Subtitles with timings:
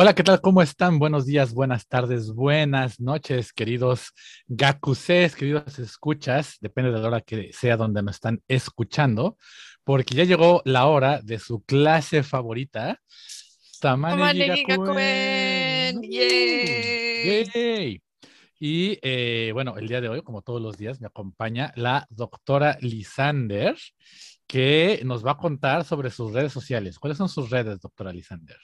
[0.00, 0.40] Hola, ¿qué tal?
[0.40, 1.00] ¿Cómo están?
[1.00, 4.12] Buenos días, buenas tardes, buenas noches, queridos
[4.46, 9.36] gakuses, queridos escuchas, depende de la hora que sea donde nos están escuchando,
[9.82, 13.00] porque ya llegó la hora de su clase favorita,
[13.80, 16.00] Tamane Gakuen.
[16.00, 18.00] ¡Yay!
[18.60, 22.78] Y eh, bueno, el día de hoy, como todos los días, me acompaña la doctora
[22.80, 23.76] Lisander,
[24.46, 27.00] que nos va a contar sobre sus redes sociales.
[27.00, 28.58] ¿Cuáles son sus redes, doctora Lisander?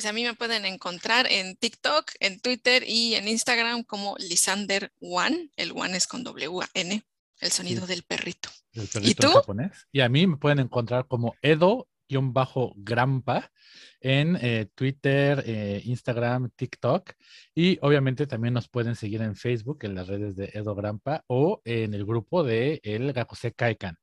[0.00, 4.90] Pues a mí me pueden encontrar en TikTok, en Twitter y en Instagram como Lisander
[4.98, 5.50] One.
[5.56, 7.02] El One es con W-A-N,
[7.40, 8.48] el sonido del perrito.
[9.02, 9.28] ¿Y tú?
[9.28, 9.72] Japonés.
[9.92, 12.32] Y a mí me pueden encontrar como Edo-Grampa
[14.00, 17.12] en eh, Twitter, eh, Instagram, TikTok.
[17.54, 21.60] Y obviamente también nos pueden seguir en Facebook, en las redes de Edo Grampa o
[21.66, 23.99] en el grupo de el Gakuse Kaikan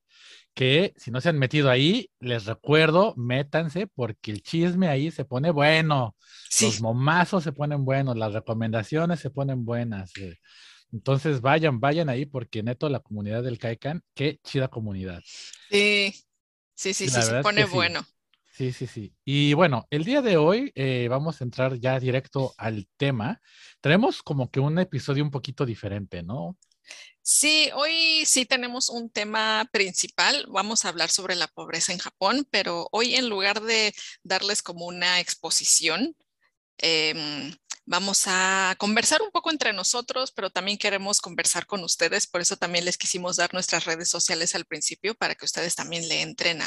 [0.57, 5.23] que si no se han metido ahí, les recuerdo, métanse porque el chisme ahí se
[5.23, 6.15] pone bueno,
[6.59, 10.17] los momazos se ponen buenos, las recomendaciones se ponen buenas.
[10.17, 10.39] Eh.
[10.91, 15.21] Entonces vayan, vayan ahí porque neto la comunidad del Kaikan, qué chida comunidad.
[15.69, 16.11] Sí,
[16.73, 18.03] sí, sí, sí, se pone bueno.
[18.51, 19.13] Sí, sí, sí.
[19.23, 23.41] Y bueno, el día de hoy eh, vamos a entrar ya directo al tema.
[23.79, 26.57] Tenemos como que un episodio un poquito diferente, ¿no?
[27.29, 30.45] Sí, hoy sí tenemos un tema principal.
[30.47, 34.85] Vamos a hablar sobre la pobreza en Japón, pero hoy en lugar de darles como
[34.85, 36.15] una exposición,
[36.77, 37.53] em,
[37.89, 42.27] Vamos a conversar un poco entre nosotros, pero también queremos conversar con ustedes.
[42.27, 46.05] Por eso también les quisimos dar nuestras redes sociales al principio para que ustedes también
[46.09, 46.61] le entren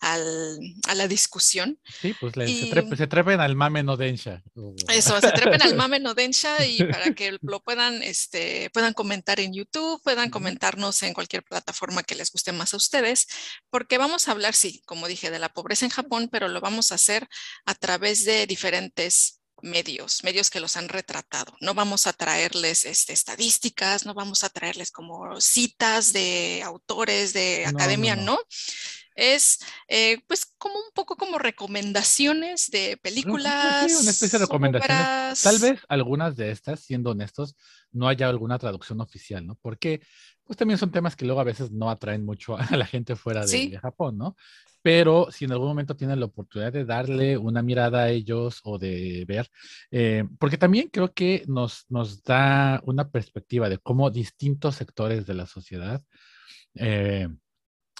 [0.00, 1.78] al, a la discusión.
[2.00, 4.42] Sí, pues se, trepen, al mame no densha.
[4.88, 9.40] Eso, se trepen al mame no densha y para que lo puedan, este, puedan comentar
[9.40, 13.26] en YouTube, puedan comentarnos en cualquier plataforma que les guste más a ustedes,
[13.68, 16.92] porque vamos a hablar, sí, como dije, de la pobreza en Japón, pero lo vamos
[16.92, 17.28] a hacer
[17.66, 21.56] a través de diferentes medios, medios que los han retratado.
[21.60, 27.66] No vamos a traerles este, estadísticas, no vamos a traerles como citas de autores de
[27.66, 28.38] academia, no.
[29.14, 33.90] Es eh, pues como un poco como recomendaciones de películas.
[33.90, 35.40] Sí, una especie de recomendaciones.
[35.40, 37.56] Tal vez algunas de estas, siendo honestos,
[37.96, 39.56] no haya alguna traducción oficial, ¿no?
[39.56, 40.00] Porque
[40.44, 43.44] pues también son temas que luego a veces no atraen mucho a la gente fuera
[43.44, 44.36] de Japón, ¿no?
[44.86, 48.78] pero si en algún momento tienen la oportunidad de darle una mirada a ellos o
[48.78, 49.48] de ver,
[49.90, 55.34] eh, porque también creo que nos, nos da una perspectiva de cómo distintos sectores de
[55.34, 56.04] la sociedad
[56.76, 57.26] eh,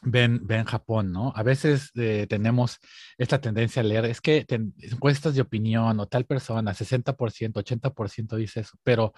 [0.02, 1.32] ven, ven Japón, ¿no?
[1.34, 2.78] A veces eh, tenemos
[3.18, 8.60] esta tendencia a leer, es que encuestas de opinión o tal persona, 60%, 80% dice
[8.60, 9.12] eso, pero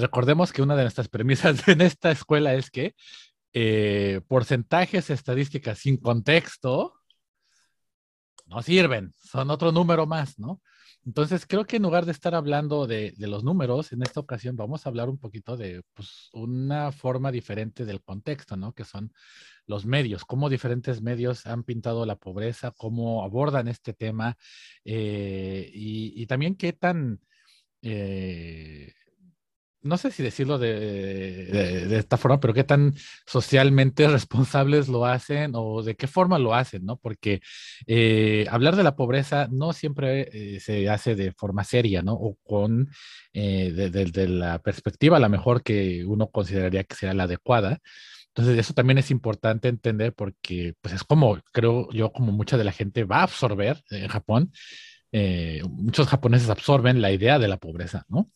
[0.00, 2.94] recordemos que una de nuestras premisas en esta escuela es que
[3.52, 6.94] eh, porcentajes estadísticas sin contexto
[8.46, 10.60] no sirven, son otro número más, ¿no?
[11.06, 14.86] Entonces, creo que en lugar de estar hablando de, los números, en esta ocasión vamos
[14.86, 18.72] a hablar un poquito de pues, una forma diferente del contexto, ¿no?
[18.72, 19.12] Que son
[19.66, 24.36] los medios, cómo diferentes medios han pintado la pobreza, cómo abordan este tema
[24.84, 27.20] eh, y, también qué tan
[27.82, 28.92] eh,
[29.84, 32.94] no sé si decirlo de, esta forma, pero qué tan
[33.26, 36.96] socialmente responsables lo hacen o de qué forma lo hacen, ¿no?
[36.96, 37.40] Porque
[37.86, 42.14] eh, hablar de la pobreza no siempre eh, se hace de forma seria, ¿no?
[42.14, 42.88] O con,
[43.34, 47.80] eh, de, la perspectiva a lo mejor que uno consideraría que sea la adecuada.
[48.28, 52.64] Entonces, eso también es importante entender porque, pues, es como, creo yo, como mucha de
[52.64, 54.52] la gente va a absorber en Japón.
[55.70, 58.30] muchos japoneses absorben la idea de la pobreza, ¿no?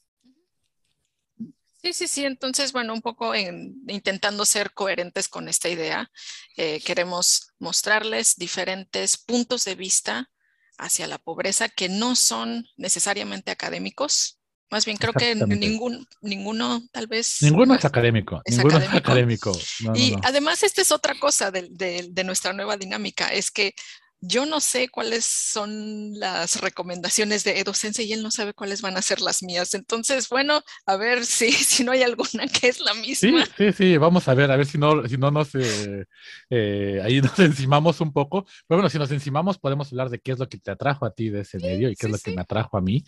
[1.82, 2.24] Sí, sí, sí.
[2.24, 6.10] Entonces, bueno, un poco intentando ser coherentes con esta idea,
[6.56, 10.28] eh, queremos mostrarles diferentes puntos de vista
[10.76, 14.40] hacia la pobreza que no son necesariamente académicos.
[14.70, 17.38] Más bien creo que ningún, ninguno tal vez...
[17.40, 18.42] Ninguno es académico.
[18.46, 19.58] ninguno es académico.
[19.94, 23.74] y además esta es otra cosa de, de nuestra nueva dinámica, es que
[24.20, 28.96] yo no sé cuáles son las recomendaciones de Edo y él no sabe cuáles van
[28.96, 29.74] a ser las mías.
[29.74, 33.44] Entonces, bueno, a ver si, si no hay alguna que es la misma.
[33.46, 36.06] Sí, sí, sí, vamos a ver, a ver si no, si no nos, eh,
[36.50, 38.44] eh, ahí nos encimamos un poco.
[38.66, 41.14] Pero bueno, si nos encimamos, podemos hablar de qué es lo que te atrajo a
[41.14, 43.04] ti de ese medio y qué es lo que me atrajo a mí.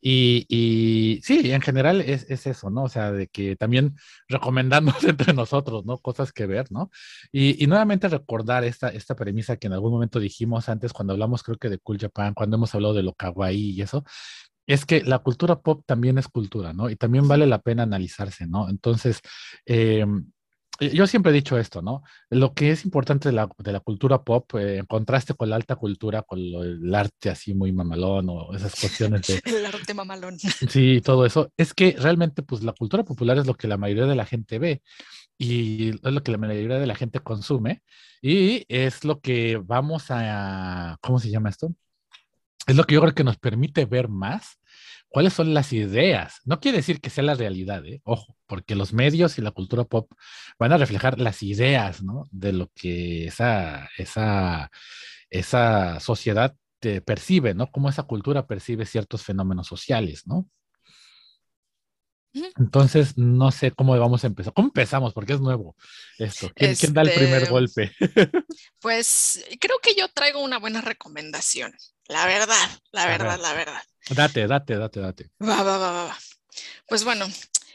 [0.00, 2.84] Y, y sí, en general es, es, eso, ¿no?
[2.84, 3.96] O sea, de que también
[4.28, 5.98] recomendándonos entre nosotros, ¿no?
[5.98, 6.90] Cosas que ver, ¿no?
[7.32, 11.42] Y, y nuevamente recordar esta, esta premisa que en algún momento dijimos antes cuando hablamos
[11.42, 14.04] creo que de Cool Japan, cuando hemos hablado de lo kawaii y eso,
[14.66, 16.88] es que la cultura pop también es cultura, ¿no?
[16.90, 18.68] Y también vale la pena analizarse, ¿no?
[18.68, 19.20] Entonces,
[19.66, 20.26] em,
[20.80, 22.02] yo siempre he dicho esto, ¿no?
[22.30, 25.56] Lo que es importante de la, de la cultura pop, eh, en contraste con la
[25.56, 29.40] alta cultura, con el arte así muy mamalón o esas cuestiones de...
[29.44, 30.38] el arte mamalón.
[30.38, 34.06] Sí, todo eso, es que realmente pues la cultura popular es lo que la mayoría
[34.06, 34.82] de la gente ve
[35.38, 37.82] y es lo que la mayoría de la gente consume
[38.22, 41.74] y es lo que vamos a, ¿cómo se llama esto?
[42.66, 44.58] Es lo que yo creo que nos permite ver más
[45.08, 46.40] cuáles son las ideas.
[46.44, 48.00] No quiere decir que sea la realidad, ¿eh?
[48.04, 50.10] ojo, porque los medios y la cultura pop
[50.58, 52.24] van a reflejar las ideas, ¿no?
[52.30, 54.70] De lo que esa, esa,
[55.30, 57.70] esa sociedad te percibe, ¿no?
[57.70, 60.48] Cómo esa cultura percibe ciertos fenómenos sociales, ¿no?
[62.58, 64.52] Entonces, no sé cómo vamos a empezar.
[64.52, 65.12] ¿Cómo empezamos?
[65.12, 65.76] Porque es nuevo
[66.18, 66.50] esto.
[66.54, 67.92] ¿Quién, da el primer este, golpe?
[68.80, 71.72] pues creo que yo traigo una buena recomendación.
[72.08, 73.82] La verdad, la verdad, la verdad.
[74.10, 75.30] Date, date, date, date.
[75.40, 76.18] Va, va, va, va.
[76.86, 77.26] Pues bueno,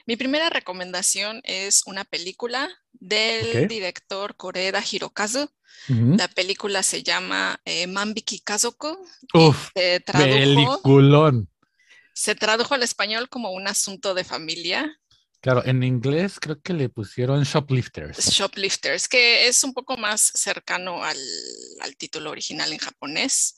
[0.05, 5.49] mi primera recomendación es una película del director Koreda Hirokazu.
[5.87, 8.99] La película se llama eh, Mambiki Kazoko.
[9.33, 11.49] Uf, peliculón.
[12.19, 14.99] Se tradujo al español como un asunto de familia.
[15.39, 18.29] Claro, en inglés creo que le pusieron Shoplifters.
[18.29, 21.17] Shoplifters, que es un poco más cercano al,
[21.79, 23.55] al título original en japonés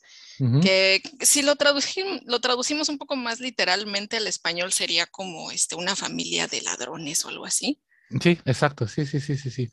[0.62, 5.76] que si lo, traducimos, lo traducimos un poco más literalmente al español sería como este,
[5.76, 7.80] una familia de ladrones o algo así.
[8.22, 9.72] Sí, exacto, sí, sí, sí, sí, sí.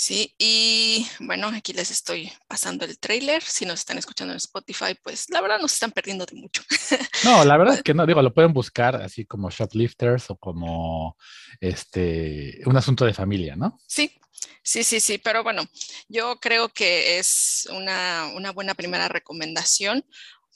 [0.00, 3.42] Sí, y bueno, aquí les estoy pasando el trailer.
[3.42, 6.62] Si nos están escuchando en Spotify, pues la verdad nos están perdiendo de mucho.
[7.22, 11.18] No, la verdad es que no, digo, lo pueden buscar así como shoplifters o como
[11.60, 13.78] este un asunto de familia, ¿no?
[13.86, 14.10] Sí,
[14.62, 15.64] Sí, sí, sí, pero bueno,
[16.08, 20.04] yo creo que es una, buena primera recomendación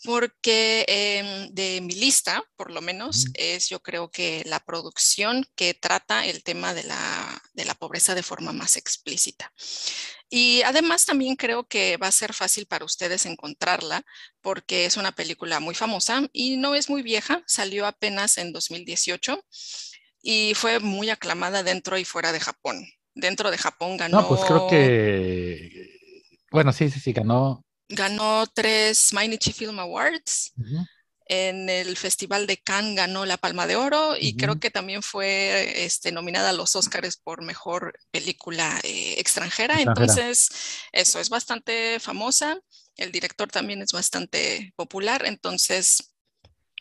[0.05, 5.75] porque em, de mi lista, por lo menos, es yo creo que la producción que
[5.75, 9.53] trata el tema de la, de la pobreza de forma más explícita.
[10.31, 14.05] Y además también creo que va a ser fácil para ustedes encontrarla
[14.41, 19.43] porque es una película muy famosa y no es muy vieja, salió apenas en 2018
[20.23, 24.23] y fue muy aclamada dentro y fuera de Japón dentro de Japón ganó.
[24.23, 25.99] No, pues creo que.
[26.51, 27.64] Bueno, sí, sí, sí, ganó.
[27.89, 30.53] Ganó tres Mainichi Film Awards.
[31.27, 35.85] En el Festival de Cannes ganó la Palma de Oro y creo que también fue
[35.85, 39.81] este, nominada a los Oscars por mejor película eh, extranjera.
[39.81, 40.51] Entonces,
[40.93, 42.59] eso es bastante famosa.
[42.97, 45.25] El director también es bastante popular.
[45.25, 46.15] Entonces,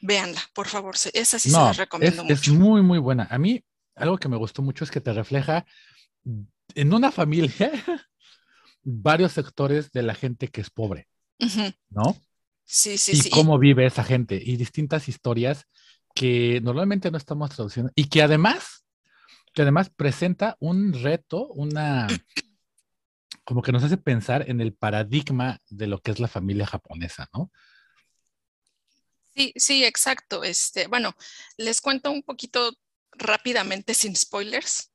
[0.02, 0.96] véanla, por favor.
[1.14, 2.34] Esa sí se la recomiendo mucho.
[2.34, 3.28] Es muy, muy buena.
[3.32, 3.64] A mí,
[3.96, 5.66] algo que me gustó mucho es que te refleja
[6.76, 7.72] en una familia
[8.84, 11.08] varios sectores de la gente que es pobre,
[11.90, 12.18] ¿no?
[12.66, 13.30] Sí, sí, y sí.
[13.30, 15.66] cómo vive esa gente y distintas historias
[16.16, 18.86] que normalmente no estamos traduciendo y que además,
[19.54, 22.08] que además presenta un reto, una,
[23.44, 27.28] como que nos hace pensar en el paradigma de lo que es la familia japonesa,
[27.34, 27.52] ¿no?
[29.36, 30.44] Sí, sí, exacto.
[30.44, 31.16] Este, bueno,
[31.58, 32.72] les cuento un poquito
[33.12, 34.92] rápidamente sin spoilers.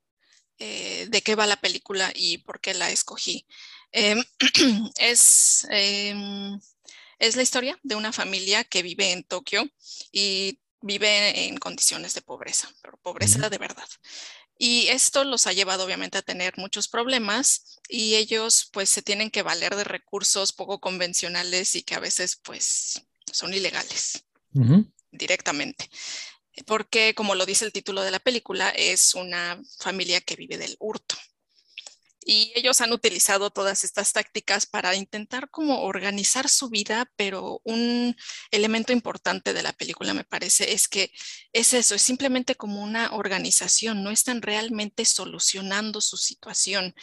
[0.61, 3.47] Eh, de qué va la película y por qué la escogí.
[3.93, 4.23] Em,
[4.99, 6.61] es, em,
[7.19, 9.69] es la historia de una familia que vive en Tokio
[10.13, 13.89] y vive en condiciones de pobreza, pero pobreza de verdad.
[14.59, 19.31] Y esto los ha llevado obviamente a tener muchos problemas y ellos pues se tienen
[19.31, 24.25] que valer de recursos poco convencionales y que a veces pues son ilegales
[25.13, 25.89] directamente
[26.67, 30.77] porque como lo dice el título de la película, es una familia que vive del
[30.79, 31.17] hurto.
[32.25, 38.17] Y ellos han utilizado todas estas tácticas para intentar como organizar su vida, pero un
[38.51, 41.11] elemento importante de la película me parece es que
[41.53, 46.95] es eso, es simplemente como una organización, no están realmente solucionando su situación.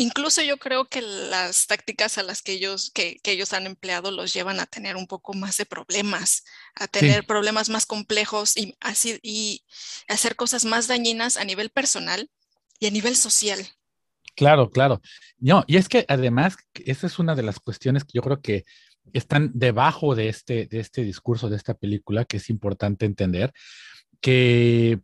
[0.00, 4.32] Incluso yo creo que las tácticas a las que ellos, que, ellos han empleado los
[4.32, 6.44] llevan a tener un poco más de problemas,
[6.76, 9.64] a tener problemas más complejos y, así, y
[10.06, 12.30] hacer cosas más dañinas a nivel personal
[12.78, 13.68] y a nivel social.
[14.38, 15.00] Claro, claro.
[15.40, 18.64] No, y es que además, esa es una de las cuestiones que yo creo que
[19.12, 23.52] están debajo de este, de este discurso, de esta película, que es importante entender,
[24.20, 25.00] que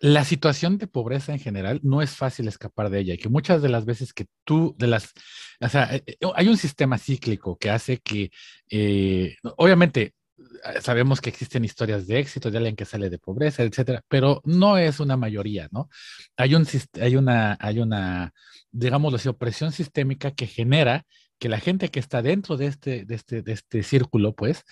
[0.00, 3.60] la situación de pobreza en general no es fácil escapar de ella y que muchas
[3.60, 5.12] de las veces que tú, de las,
[5.60, 8.30] o sea, eh, eh, hay un sistema cíclico que hace que,
[8.70, 10.14] eh, obviamente,
[10.80, 14.78] sabemos que existen historias de éxito de alguien que sale de pobreza, etcétera, pero no
[14.78, 15.88] es una mayoría, ¿no?
[16.36, 16.66] Hay, un,
[17.00, 18.32] hay una, hay una,
[18.70, 21.04] digámoslo así, opresión sistémica que genera
[21.38, 24.64] que la gente que está dentro de este, de este, de este círculo, pues,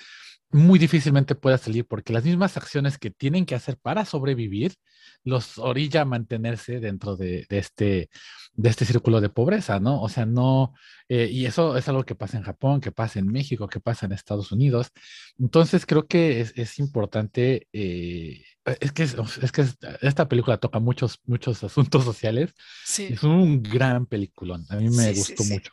[0.51, 4.75] muy difícilmente pueda salir porque las mismas acciones que tienen que hacer para sobrevivir
[5.25, 8.11] los orilla a mantenerse dentro de, este,
[8.55, 10.01] de este círculo de pobreza, ¿no?
[10.03, 10.75] O sea, no,
[11.09, 14.07] eh, y eso es algo que pasa en Japón, que pasa en México, que pasa
[14.07, 14.89] en Estados Unidos.
[15.39, 18.45] Entonces creo que es, importante, eh,
[18.81, 19.67] es, que, es, que
[20.03, 22.53] esta película toca muchos, muchos asuntos sociales.
[22.85, 23.09] Sí.
[23.11, 25.73] Es un gran peliculón, a mí me gustó mucho.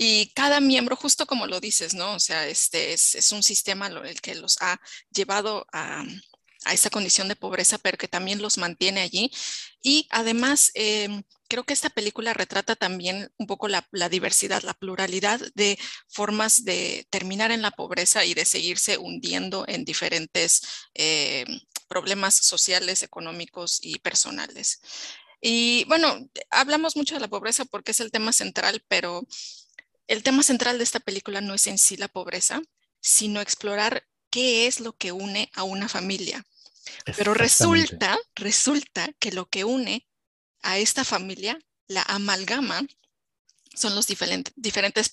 [0.00, 2.14] Y cada miembro, justo como lo dices, ¿no?
[2.14, 4.80] O sea, este es, es un sistema el que los ha
[5.10, 6.04] llevado a,
[6.68, 9.32] a esa condición de pobreza, pero que también los mantiene allí.
[9.82, 15.40] Y además, em, creo que esta película retrata también un poco la, diversidad, la pluralidad
[15.54, 20.62] de formas de terminar en la pobreza y de seguirse hundiendo en diferentes
[20.94, 21.46] eh,
[21.88, 24.80] problemas sociales, económicos y personales.
[25.40, 29.26] Y bueno, hablamos mucho de la pobreza porque es el tema central, pero
[30.06, 32.60] el tema central de esta película no es en sí la pobreza,
[33.00, 36.44] sino explorar qué es lo que une a una familia.
[37.16, 40.06] Pero resulta, resulta que lo que une
[40.62, 42.86] a esta familia, la amalgama,
[43.74, 45.08] son los diferentes, diferentes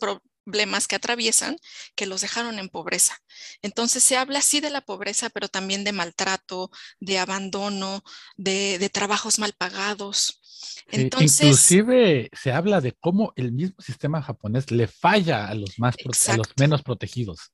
[0.46, 1.58] problemas que atraviesan
[1.96, 3.18] que los dejaron en pobreza.
[3.62, 8.04] Entonces se habla sí de la pobreza, pero también de maltrato, de abandono,
[8.36, 10.42] de, trabajos mal pagados.
[10.88, 15.96] Entonces, inclusive se habla de cómo el mismo sistema japonés le falla a los, más,
[16.28, 17.52] a los menos protegidos.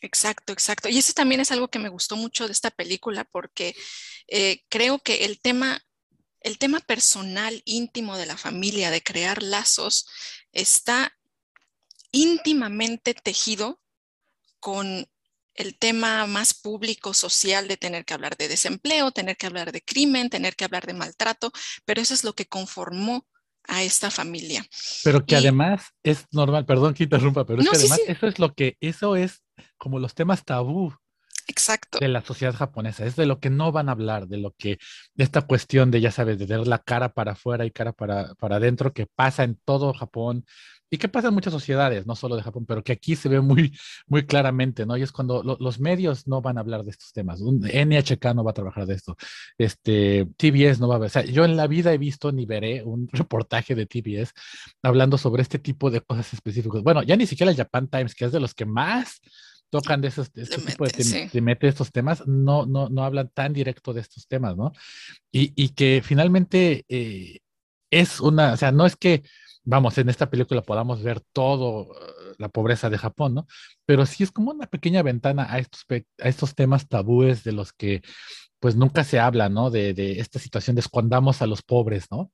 [0.00, 0.88] Exacto, exacto.
[0.88, 3.74] Y eso también es algo que me gustó mucho de esta película porque
[4.28, 5.80] eh, creo que el tema,
[6.40, 10.06] el tema personal, íntimo de la familia, de crear lazos,
[10.52, 11.16] está
[12.12, 13.80] íntimamente tejido
[14.60, 15.08] con
[15.54, 19.82] el tema más público, social, de tener que hablar de desempleo, tener que hablar de
[19.82, 21.52] crimen, tener que hablar de maltrato,
[21.84, 23.26] pero eso es lo que conformó
[23.68, 24.64] a esta familia.
[25.02, 28.54] Pero que además es normal, perdón que interrumpa, pero es que además eso es lo
[28.54, 29.42] que, eso es
[29.78, 30.94] como los temas tabú
[31.46, 31.98] Exacto.
[31.98, 34.78] de la sociedad japonesa, es de lo que no van a hablar, de lo que,
[35.16, 38.56] esta cuestión de, ya sabes, de tener la cara para afuera y cara para, para
[38.56, 40.44] adentro, que pasa en todo Japón
[40.90, 43.40] y que pasa en muchas sociedades, no solo de Japón, pero que aquí se ve
[43.40, 43.76] muy,
[44.06, 44.96] muy claramente, ¿no?
[44.96, 48.44] Y es cuando los medios no van a hablar de estos temas, un NHK no
[48.44, 49.16] va a trabajar de esto,
[49.58, 52.46] este, TBS no va a ver, o sea, yo en la vida he visto ni
[52.46, 54.32] veré un reportaje de TBS
[54.82, 56.82] hablando sobre este tipo de cosas específicas.
[56.82, 59.20] Bueno, ya ni siquiera el Japan Times, que es de los que más
[59.70, 63.92] tocan de esos, este tipo de, mete estos temas, no, no, no hablan tan directo
[63.92, 64.70] de estos temas, ¿no?
[65.32, 67.40] Y, y que finalmente eh,
[67.90, 69.24] es una, o sea, no es que,
[69.64, 73.46] vamos, en esta película podamos ver todo eh, la pobreza de Japón, ¿no?
[73.86, 77.72] Pero sí es como una pequeña ventana a estos, a estos temas tabúes de los
[77.72, 78.02] que
[78.60, 79.70] pues nunca se habla, ¿no?
[79.70, 82.30] De, de esta situación de escondamos a los pobres, ¿no?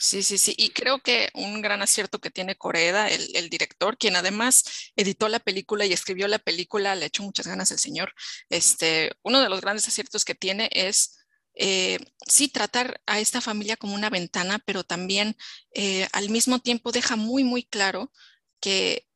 [0.00, 0.54] Sí, sí, sí.
[0.56, 5.40] Y creo que un gran acierto que tiene Coreda, el, director, quien además editó la
[5.40, 8.14] película y escribió la película, le echó muchas ganas el señor.
[8.48, 11.17] Este, uno de los grandes aciertos que tiene es
[11.60, 15.36] eh, sí tratar a esta familia como una ventana, pero también
[15.72, 18.12] eh, al mismo tiempo deja muy, muy claro
[18.60, 19.08] que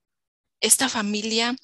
[0.60, 1.56] esta familia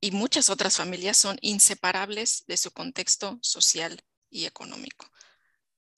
[0.00, 5.10] y muchas otras familias son inseparables de su contexto social y económico.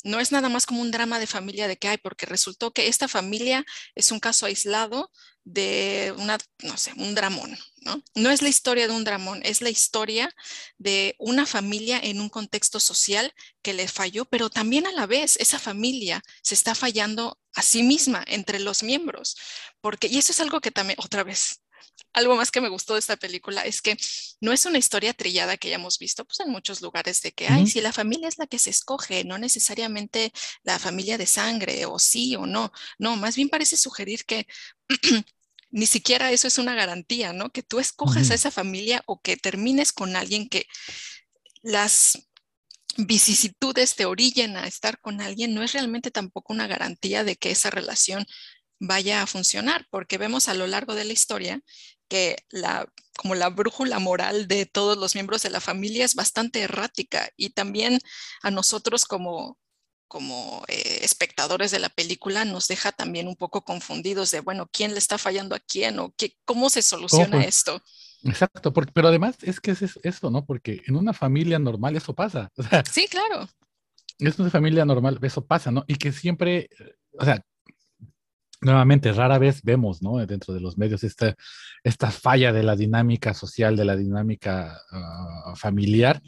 [0.02, 2.88] No es nada más como un drama de familia de que hay, porque resultó que
[2.88, 5.10] esta familia es un caso aislado
[5.46, 8.02] de una, no sé, un dramón, ¿no?
[8.16, 10.34] No es la historia de un dramón, es la historia
[10.76, 15.36] de una familia en un contexto social que le falló, pero también a la vez
[15.36, 19.36] esa familia se está fallando a sí misma entre los miembros,
[19.80, 21.62] porque, y eso es algo que también, otra vez,
[22.12, 23.96] algo más que me gustó de esta película es que
[24.40, 27.66] no es una historia trillada que hayamos visto pues, en muchos lugares de que, ay,
[27.68, 30.32] si la familia es la que se escoge, no necesariamente
[30.64, 32.72] la familia de sangre, o sí o no.
[32.98, 34.46] No, más bien parece sugerir que
[35.76, 37.50] ni siquiera eso es una garantía, ¿no?
[37.50, 40.64] Que tú escojas a esa familia o que termines con alguien que
[41.62, 42.30] las
[42.96, 47.50] vicisitudes te orillen a estar con alguien, no es realmente tampoco una garantía de que
[47.50, 48.24] esa relación
[48.80, 51.60] vaya a funcionar, porque vemos a lo largo de la historia
[52.08, 56.60] que la, como la brújula moral de todos los miembros de la familia es bastante
[56.60, 57.98] errática y también
[58.40, 59.58] a nosotros como,
[60.08, 64.92] como eh, espectadores de la película nos deja también un poco confundidos de, bueno, ¿quién
[64.92, 67.82] le está fallando a quién o qué, cómo se soluciona esto?
[68.22, 70.44] Exacto, porque, pero además es que es eso, ¿no?
[70.44, 72.50] Porque en una familia normal eso pasa.
[72.92, 73.48] sí, claro.
[74.18, 75.84] Es una familia normal, eso pasa, ¿no?
[75.86, 76.70] Y que siempre,
[77.18, 77.44] o sea,
[78.60, 80.24] nuevamente, rara vez vemos, ¿no?
[80.26, 81.34] Dentro de los medios esta,
[81.84, 86.22] esta falla de la dinámica social, de la dinámica ah, familiar.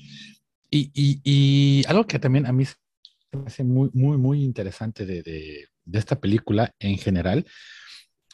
[0.71, 2.65] Y, y, algo que también a mí
[3.33, 5.69] me parece muy, muy, muy interesante de, de,
[5.99, 7.47] esta película en general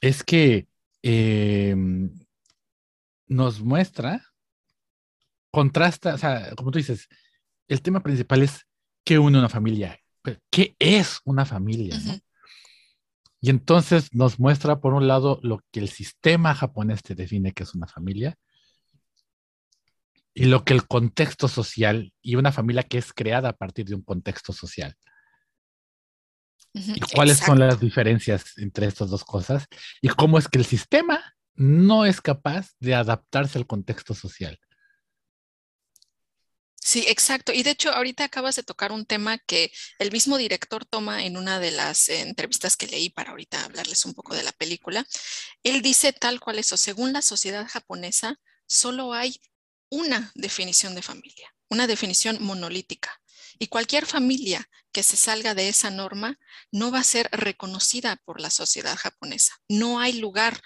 [0.00, 0.68] es que
[1.02, 2.10] em,
[3.26, 4.24] nos muestra,
[5.50, 7.08] contrasta, o sea, como tú dices,
[7.68, 8.66] el tema principal es
[9.04, 9.98] qué une una familia,
[10.50, 11.96] qué es una familia,
[13.40, 17.62] Y entonces nos muestra, por un lado, lo que el sistema japonés te define que
[17.62, 18.36] es una familia
[20.34, 23.94] y lo que el contexto social y una familia que es creada a partir de
[23.94, 24.96] un contexto social.
[26.72, 29.66] ¿Y cuáles son las diferencias entre estas dos cosas?
[30.02, 34.58] Y cómo es que el sistema no es capaz de adaptarse al contexto social.
[36.80, 37.52] Sí, exacto.
[37.52, 41.36] Y de hecho, ahorita acabas de tocar un tema que el mismo director toma en
[41.36, 45.06] una de las entrevistas que leí para ahorita hablarles un poco de la película.
[45.62, 49.40] Él dice tal cual eso, según la sociedad japonesa, solo hay
[49.94, 53.20] una definición de familia, una definición monolítica.
[53.58, 56.38] Y cualquier familia que se salga de esa norma
[56.72, 59.54] no va a ser reconocida por la sociedad japonesa.
[59.68, 60.60] No hay lugar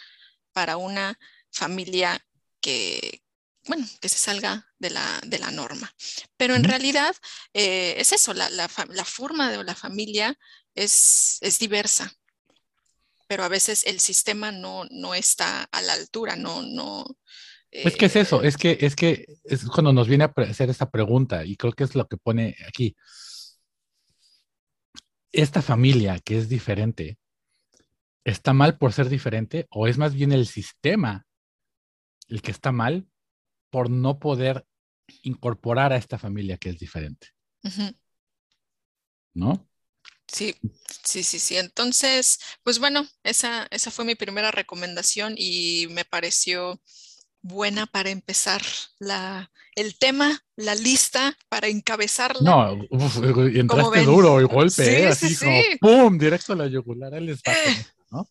[0.52, 1.18] para una
[1.52, 2.26] familia
[2.62, 3.22] que,
[3.66, 5.94] bueno, que se salga de la, de la norma.
[6.38, 7.14] Pero en realidad
[7.52, 8.68] eh, es eso, la, la,
[9.04, 10.38] forma de la familia
[10.74, 12.10] es, es diversa
[13.28, 17.04] pero a veces el sistema no, no está a la altura, no, no,
[17.70, 20.90] es que es eso, es que, es que es cuando nos viene a hacer esta
[20.90, 22.96] pregunta y creo que es lo que pone aquí.
[25.32, 27.18] Esta familia que es diferente,
[28.24, 31.26] ¿está mal por ser diferente o es más bien el sistema
[32.28, 33.06] el que está mal
[33.70, 34.66] por no poder
[35.22, 37.28] incorporar a esta familia que es diferente?
[39.34, 39.68] ¿No?
[40.26, 40.54] Sí,
[41.04, 41.56] sí, sí, sí.
[41.56, 46.80] Entonces, pues bueno, esa, esa fue mi primera recomendación y me pareció
[47.42, 48.62] buena para empezar
[48.98, 52.40] la, el tema, la lista, para encabezarla.
[52.42, 52.86] No,
[53.54, 55.08] entraste duro el golpe, ¿eh?
[55.08, 56.18] así como ¡pum!
[56.18, 57.38] Directo a la yugular, el
[58.10, 58.28] ¿no?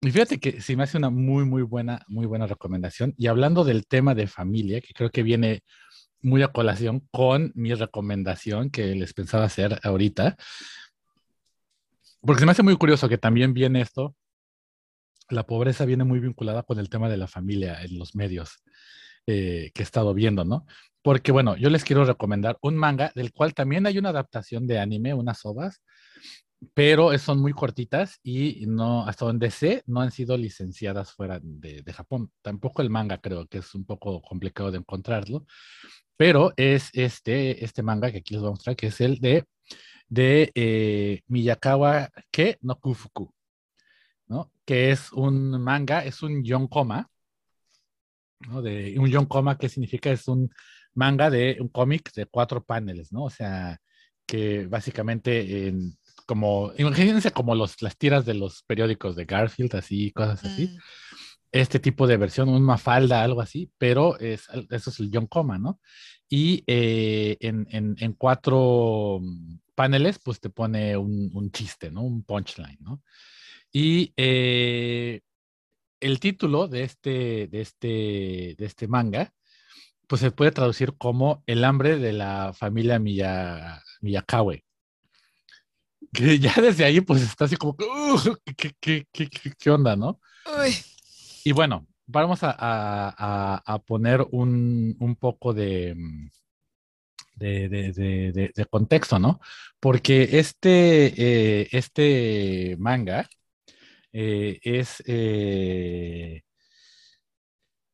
[0.00, 3.14] Y fíjate que sí me hace una muy, muy buena, muy buena recomendación.
[3.18, 5.62] Y hablando del tema de familia, que creo que viene
[6.22, 10.36] muy a colación con mi recomendación que les pensaba hacer ahorita,
[12.22, 14.14] porque se me hace muy curioso que también viene esto
[15.30, 18.62] la pobreza viene muy vinculada con el tema de la familia en los medios
[19.26, 20.66] eh, que he estado viendo, ¿no?
[21.02, 24.78] Porque, bueno, yo les quiero recomendar un manga del cual también hay una adaptación de
[24.78, 25.80] anime, unas ovas,
[26.74, 31.82] pero son muy cortitas y no, hasta donde sé, no han sido licenciadas fuera de,
[31.92, 32.30] Japón.
[32.42, 35.46] Tampoco el manga creo que es un poco complicado de encontrarlo,
[36.16, 39.44] pero es este, este manga que aquí les voy a mostrar, que es el de,
[40.08, 43.32] de eh, Miyakawa Ke no Kufuku.
[44.70, 47.10] Que es un manga, es un yonkoma,
[48.46, 48.62] ¿no?
[48.62, 50.12] De un yonkoma, ¿qué significa?
[50.12, 50.48] Es un
[50.94, 53.24] manga de un cómic de cuatro paneles, ¿no?
[53.24, 53.80] O sea,
[54.24, 60.12] que básicamente en, como, imagínense como los, las tiras de los periódicos de Garfield, así,
[60.12, 60.68] cosas así.
[60.68, 60.78] Mm.
[61.50, 65.80] Este tipo de versión, una falda, algo así, pero es, eso es el yonkoma, ¿no?
[66.28, 69.20] Y eh, en, en, en, cuatro
[69.74, 72.02] paneles, pues te pone un, un chiste, ¿no?
[72.02, 73.02] Un punchline, ¿no?
[73.72, 75.20] Y eh,
[76.00, 79.32] el título de este, de, este, de este manga,
[80.06, 84.64] pues se puede traducir como El hambre de la familia Miyakawe.
[86.12, 87.76] Que ya desde ahí, pues está así como,
[88.56, 90.20] ¿qué, qué, qué, qué, onda, no?
[91.44, 95.94] Y bueno, vamos a, a, a poner un, un, poco de,
[97.36, 99.40] de, de, de, contexto, ¿no?
[99.78, 101.14] Porque este,
[101.62, 103.28] eh, este manga
[104.12, 106.42] eh, es, eh,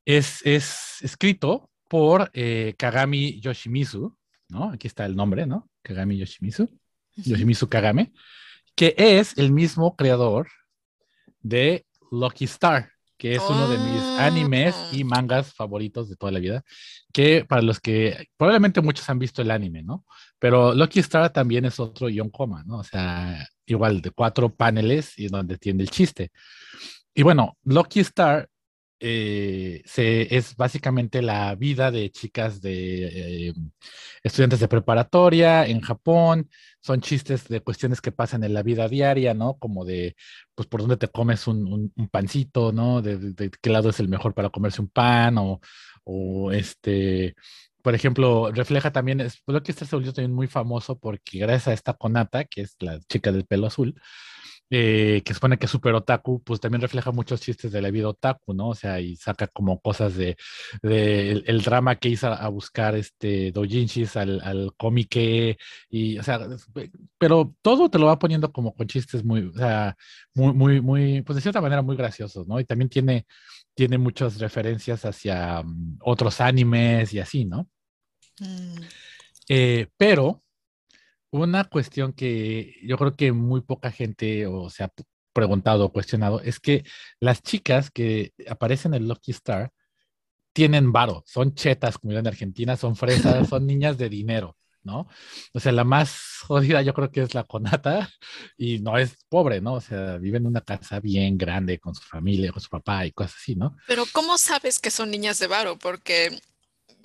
[0.04, 4.16] es, es, escrito por eh, Kagami Yoshimizu,
[4.48, 4.70] ¿no?
[4.70, 5.68] Aquí está el nombre, ¿no?
[5.82, 6.68] Kagami Yoshimizu,
[7.16, 8.12] Yoshimizu Kagame,
[8.74, 10.48] que es el mismo creador
[11.40, 16.38] de Lucky Star, que es uno de mis animes y mangas favoritos de toda la
[16.38, 16.64] vida,
[17.12, 20.04] que para los que probablemente muchos han visto el anime, ¿no?
[20.38, 22.78] Pero Lucky Star también es otro Yonkoma, ¿no?
[22.78, 26.30] O sea, igual de cuatro paneles y donde tiene el chiste.
[27.14, 28.48] Y bueno, Lucky Star
[28.98, 33.54] eh, se, es básicamente la vida de chicas de eh,
[34.22, 36.48] estudiantes de preparatoria en Japón.
[36.80, 39.58] Son chistes de cuestiones que pasan en la vida diaria, ¿no?
[39.58, 40.16] Como de,
[40.54, 43.02] pues, por dónde te comes un, un, pancito, ¿no?
[43.02, 45.60] De, de, qué lado es el mejor para comerse un pan o,
[46.04, 47.34] o este,
[47.86, 51.68] por ejemplo, refleja también, es, lo que este se volvió también muy famoso porque gracias
[51.68, 53.94] a esta Konata, que es la chica del pelo azul,
[54.70, 58.08] eh, que supone que es super otaku, pues también refleja muchos chistes de la vida
[58.08, 58.70] otaku, ¿no?
[58.70, 60.36] O sea, y saca como cosas de,
[60.82, 65.56] el, drama que hizo a buscar este dojinshis al, al cómique,
[65.88, 66.40] y, o sea,
[67.18, 69.96] pero todo te lo va poniendo como con chistes muy, o sea,
[70.34, 72.58] muy, muy, muy, pues de cierta manera muy graciosos, ¿no?
[72.58, 73.26] Y también tiene,
[73.74, 77.68] tiene muchas referencias hacia mm, otros animes y así, ¿no?
[78.40, 78.82] Mm.
[79.48, 80.42] Eh, pero
[81.30, 84.92] una cuestión que yo creo que muy poca gente o se ha
[85.32, 86.84] preguntado o cuestionado es que
[87.20, 89.70] las chicas que aparecen en Lucky Star
[90.52, 94.56] tienen varo, son chetas, como en Argentina, son fresas, son niñas de dinero.
[94.86, 95.08] ¿no?
[95.52, 98.08] O sea, la más jodida yo creo que es la Conata
[98.56, 99.74] y no es pobre, ¿no?
[99.74, 103.12] O sea, vive en una casa bien grande con su familia, con su papá y
[103.12, 103.76] cosas así, ¿no?
[103.88, 105.76] Pero ¿cómo sabes que son niñas de varo?
[105.76, 106.40] Porque...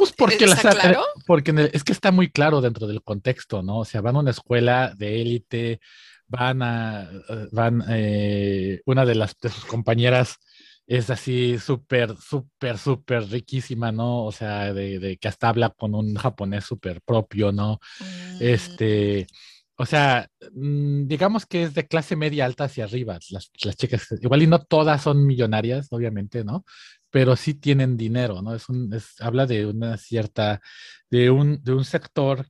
[0.02, 1.04] Pues porque ¿Está claro?
[1.28, 3.82] porque es que está muy claro dentro del contexto, ¿no?
[3.82, 5.80] O sea, van a una escuela de élite,
[6.28, 7.08] van a,
[7.52, 10.38] van, eh, una de las de sus compañeras
[10.88, 14.26] es así súper, súper, súper riquísima, ¿no?
[14.26, 17.80] O sea, de, que hasta habla con un japonés súper propio, ¿no?
[18.00, 18.38] Mm.
[18.40, 19.28] Este,
[19.78, 24.08] o sea, mm, digamos que es de clase media alta hacia arriba, las, las, chicas,
[24.20, 26.66] igual y no todas son millonarias, obviamente, ¿no?
[27.12, 28.56] Pero sí tienen dinero, ¿no?
[28.56, 30.62] Es un, es, habla de una cierta,
[31.10, 32.48] de un, de un sector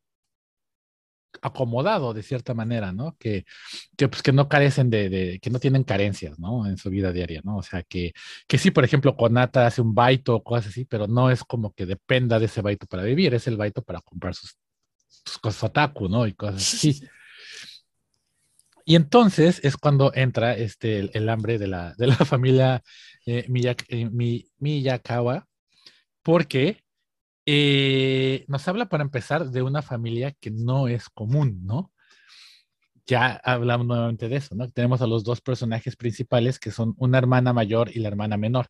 [1.41, 3.15] acomodado de cierta manera, ¿no?
[3.17, 3.45] Que,
[3.97, 6.67] que, pues, que no carecen de, que no tienen carencias, ¿no?
[6.67, 7.57] En su vida diaria, ¿no?
[7.57, 8.13] O sea, que,
[8.47, 11.73] que sí, por ejemplo, Conata hace un baito o cosas así, pero no es como
[11.73, 14.57] que dependa de ese baito para vivir, es el baito para comprar sus,
[15.41, 16.27] cosas otaku, ¿no?
[16.27, 17.01] Y cosas así.
[18.85, 22.83] Y entonces es cuando entra este, el, hambre de la, de la familia
[23.25, 23.45] eh,
[23.89, 25.47] eh Miyakawa,
[26.23, 26.83] porque
[27.45, 31.90] eh, nos habla para empezar de una familia que no es común, ¿no?
[33.07, 34.69] Ya hablamos nuevamente de eso, ¿no?
[34.69, 38.67] Tenemos a los dos personajes principales que son una hermana mayor y la hermana menor.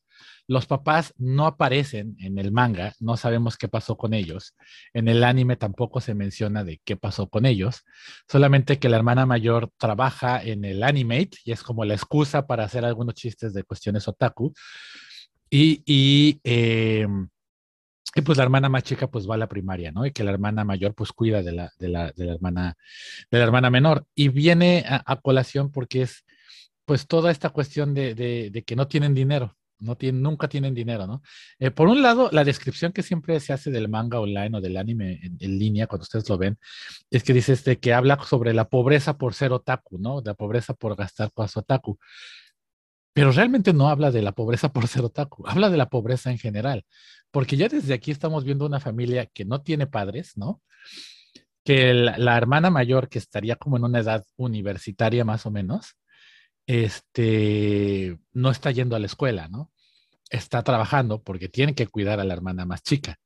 [0.47, 4.55] Los papás no aparecen en el manga, no sabemos qué pasó con ellos.
[4.93, 7.83] En el anime tampoco se menciona de qué pasó con ellos,
[8.27, 12.63] solamente que la hermana mayor trabaja en el animate y es como la excusa para
[12.63, 14.53] hacer algunos chistes de cuestiones otaku.
[15.49, 17.05] Y, y eh,
[18.13, 20.06] y pues la hermana más chica pues va a la primaria, ¿no?
[20.06, 22.78] Y que la hermana mayor pues cuida de la, de la, de la hermana,
[23.30, 24.06] de la hermana menor.
[24.15, 26.26] Y viene a, colación porque es
[26.86, 31.08] pues toda esta cuestión de, de, que no tienen dinero, no tienen, nunca tienen dinero,
[31.08, 31.21] ¿no?
[31.58, 34.76] Eh, por un lado, la descripción que siempre se hace del manga online o del
[34.76, 36.58] anime en, línea, cuando ustedes lo ven,
[37.10, 40.21] es que dice este, que habla sobre la pobreza por ser otaku, ¿no?
[40.26, 41.97] La pobreza por gastar cosas otaku
[43.13, 46.38] pero realmente no habla de la pobreza por ser otaku, habla de la pobreza en
[46.38, 46.86] general,
[47.31, 50.61] porque ya desde aquí estamos viendo una familia que no tiene padres, ¿no?
[51.63, 55.95] Que la, hermana mayor, que estaría como en una edad universitaria más o menos,
[56.65, 59.71] este, no está yendo a la escuela, ¿no?
[60.29, 63.17] Está trabajando porque tiene que cuidar a la hermana más chica.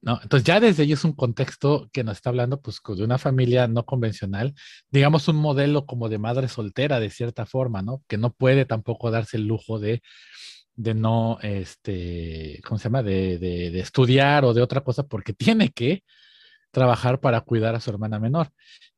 [0.00, 0.20] ¿No?
[0.22, 3.66] Entonces ya desde ahí es un contexto que nos está hablando pues de una familia
[3.68, 4.54] no convencional,
[4.90, 8.02] digamos un modelo como de madre soltera de cierta forma, ¿no?
[8.06, 10.02] Que no puede tampoco darse el lujo de,
[10.76, 13.02] de no, este, ¿cómo se llama?
[13.02, 16.04] De, de, estudiar o de otra cosa porque tiene que
[16.70, 18.50] trabajar para cuidar a su hermana menor.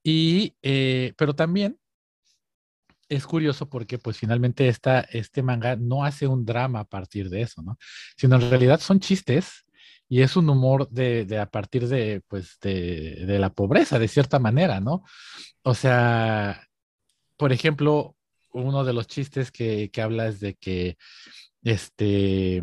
[0.03, 1.79] Y, eh, pero también
[3.09, 7.43] es curioso porque pues finalmente esta, este manga no hace un drama a partir de
[7.43, 7.77] eso, ¿no?
[8.17, 9.65] Sino en realidad son chistes
[10.11, 14.81] y es un humor de, a partir de, pues, de, la pobreza, de cierta manera,
[14.81, 15.05] ¿no?
[15.63, 16.67] O sea,
[17.37, 18.17] por ejemplo,
[18.53, 20.99] uno de los chistes que, habla es de que,
[21.63, 22.61] este,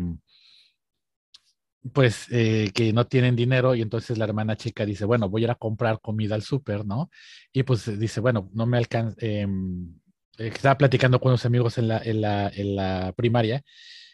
[1.94, 5.44] pues, eh, que no tienen dinero y entonces la hermana chica dice, bueno, voy a
[5.44, 7.10] ir a comprar comida al súper, ¿no?
[7.50, 9.94] Y pues dice, bueno, no me alcanza, em,
[10.36, 13.64] eh, estaba platicando con unos amigos en la, en la, en la primaria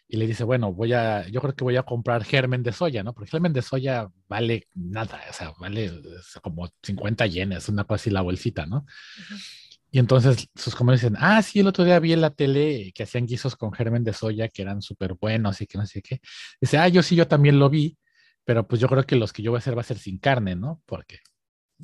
[0.06, 3.02] y le dice, bueno, voy a, yo creo que voy a comprar germen de soya,
[3.02, 3.14] ¿no?
[3.14, 5.90] Porque germen de soya vale nada, o sea, vale
[6.42, 8.84] como 50 yenes, una cosa así la bolsita, ¿no?
[9.90, 13.04] Y entonces sus comentarios dicen, ah, sí, el otro día vi en la tele que
[13.04, 16.20] hacían guisos con germen de soya que eran súper buenos y que no sé qué.
[16.60, 17.96] Dice, ah, yo sí, yo también lo vi,
[18.44, 20.18] pero pues yo creo que los que yo voy a hacer va a ser sin
[20.18, 20.82] carne, ¿no?
[20.84, 21.20] Porque,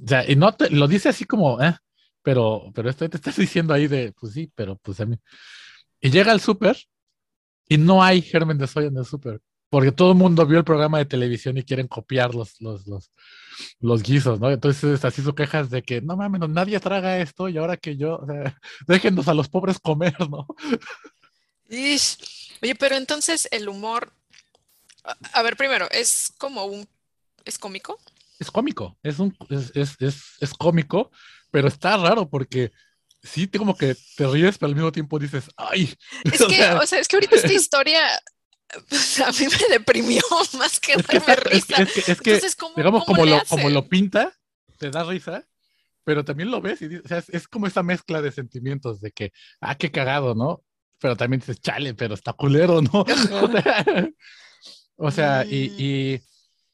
[0.04, 1.76] o sea, y no lo dice así como, eh,
[2.22, 5.16] pero, pero esto te estás diciendo ahí de, pues sí, pero pues a mí.
[6.00, 6.76] Y llega al súper
[7.70, 10.64] y no hay germen de soya en el súper, porque todo el mundo vio el
[10.64, 13.12] programa de televisión y quieren copiar los, los, los,
[13.78, 14.50] los guisos, ¿no?
[14.50, 18.16] Entonces, así su quejas de que, no mames, nadie traga esto y ahora que yo,
[18.16, 20.48] o sea, déjenos a los pobres comer, ¿no?
[21.70, 24.12] Oye, pero entonces el humor,
[25.33, 26.88] a, ver, primero, ¿es como un,
[27.44, 28.00] es cómico?
[28.40, 31.12] Es cómico, es, un, es, es, es, es cómico,
[31.52, 32.72] pero está raro porque
[33.22, 35.94] sí, como que te ríes, pero al mismo tiempo dices, ay.
[36.24, 38.00] Es que, o sea, es que ahorita esta historia
[38.88, 40.22] pues, a mí me deprimió
[40.59, 41.83] más que darme risa.
[41.83, 42.40] Es que,
[42.76, 44.33] digamos, como, lo, como lo pinta,
[44.78, 45.46] te da risa,
[46.04, 49.33] pero también lo ves y o sea, es, como esa mezcla de sentimientos de que,
[49.61, 50.62] ah, qué cagado, ¿no?
[50.98, 53.04] Pero también dices, chale, pero está culero, ¿no?
[54.96, 55.74] o sea, y, mm.
[55.78, 56.22] y,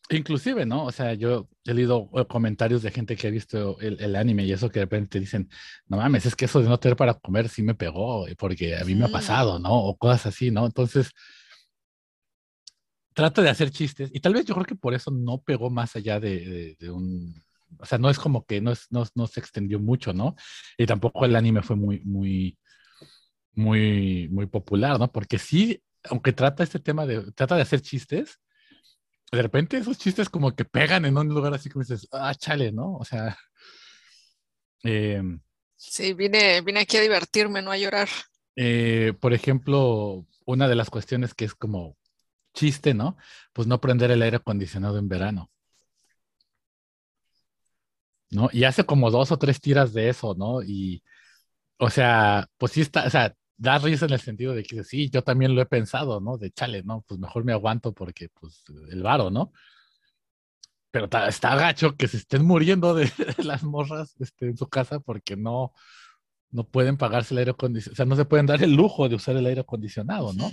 [0.08, 0.84] Inclusive, ¿no?
[0.84, 4.52] O sea, yo he leído eh, comentarios de gente que ha visto el, anime y
[4.52, 5.48] eso que de repente dicen,
[5.86, 8.76] no mames, es que eso de no tener para comer sí me pegó, eh, porque
[8.76, 9.72] a mí me ha pasado, ¿no?
[9.72, 10.66] O cosas así, ¿no?
[10.66, 11.10] Entonces,
[13.14, 15.96] trata de hacer chistes y tal vez yo creo que por eso no pegó más
[15.96, 17.34] allá de, un...
[17.78, 20.36] O sea, no es como que no, es, no, no, se extendió mucho, ¿no?
[20.78, 22.58] Y tampoco el anime fue muy, muy,
[23.54, 25.10] muy, muy popular, ¿no?
[25.10, 28.38] Porque sí, aunque trata este tema de, trata de hacer chistes,
[29.32, 32.72] de repente esos chistes como que pegan en un lugar así como dices, ah, chale,
[32.72, 32.96] ¿no?
[32.96, 33.36] O sea.
[34.82, 35.40] Em,
[35.76, 38.08] sí, vine, vine aquí a divertirme, no a llorar.
[38.54, 41.96] Eh, por ejemplo, una de las cuestiones que es como
[42.54, 43.16] chiste, ¿no?
[43.52, 45.50] Pues no prender el aire acondicionado en verano.
[48.30, 48.48] ¿No?
[48.52, 50.62] Y hace como dos o tres tiras de eso, ¿no?
[50.62, 51.02] Y,
[51.78, 55.08] o sea, pues sí está, o sea, da risa en el sentido de que sí,
[55.10, 56.36] yo también lo he pensado, ¿no?
[56.38, 57.02] De chale, ¿no?
[57.06, 59.52] Pues mejor me aguanto porque, pues, el varo, ¿no?
[60.90, 65.36] Pero está, gacho que se estén muriendo de, las morras este, en su casa porque
[65.36, 65.72] no,
[66.50, 69.16] no pueden pagarse el aire acondicionado, o sea, no se pueden dar el lujo de
[69.16, 70.50] usar el aire acondicionado, ¿no?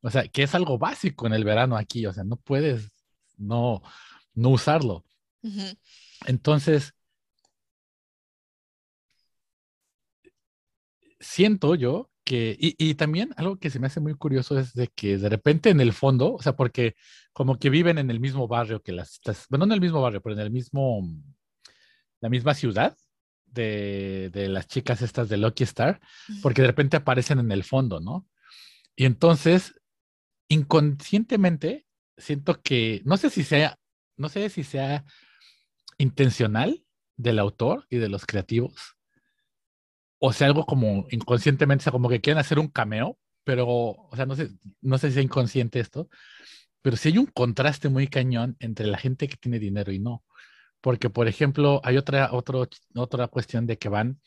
[0.00, 2.90] O sea, que es algo básico en el verano aquí, o sea, no puedes
[3.36, 3.82] no,
[4.34, 5.04] no usarlo.
[6.26, 6.94] Entonces,
[11.20, 15.28] siento yo y, también algo que se me hace muy curioso es de que de
[15.28, 16.94] repente en el fondo, o sea, porque
[17.32, 20.20] como que viven en el mismo barrio que las, bueno, no en el mismo barrio,
[20.20, 21.02] pero en el mismo,
[22.20, 22.96] la misma ciudad
[23.46, 26.00] de, de las chicas estas de Lucky Star,
[26.42, 28.26] porque de repente aparecen en el fondo, ¿no?
[28.94, 29.74] Y entonces,
[30.48, 31.86] inconscientemente,
[32.16, 33.78] siento que, no sé si sea,
[34.16, 35.04] no sé si sea
[35.98, 36.84] intencional
[37.16, 38.97] del autor y de los creativos,
[40.18, 44.10] o sea, algo como inconscientemente, o sea, como que quieren hacer un cameo, pero, o
[44.14, 44.50] sea, no sé,
[44.80, 46.08] no sé si es inconsciente esto,
[46.82, 50.24] pero sí hay un contraste muy cañón entre la gente que tiene dinero y no.
[50.80, 54.20] Porque, por ejemplo, hay otra, otro, otra cuestión de que van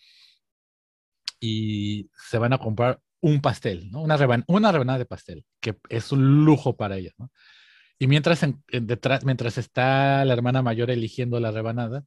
[1.40, 4.02] y se van a comprar un pastel, ¿no?
[4.02, 7.32] Una, una rebanada de pastel, que es un lujo para ellas, ¿no?
[8.00, 12.04] Y mientras, detrás, mientras está la hermana mayor eligiendo la rebanada,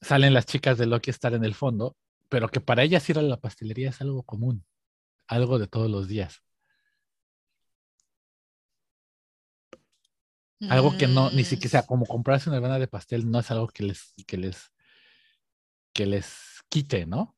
[0.00, 1.96] salen las chicas de Loki estar en el fondo
[2.30, 4.64] pero que para ellas ir a la pastelería es algo común,
[5.26, 6.42] algo de todos los días.
[10.68, 11.86] Algo que no, ni siquiera, sea, mm.
[11.86, 14.70] como comprarse una hermana de pastel no es algo que les, que les,
[15.92, 17.36] que les quite, ¿no?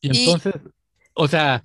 [0.00, 0.54] Y entonces,
[1.14, 1.62] o sea,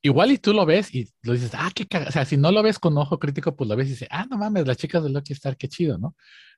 [0.00, 2.08] igual y tú lo ves y lo dices, ah, qué cagada.
[2.08, 4.26] O sea, si no lo ves con ojo crítico, pues lo ves y dices, ah,
[4.30, 6.14] no mames, las chicas de Lucky Star, qué chido, ¿no?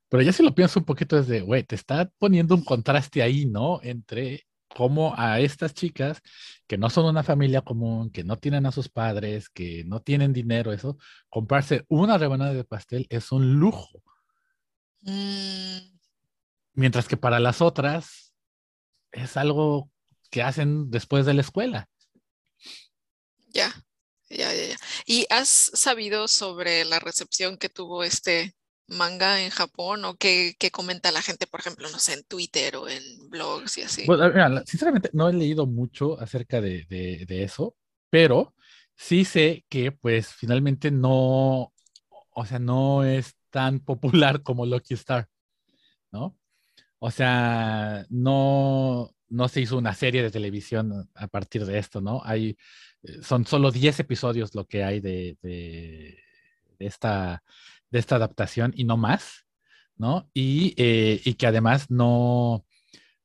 [0.08, 3.22] Pero ya si lo pienso un poquito es de, güey, te está poniendo un contraste
[3.22, 3.80] ahí, ¿no?
[3.82, 6.20] Entre cómo a estas chicas
[6.66, 10.32] que no son una familia común, que no tienen a sus padres, que no tienen
[10.32, 14.02] dinero, eso, comprarse una rebanada de pastel es un lujo.
[15.02, 15.78] Mm.
[16.74, 18.32] Mientras que para las otras
[19.12, 19.90] es algo
[20.30, 21.88] que hacen después de la escuela.
[23.48, 23.72] Ya,
[24.28, 24.76] ya, ya, ya.
[25.06, 28.54] ¿Y has sabido sobre la recepción que tuvo este
[28.88, 32.88] manga en Japón o qué, comenta la gente, por ejemplo, no sé, en Twitter o
[32.88, 34.06] en blogs y así?
[34.64, 36.86] sinceramente no he leído mucho acerca de,
[37.28, 37.76] eso,
[38.10, 38.54] pero
[38.96, 41.72] sí sé que pues finalmente no,
[42.30, 45.28] o sea, no es tan popular como Lucky Star,
[46.10, 46.36] ¿no?
[46.98, 52.22] O sea, no, no se hizo una serie de televisión a partir de esto, ¿no?
[52.24, 52.56] Hay,
[53.02, 56.16] eh, son solo 10 episodios lo que hay de, de
[56.78, 57.42] esta
[57.90, 59.46] de esta adaptación y no más,
[59.96, 60.30] ¿no?
[60.34, 62.64] Y, eh, y que además no,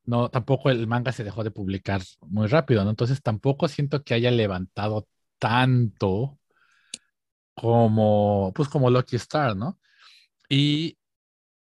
[0.06, 2.90] no, tampoco el manga se dejó de publicar muy rápido, ¿no?
[2.90, 5.08] Entonces tampoco siento que haya levantado
[5.40, 6.40] tanto
[7.54, 9.80] como, pues como Lucky Star, ¿no?
[10.50, 10.98] Y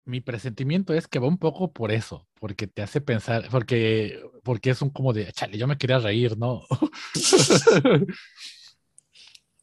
[0.04, 4.70] mi presentimiento es que va un poco por eso, porque te hace pensar, porque, porque
[4.70, 6.62] es un como de, chale, yo me quería reír, ¿no?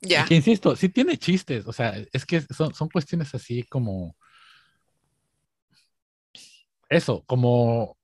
[0.01, 0.25] Ya.
[0.29, 4.15] Insisto, sí tiene chistes, o sea, es que son, son cuestiones así como.
[6.89, 7.97] Eso, como.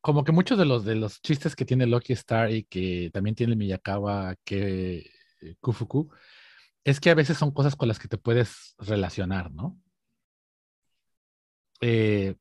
[0.00, 3.34] Como que muchos de los de los chistes que tiene Lucky Star y que también
[3.34, 6.10] tiene Miyakawa, que eh, Kufuku,
[6.84, 9.78] es que a veces son cosas con las que te puedes relacionar, ¿no?
[11.80, 12.34] Eh,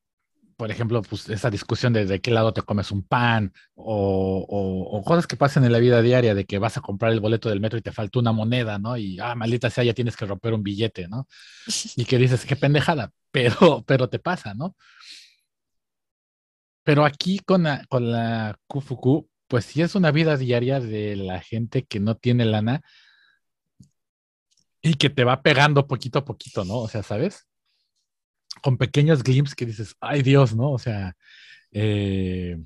[0.58, 5.28] por ejemplo, pues esa discusión de, de qué lado te comes un pan o, cosas
[5.28, 7.78] que pasan en la vida diaria de que vas a comprar el boleto del metro
[7.80, 8.98] y te falta una moneda, ¿no?
[8.98, 11.28] Y, ah, maldita sea, ya tienes que romper un billete, ¿no?
[11.96, 14.76] Y que dices, qué pendejada, pero, pero te pasa, ¿no?
[16.84, 21.39] Pero aquí con la, con la Kufuku, pues sí es una vida diaria de la
[21.39, 22.82] gente que no tiene lana,
[24.82, 26.78] y que te va pegando poquito a poquito, ¿no?
[26.78, 27.48] O sea, ¿sabes?
[28.62, 30.72] Con pequeños glimpses que dices, ay Dios, ¿no?
[30.72, 31.15] O sea,
[31.72, 32.58] eh,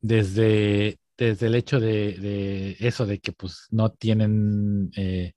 [0.00, 5.32] desde, desde el hecho de, eso, de que pues no tienen eh,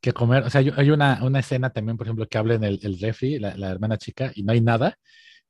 [0.00, 2.80] que comer, o sea, hay, una, una, escena también, por ejemplo, que habla en el,
[2.82, 4.98] el refri, la, la, hermana chica, y no hay nada,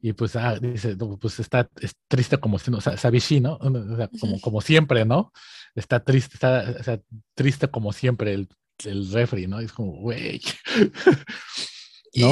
[0.01, 3.57] y pues, ah, dice, pues está es triste como si, o sea, Sabishi, ¿no?
[3.57, 5.33] O sea, como, como siempre, ¿no?
[5.75, 7.01] Está triste, está o sea,
[7.35, 8.49] triste como siempre el,
[8.85, 9.59] el refri, ¿no?
[9.59, 10.41] es como, güey.
[12.15, 12.29] ¿No?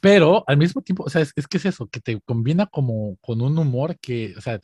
[0.00, 3.16] Pero al mismo tiempo, o sea, es, es, que es eso, que te combina como
[3.20, 4.60] con un humor que, o sea,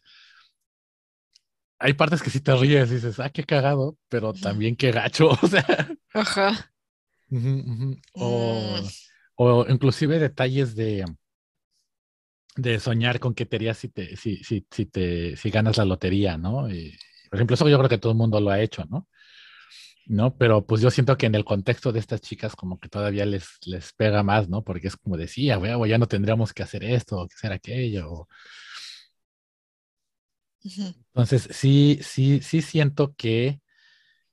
[1.78, 5.28] hay partes que sí te ríes y dices, ah, qué cagado, pero también qué gacho,
[5.42, 5.88] o sea.
[6.12, 6.72] Ajá.
[7.30, 7.96] O, mm.
[9.36, 11.04] o, inclusive detalles de,
[12.56, 15.84] de soñar con que te harías si te, si, si, si, te, si ganas la
[15.84, 16.70] lotería, ¿no?
[16.70, 16.96] Y,
[17.28, 19.08] por ejemplo, eso yo creo que todo el mundo lo ha hecho, ¿no?
[20.06, 20.36] ¿No?
[20.36, 23.46] Pero pues yo siento que en el contexto de estas chicas como que todavía les,
[23.66, 24.62] les pega más, ¿no?
[24.62, 28.28] Porque es como decía, güey, ya no tendríamos que hacer esto o que hacer aquello.
[30.62, 33.60] Entonces, sí, sí, sí siento que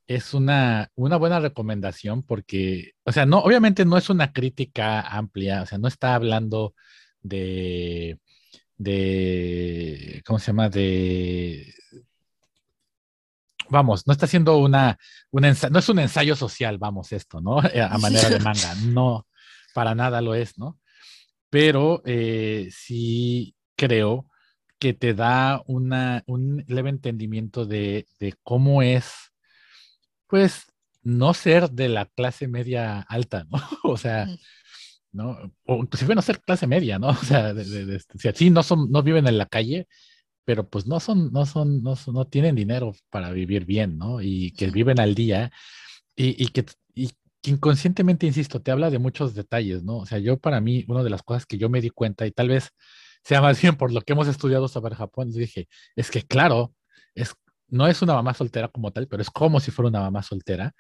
[0.07, 5.63] es una, una buena recomendación porque, o sea, no, obviamente no es una crítica amplia,
[5.63, 6.75] o sea, no está hablando
[7.21, 8.19] de,
[8.77, 10.69] de, ¿cómo se llama?
[10.69, 11.73] De,
[13.71, 14.99] vamos, no está haciendo una,
[15.31, 17.59] no es un ensayo social, vamos, esto, ¿no?
[17.89, 19.27] A manera de manga, no,
[19.73, 20.79] para nada lo es, ¿no?
[21.49, 24.27] Pero eh, sí creo
[24.79, 29.11] que te da una, un leve entendimiento de, de cómo es,
[30.27, 30.65] pues,
[31.03, 33.57] no ser de la clase media alta, ¿no?
[33.83, 34.27] O sea,
[35.11, 35.37] ¿no?
[35.65, 37.09] O inclusive no ser clase media, ¿no?
[37.09, 39.87] O sea, de, de, de, sí, no, son, no viven en la calle,
[40.45, 44.21] pero pues no son, no son, no, no tienen dinero para vivir bien, ¿no?
[44.21, 45.51] Y que viven al día
[46.15, 47.09] y, y que, y
[47.41, 49.97] que inconscientemente, insisto, te habla de muchos detalles, ¿no?
[49.97, 52.31] O sea, yo para mí, una de las cosas que yo me di cuenta y
[52.31, 52.71] tal vez
[53.23, 56.73] sea más bien por lo que hemos estudiado sobre Japón, dije, es que claro,
[57.15, 57.35] es,
[57.67, 60.73] no es una mamá soltera como tal, pero es como si fuera una mamá soltera.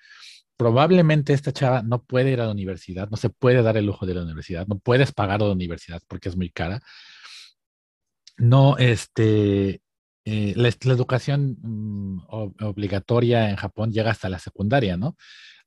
[0.57, 4.05] Probablemente esta chava no puede ir a la universidad, no se puede dar el lujo
[4.05, 6.81] de la universidad, no puedes pagar la universidad porque es muy cara
[8.41, 9.81] no, este,
[10.25, 12.21] eh, la, educación mm,
[12.61, 15.15] obligatoria en Japón llega hasta la secundaria, ¿no?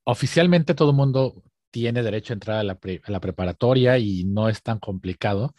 [0.04, 4.80] Oficialmente todo el mundo tiene derecho a entrar a la, preparatoria y no es tan
[4.80, 5.54] complicado,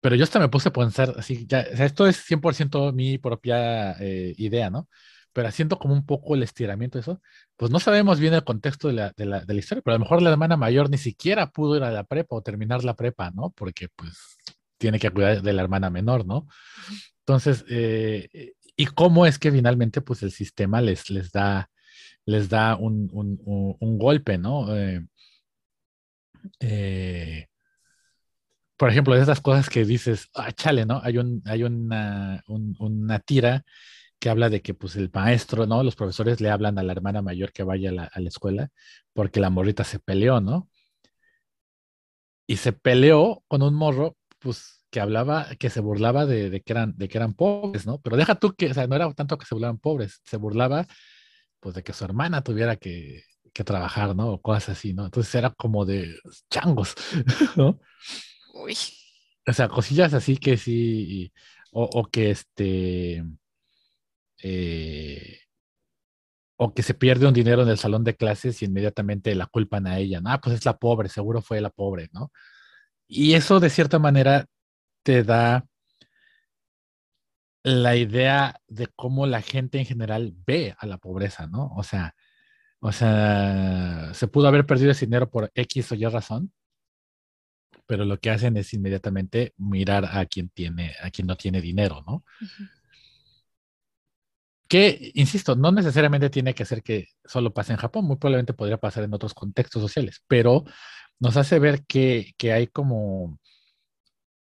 [0.00, 4.34] pero yo hasta me puse a pensar, así, ya, esto es 100% mi propia eh,
[4.38, 4.88] idea, ¿no?
[5.32, 7.22] Pero haciendo como un poco el estiramiento de eso,
[7.56, 10.22] pues no sabemos bien el contexto de la, de la historia, pero a lo mejor
[10.22, 13.50] la hermana mayor ni siquiera pudo ir a la prepa o terminar la prepa, ¿no?
[13.56, 14.35] Porque pues
[14.78, 16.46] tiene que cuidar de la hermana menor, ¿no?
[17.20, 21.70] Entonces, eh, ¿y cómo es que finalmente pues el sistema les, les da,
[22.24, 24.76] les da un, un, golpe, ¿no?
[24.76, 25.06] Eh,
[26.60, 27.48] eh,
[28.76, 31.00] por ejemplo, de esas cosas que dices, ah, chale, ¿no?
[31.02, 33.64] Hay, un, hay una, una tira
[34.18, 35.82] que habla de que pues el maestro, ¿no?
[35.82, 38.70] Los profesores le hablan a la hermana mayor que vaya a la, a la escuela
[39.12, 40.70] porque la morrita se peleó, ¿no?
[42.46, 46.96] Y se peleó con un morro pues que hablaba, que se burlaba de, que eran,
[46.96, 48.00] de que eran pobres, ¿no?
[48.00, 50.86] Pero deja tú que, o sea, no era tanto que se burlaban pobres, se burlaba
[51.60, 54.32] pues de que su hermana tuviera que, que trabajar, ¿no?
[54.32, 55.04] O cosas así, ¿no?
[55.06, 56.16] Entonces era como de
[56.50, 56.94] changos,
[57.56, 57.80] ¿no?
[58.54, 58.76] Uy.
[59.48, 61.32] O sea, cosillas así que sí,
[61.72, 63.24] o, o que este,
[64.42, 65.40] eh,
[66.56, 69.86] o que se pierde un dinero en el salón de clases y inmediatamente la culpan
[69.86, 70.30] a ella, ¿no?
[70.30, 72.32] Ah, pues es la pobre, seguro fue la pobre, ¿no?
[73.08, 74.46] Y eso de cierta manera
[75.02, 75.66] te da
[77.62, 81.72] la idea de cómo la gente en general ve a la pobreza, ¿no?
[81.76, 82.14] O sea,
[82.80, 86.52] o sea, se pudo haber perdido ese dinero por X o Y razón,
[87.86, 92.04] pero lo que hacen es inmediatamente mirar a quien tiene, a quien no tiene dinero,
[92.06, 92.24] ¿no?
[94.68, 98.78] Que, insisto, no necesariamente tiene que ser que solo pase en Japón, muy probablemente podría
[98.78, 100.64] pasar en otros contextos sociales, pero
[101.18, 103.38] nos hace ver que, hay como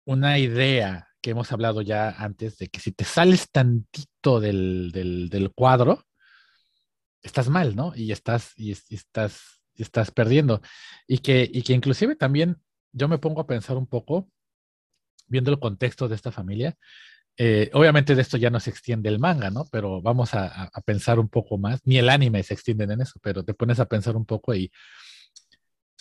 [0.04, 6.04] una idea que hemos hablado ya antes de que si te sales tantito del, cuadro,
[7.22, 7.92] estás mal, ¿no?
[7.96, 10.60] Y estás, y, estás, estás perdiendo.
[11.06, 12.58] Y que, y que inclusive también
[12.92, 14.30] yo me pongo a pensar un poco,
[15.26, 16.76] viendo el contexto de esta familia,
[17.36, 19.66] eh, obviamente de esto ya no se extiende el manga, ¿no?
[19.72, 23.18] Pero vamos a, a, pensar un poco más, ni el anime se extienden en eso,
[23.22, 24.70] pero te pones a pensar un poco y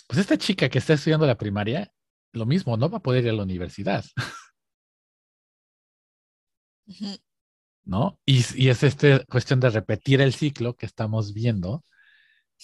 [0.06, 1.90] pues esta chica que está estudiando la primaria,
[2.32, 4.04] lo mismo, no va a poder ir a la universidad.
[7.84, 8.18] ¿No?
[8.24, 11.84] Y, es esta cuestión de repetir el ciclo que estamos viendo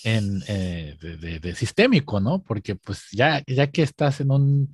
[0.05, 2.43] en, eh, de, sistémico, ¿no?
[2.43, 4.73] Porque pues ya, ya que estás en un,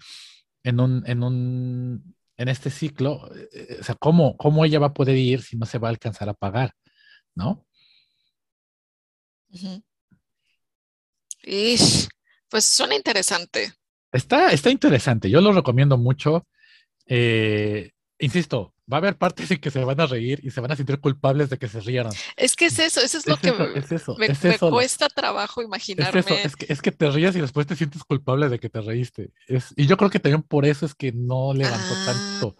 [0.62, 4.95] en un, en un, en este ciclo, eh, o sea, ¿cómo, ¿cómo ella va a
[4.95, 6.73] poder ir si no se va a alcanzar a pagar,
[7.35, 7.67] ¿no?
[11.43, 11.77] Y
[12.57, 13.75] pues suena interesante.
[14.11, 16.47] Está, está interesante, yo lo recomiendo mucho.
[17.07, 20.73] Eh, insisto, va a haber partes en que se van a reír y se van
[20.73, 22.15] a sentir culpables de que se rieran.
[22.35, 26.25] Es que es eso, eso es, lo que me, cuesta trabajo imaginarme.
[26.45, 29.35] Es, que, es que te rías y después te sientes culpable de que te reíste.
[29.77, 32.57] y yo creo que también por eso es que no levantó ah, tanto.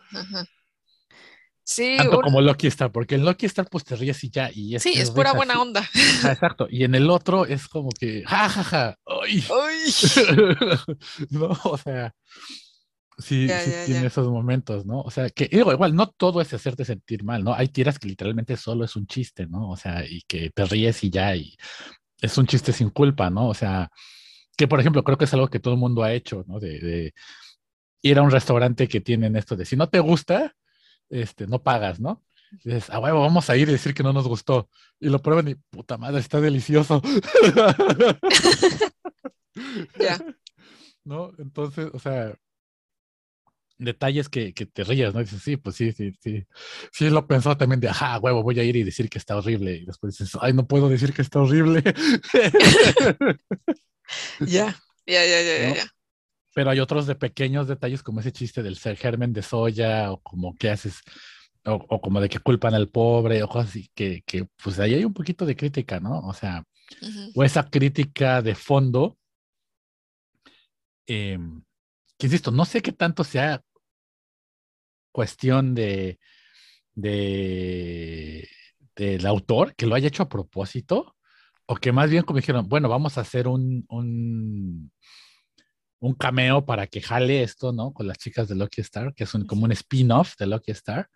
[1.69, 4.51] Sí, tanto como Lucky Star, porque en Lucky Star pues te ríes y ya.
[4.55, 5.81] Y sí, es pura buena onda.
[6.25, 6.69] exacto.
[6.71, 9.79] Y en el otro es como que, jajaja, ¡ay!
[11.31, 12.15] no, o sea,
[13.19, 15.01] sí, sí tiene esos momentos, ¿no?
[15.01, 17.55] O sea, que digo, igual, no todo es hacerte sentir mal, ¿no?
[17.55, 19.71] Hay tiras que literalmente solo es un chiste, ¿no?
[19.71, 21.57] O sea, y que te ríes y ya, y
[22.21, 23.49] es un chiste sin culpa, ¿no?
[23.49, 23.91] O sea,
[24.57, 26.59] que por ejemplo, creo que es algo que todo el mundo ha hecho, ¿no?
[26.61, 27.13] De,
[28.03, 30.55] ir a un restaurante que tienen esto de si no te gusta,
[31.09, 32.23] este, no pagas, ¿no?
[32.53, 34.69] Y dices, ah, huevo, vamos a ir y decir que no nos gustó.
[35.01, 37.03] Y lo prueban y, puta madre, está delicioso.
[39.99, 40.19] Ya.
[41.05, 41.33] ¿No?
[41.39, 42.37] Entonces, o sea,
[43.79, 45.21] detalles que, que, te rías, ¿no?
[45.21, 46.45] dices, sí, pues sí, sí, sí.
[46.93, 49.77] Sí, lo pensaba también de, ajá, huevo, voy a ir y decir que está horrible.
[49.77, 51.83] Y después dices, ay, no puedo decir que está horrible.
[54.41, 54.77] ya,
[55.07, 55.93] ya, ya, ya, ya.
[56.55, 60.21] Pero hay otros de pequeños detalles como ese chiste del ser germen de soya o
[60.23, 61.03] como que haces,
[61.67, 65.05] o, como de que culpan al pobre o cosas así, que, que pues ahí hay
[65.05, 66.21] un poquito de crítica, ¿no?
[66.21, 66.65] O sea,
[67.35, 69.19] o esa crítica de fondo.
[71.07, 71.39] Eh,
[72.19, 73.63] que insisto, no sé qué tanto sea
[75.13, 76.19] cuestión de,
[76.95, 78.49] de
[78.97, 81.15] del autor que lo haya hecho a propósito,
[81.67, 84.91] o que más bien como dijeron, bueno, vamos a hacer un, un,
[86.01, 87.93] un cameo para que jale esto, ¿no?
[87.93, 91.09] Con las chicas de Lucky Star, que es un, como un spin-off de Lucky Star.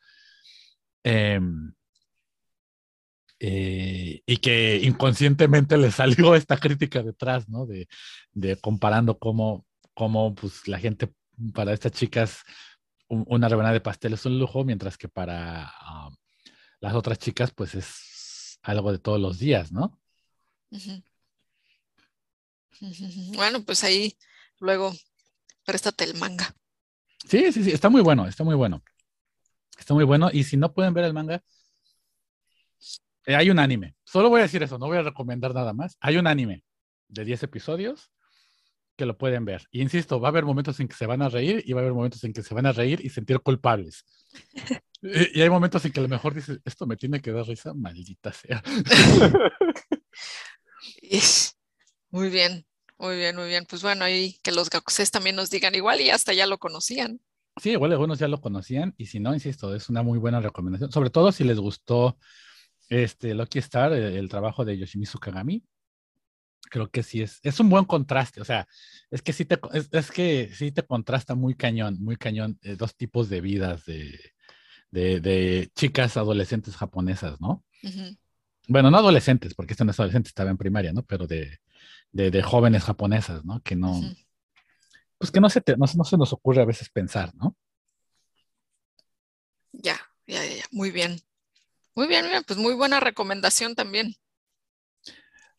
[1.02, 1.72] Em,
[3.38, 7.66] eh, y que inconscientemente le salió esta crítica detrás, ¿no?
[7.66, 7.88] De,
[8.32, 9.66] de comparando cómo
[10.00, 11.12] como pues la gente,
[11.52, 12.42] para estas chicas,
[13.08, 15.70] una rebanada de pastel es un lujo, mientras que para
[16.80, 20.00] las otras chicas, pues es algo de todos los días, ¿no?
[23.34, 24.16] Bueno, pues ahí
[24.58, 24.94] luego
[25.66, 26.54] préstate el manga.
[27.28, 28.82] Sí, sí, sí, está muy bueno, está muy bueno.
[29.80, 30.28] Está muy bueno.
[30.30, 31.42] Y si no pueden ver el manga,
[33.26, 33.96] eh, hay un anime.
[34.04, 35.96] Solo voy a decir eso, no voy a recomendar nada más.
[36.00, 36.62] Hay un anime
[37.08, 38.12] de 10 episodios
[38.96, 39.66] que lo pueden ver.
[39.70, 41.82] Y insisto, va a haber momentos en que se van a reír y va a
[41.82, 44.04] haber momentos en que se van a reír y sentir culpables.
[45.02, 47.72] y, hay momentos en que a lo mejor dices, esto me tiene que dar risa,
[47.72, 48.62] maldita sea.
[52.10, 52.66] muy bien,
[52.98, 53.64] muy bien, muy bien.
[53.66, 57.20] Pues bueno, ahí que los gakuses también nos digan igual y hasta ya lo conocían.
[57.60, 60.90] Sí, igual algunos ya lo conocían y si no, insisto, es una muy buena recomendación,
[60.90, 62.16] sobre todo si les gustó
[62.88, 65.62] este Lucky Star, el, el trabajo de Yoshimitsu Kagami,
[66.70, 68.66] creo que sí es, es un buen contraste, o sea,
[69.10, 69.58] es que sí te,
[69.92, 74.18] es, que sí te contrasta muy cañón, muy cañón, eh, dos tipos de vidas de,
[74.90, 77.62] de, chicas adolescentes japonesas, ¿no?
[78.68, 81.02] Bueno, no adolescentes, porque esta no es adolescente, estaba en primaria, ¿no?
[81.02, 81.58] Pero de,
[82.12, 83.60] de jóvenes japonesas, ¿no?
[83.62, 84.00] Que no,
[85.20, 87.54] pues que no se, te, no, no se nos ocurre a veces pensar, ¿no?
[89.70, 91.20] Ya, ya, ya, muy bien.
[91.94, 94.14] Muy bien, bien, pues muy buena recomendación también.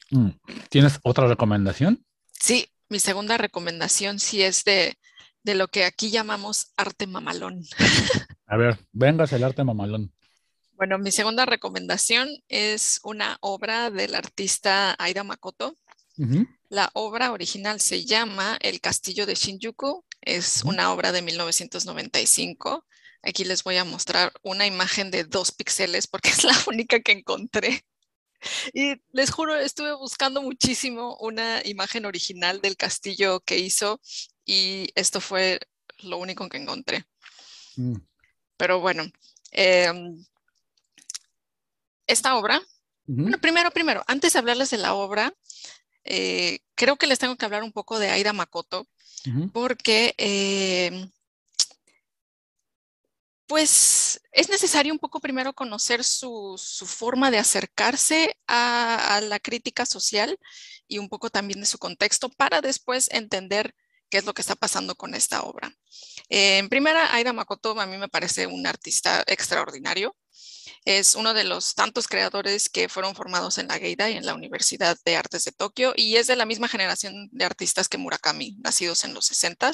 [0.10, 0.30] Mm.
[0.70, 2.04] ¿Tienes otra recomendación?
[2.32, 4.98] Sí, mi segunda recomendación sí es de,
[5.44, 7.62] lo que aquí llamamos arte mamalón.
[8.48, 10.12] A ver, vengas el arte mamalón.
[10.72, 15.76] Bueno, mi segunda recomendación es una obra del artista Aida Makoto.
[16.70, 20.06] La obra original se llama El Castillo de Shinjuku.
[20.22, 22.86] Es una obra de 1995.
[23.24, 27.12] Aquí les voy a mostrar una imagen de dos píxeles porque es la única que
[27.12, 27.84] encontré.
[28.74, 34.02] Y les juro, estuve buscando muchísimo una imagen original del castillo que hizo
[34.46, 35.60] y esto fue
[36.00, 37.06] lo único que encontré.
[37.76, 37.98] Mm.
[38.58, 39.04] Pero bueno,
[39.52, 40.24] em,
[42.08, 42.62] esta obra,
[43.06, 45.34] bueno, primero, primero, antes de hablarles de la obra,
[46.04, 48.88] eh, creo que les tengo que hablar un poco de Aida Makoto,
[49.54, 51.12] porque em,
[53.46, 60.40] pues es necesario un poco primero conocer su, forma de acercarse a, la crítica social
[60.88, 63.76] y un poco también de su contexto para después entender
[64.10, 65.74] qué es lo que está pasando con esta obra.
[66.30, 70.16] en primera, Aida Makoto a mí me parece un artista extraordinario.
[70.86, 74.34] Es uno de los tantos creadores que fueron formados en la Geida y en la
[74.34, 78.58] Universidad de Artes de Tokio y es de la misma generación de artistas que Murakami,
[78.60, 79.72] nacidos en los 60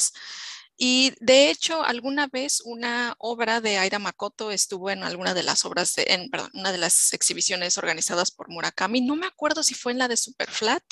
[0.78, 5.66] y de hecho, alguna vez una obra de Aida Makoto estuvo en alguna de las
[5.66, 9.02] obras, de, en, perdón, una de las exhibiciones organizadas por Murakami.
[9.02, 10.84] No me acuerdo si fue en la de Superflat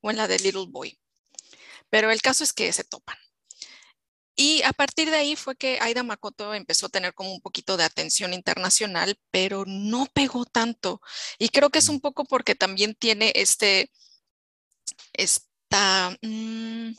[0.00, 0.98] o en la de Little Boy,
[1.90, 3.18] pero el caso es que se topan.
[4.36, 7.76] Y a partir de ahí fue que Aida Makoto empezó a tener como un poquito
[7.76, 11.00] de atención internacional, pero no pegó tanto.
[11.38, 13.90] Y creo que es un poco porque también tiene este,
[15.14, 16.94] esta, mm,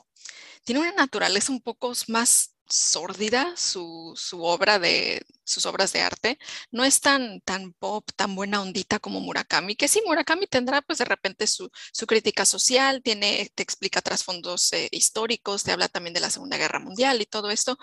[0.66, 6.38] tiene una naturaleza un poco más sórdida su, obra de sus obras de arte
[6.72, 11.00] no es tan tan pop tan buena ondita como Murakami que sí Murakami tendrá pues
[11.00, 11.70] de repente su,
[12.08, 16.80] crítica social tiene te explica trasfondos eh, históricos te habla también de la Segunda Guerra
[16.80, 17.78] Mundial y todo esto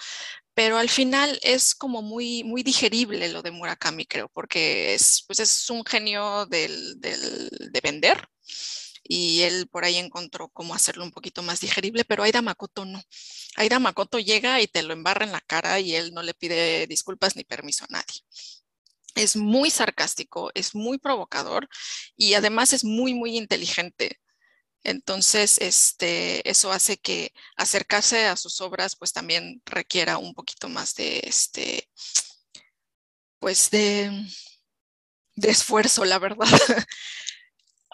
[0.55, 5.41] pero al final es como muy muy digerible lo de Murakami creo porque es pues
[5.41, 8.29] es un genio del, de vender
[9.05, 13.03] y él por ahí encontró cómo hacerlo un poquito más digerible, pero Aida Makoto no.
[13.57, 16.87] Aida Makoto llega y te lo embarra en la cara y él no le pide
[16.87, 18.23] disculpas ni permiso a nadie.
[19.15, 21.69] Es muy sarcástico, es muy provocador
[22.17, 24.21] y además es muy, muy inteligente.
[24.85, 30.95] Entonces, este, eso hace que acercarse a sus obras pues también requiera un poquito más
[30.95, 31.89] de, este,
[33.39, 34.27] pues de,
[35.37, 36.47] de esfuerzo, la verdad.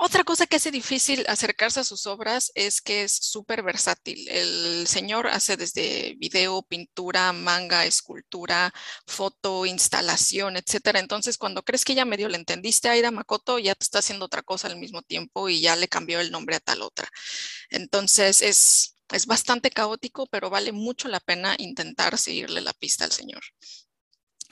[0.02, 4.26] Otra cosa que hace difícil acercarse a sus obras es que es súper versátil.
[4.30, 8.72] El señor hace desde video, pintura, manga, escultura,
[9.06, 11.00] foto, instalación, etcétera.
[11.00, 14.24] Entonces, cuando crees que ya medio le entendiste a Aida Makoto, ya te está haciendo
[14.24, 17.06] otra cosa al mismo tiempo y ya le cambió el nombre a tal otra.
[17.68, 23.12] Entonces, es, es bastante caótico, pero vale mucho la pena intentar seguirle la pista al
[23.12, 23.42] señor.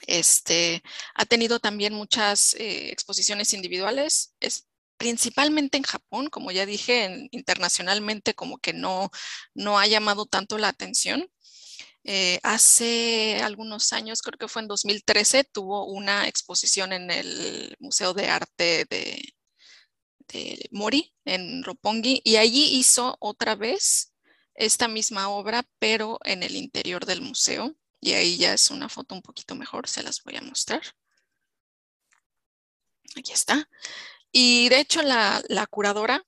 [0.07, 0.83] Este,
[1.15, 4.35] ha tenido también muchas eh, exposiciones individuales.
[4.39, 4.68] Es,
[4.99, 9.09] principalmente en Japón, como ya dije, internacionalmente como que no,
[9.55, 11.25] no ha llamado tanto la atención.
[12.03, 18.13] Eh, hace algunos años, creo que fue en 2013, tuvo una exposición en el Museo
[18.13, 19.33] de Arte de,
[20.27, 24.13] de Mori, en Roppongi, y allí hizo otra vez
[24.55, 27.75] esta misma obra, pero en el interior del museo.
[28.01, 30.81] Y ahí ya es una foto un poquito mejor, se las voy a mostrar.
[33.15, 33.67] Aquí está.
[34.31, 36.23] Y de hecho la, curadora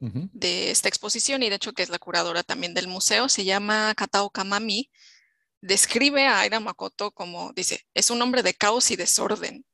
[0.00, 3.94] de esta exposición, y de hecho que es la curadora también del museo, se llama
[3.96, 4.90] Katao Kamami,
[5.60, 9.64] describe a Aira Makoto como, dice, es un hombre de caos y desorden.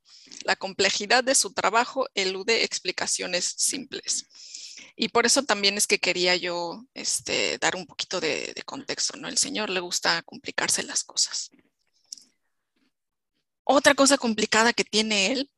[0.44, 4.26] La complejidad de su trabajo elude explicaciones simples.
[4.96, 9.16] Y por eso también es que quería yo este, dar un poquito de, de, contexto,
[9.16, 9.28] ¿no?
[9.28, 11.50] El señor le gusta complicarse las cosas.
[13.64, 15.50] Otra cosa complicada que tiene él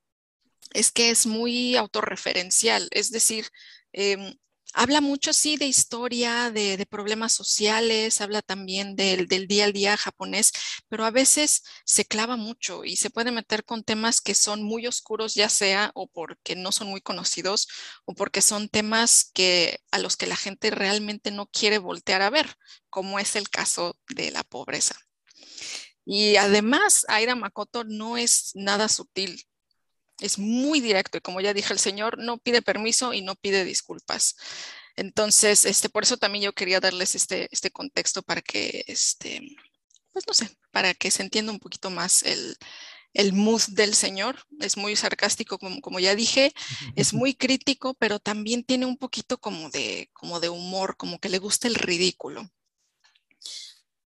[0.77, 3.49] es que es muy autorreferencial, es decir,
[3.93, 4.37] em,
[4.75, 10.53] habla mucho, sí, de historia, de, problemas sociales, habla también del, día al día japonés,
[10.89, 14.87] pero a veces se clava mucho y se puede meter con temas que son muy
[14.87, 17.69] oscuros, ya sea o porque no son muy conocidos
[18.05, 22.31] o porque son temas que a los que la gente realmente no quiere voltear a
[22.31, 22.57] ver,
[22.91, 24.97] como es el caso de la pobreza.
[26.05, 29.43] Y además, Aira Makoto no es nada sutil
[30.21, 33.65] es muy directo y como ya dije, el Señor no pide permiso y no pide
[33.65, 34.37] disculpas.
[34.97, 39.43] Entonces, este, por eso también yo quería darles este, este contexto para que, este,
[40.13, 42.57] pues no sé, para que se entienda un poquito más el,
[43.13, 44.39] el mood del Señor.
[44.61, 46.55] Es muy sarcástico, como, como, ya dije,
[46.97, 51.29] es muy crítico, pero también tiene un poquito como de, como de humor, como que
[51.29, 52.51] le gusta el ridículo.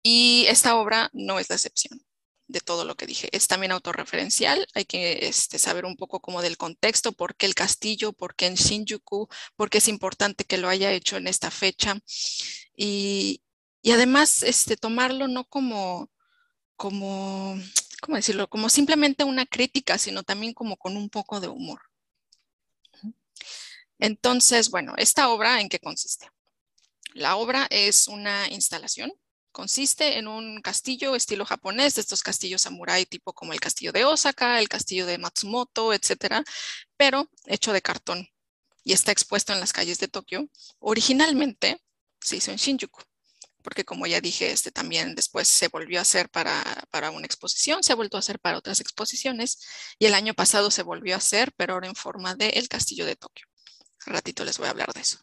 [0.04, 2.04] Y esta obra no es la excepción
[2.48, 3.30] de todo lo que dije.
[3.32, 7.56] Es también autorreferencial, hay que este, saber un poco como del contexto, por qué el
[7.56, 11.52] castillo, por qué en Shinjuku, por qué es importante que lo haya hecho en esta
[11.52, 11.98] fecha.
[12.76, 13.42] Y,
[13.92, 16.10] además este, tomarlo no como,
[16.76, 17.56] como,
[18.02, 18.50] ¿cómo decirlo?
[18.50, 21.82] Como simplemente una crítica, sino también como con un poco de humor.
[24.00, 26.30] Entonces, bueno, esta obra, ¿en qué consiste?
[27.14, 29.14] La obra es una instalación
[29.54, 34.04] Consiste en un castillo estilo japonés, de estos castillos samurai tipo como el castillo de
[34.04, 36.44] Osaka, el castillo de Matsumoto, etcétera,
[36.98, 38.28] pero hecho de cartón
[38.84, 40.50] y está expuesto en las calles de Tokio.
[40.80, 41.80] Originalmente
[42.20, 43.04] se hizo en Shinjuku,
[43.62, 47.84] porque como ya dije, este también después se volvió a hacer para, para una exposición,
[47.84, 49.60] se ha vuelto a hacer para otras exposiciones
[50.00, 53.06] y el año pasado se volvió a hacer, pero ahora en forma de el castillo
[53.06, 53.46] de Tokio.
[54.08, 55.20] Un ratito les voy a hablar de eso.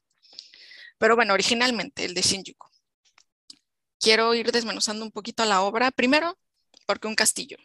[0.98, 2.69] Pero bueno, originalmente el de Shinjuku
[4.00, 5.90] quiero ir desmenuzando un poquito la obra.
[5.90, 6.36] Primero,
[6.86, 7.56] porque un castillo.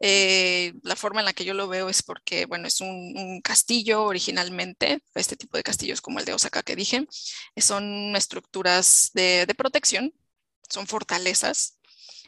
[0.00, 4.04] Eh, la forma en la que yo lo veo es porque, bueno, es un, castillo
[4.04, 7.06] originalmente, este tipo de castillos como el de Osaka que dije,
[7.56, 10.12] son estructuras de, protección,
[10.68, 11.78] son fortalezas.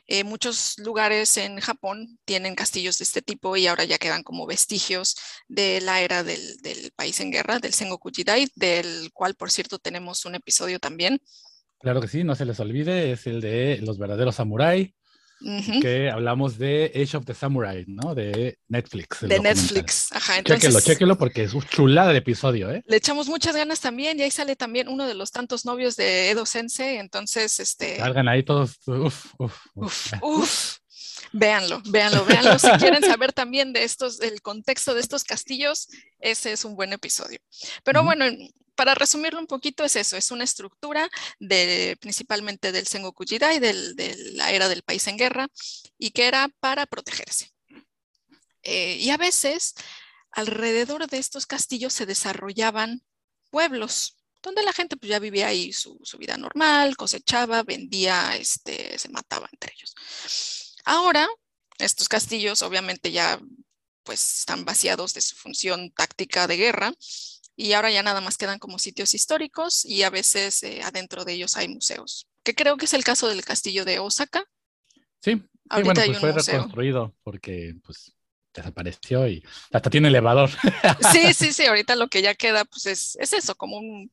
[0.08, 4.46] Eh, muchos lugares en Japón tienen castillos de este tipo y ahora ya quedan como
[4.46, 5.16] vestigios
[5.46, 9.78] de la era del, del país en guerra, del Sengoku Jidai, del cual, por cierto,
[9.78, 11.20] tenemos un episodio también.
[11.80, 14.94] Claro que sí, no se les olvide, es el de los verdaderos samurai
[15.80, 18.14] que hablamos de Age of the Samurai, ¿no?
[18.14, 19.20] De Netflix.
[19.22, 20.38] De Netflix, ajá.
[20.38, 22.82] Entonces, chéquelo, chéquelo porque es un chulada de episodio, ¿eh?
[22.86, 26.30] Le echamos muchas ganas también y ahí sale también uno de los tantos novios de
[26.30, 27.98] Edo Sensei, entonces, este...
[27.98, 30.12] Salgan ahí todos, uf, uf, uf.
[30.22, 30.76] uf,
[31.32, 32.58] Véanlo, véanlo, véanlo.
[32.58, 36.92] Si quieren saber también de estos, el contexto de estos castillos, ese es un buen
[36.92, 37.38] episodio.
[37.84, 38.24] Pero bueno,
[38.74, 41.08] para resumirlo un poquito, es eso, es una estructura
[41.38, 45.48] de, principalmente del Sengoku Jidai, de la era del país en guerra,
[45.98, 47.52] y que era para protegerse.
[48.62, 49.74] Eh, y a veces,
[50.32, 53.02] alrededor de estos castillos se desarrollaban
[53.50, 59.08] pueblos, donde la gente pues, ya vivía ahí su, vida normal, cosechaba, vendía, este, se
[59.10, 59.94] mataba entre ellos.
[60.90, 61.28] Ahora,
[61.78, 63.38] estos castillos obviamente ya
[64.02, 66.92] pues están vaciados de su función táctica de guerra
[67.54, 71.34] y ahora ya nada más quedan como sitios históricos y a veces eh, adentro de
[71.34, 74.42] ellos hay museos, que creo que es el caso del castillo de Osaka.
[75.22, 78.12] Sí, bueno, pues fue reconstruido porque pues
[78.52, 80.50] desapareció y hasta tiene elevador.
[81.12, 84.10] Sí, sí, sí, ahorita lo que ya queda pues es, es eso, como un,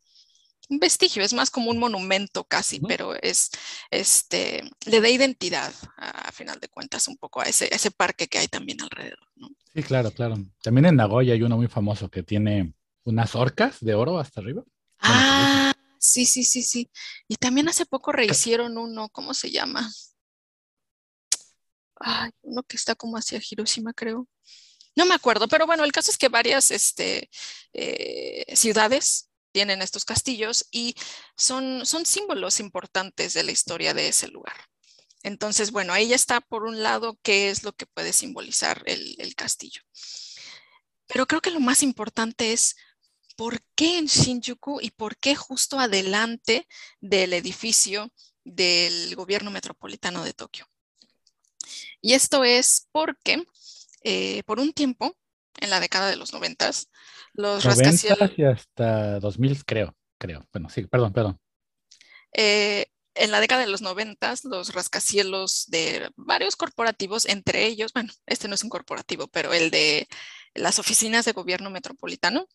[0.69, 3.49] vestigio, es más como un monumento casi, pero es,
[3.89, 8.37] este, le da identidad a, final de cuentas un poco a ese, ese parque que
[8.37, 9.27] hay también alrededor.
[9.35, 9.49] ¿no?
[9.73, 10.37] Sí, claro, claro.
[10.61, 14.63] También en Nagoya hay uno muy famoso que tiene unas orcas de oro hasta arriba.
[14.99, 16.89] Ah, sí, sí, sí, sí.
[17.27, 19.89] Y también hace poco rehicieron uno, ¿cómo se llama?
[21.99, 24.27] Ay, uno que está como hacia Hiroshima, creo.
[24.95, 27.29] No me acuerdo, pero bueno, el caso es que varias este,
[27.73, 29.26] eh, ciudades
[29.57, 30.93] tienen estos castillos y
[31.35, 34.53] son, son símbolos importantes de la historia de ese lugar.
[35.23, 39.33] Entonces, bueno, ahí ya está por un lado qué es lo que puede simbolizar el,
[39.35, 39.81] castillo.
[41.07, 42.75] Pero creo que lo más importante es
[43.35, 46.67] por qué en Shinjuku y por qué justo adelante
[47.01, 50.67] del edificio del gobierno metropolitano de Tokio.
[51.99, 53.43] Y esto es porque
[54.03, 55.17] eh, por un tiempo,
[55.59, 56.89] en la década de los noventas,
[57.33, 58.31] los rascacielos...
[58.37, 60.47] y hasta 2000 creo, creo.
[60.51, 61.39] Bueno, sí, perdón, perdón.
[62.33, 68.11] Eh, en la década de los noventas, los rascacielos de varios corporativos, entre ellos, bueno,
[68.25, 70.07] este no es un corporativo, pero el de
[70.53, 72.47] las oficinas de gobierno metropolitano,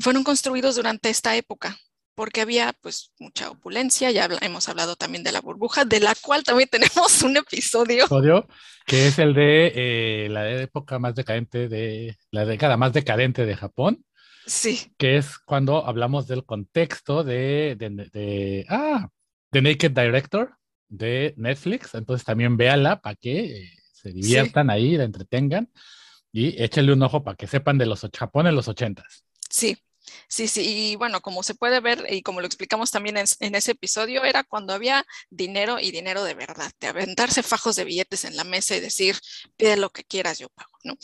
[0.00, 1.76] fueron construidos durante esta época
[2.16, 6.42] porque había pues mucha opulencia, ya hemos hablado también de la burbuja, de la cual
[6.42, 8.04] también tenemos un episodio.
[8.04, 8.48] episodio
[8.86, 13.56] que es el de eh, la época más decadente de, la década más decadente de
[13.56, 14.04] Japón.
[14.46, 14.92] Sí.
[14.96, 19.08] Que es cuando hablamos del contexto de, de, ah,
[19.50, 20.54] de Naked Director
[20.88, 25.68] de Netflix, entonces también véala para que eh, se diviertan ahí, la entretengan
[26.30, 29.24] y échenle un ojo para que sepan de los Japón en los ochentas.
[29.50, 29.76] Sí,
[30.28, 30.62] sí, sí.
[30.92, 34.44] Y bueno, como se puede ver y como lo explicamos también en, ese episodio, era
[34.44, 38.76] cuando había dinero y dinero de verdad, de aventarse fajos de billetes en la mesa
[38.76, 39.18] y decir,
[39.56, 40.96] pide lo que quieras, yo pago, ¿no?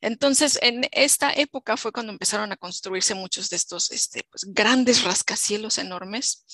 [0.00, 5.02] Entonces, en esta época fue cuando empezaron a construirse muchos de estos este, pues, grandes
[5.02, 6.44] rascacielos enormes.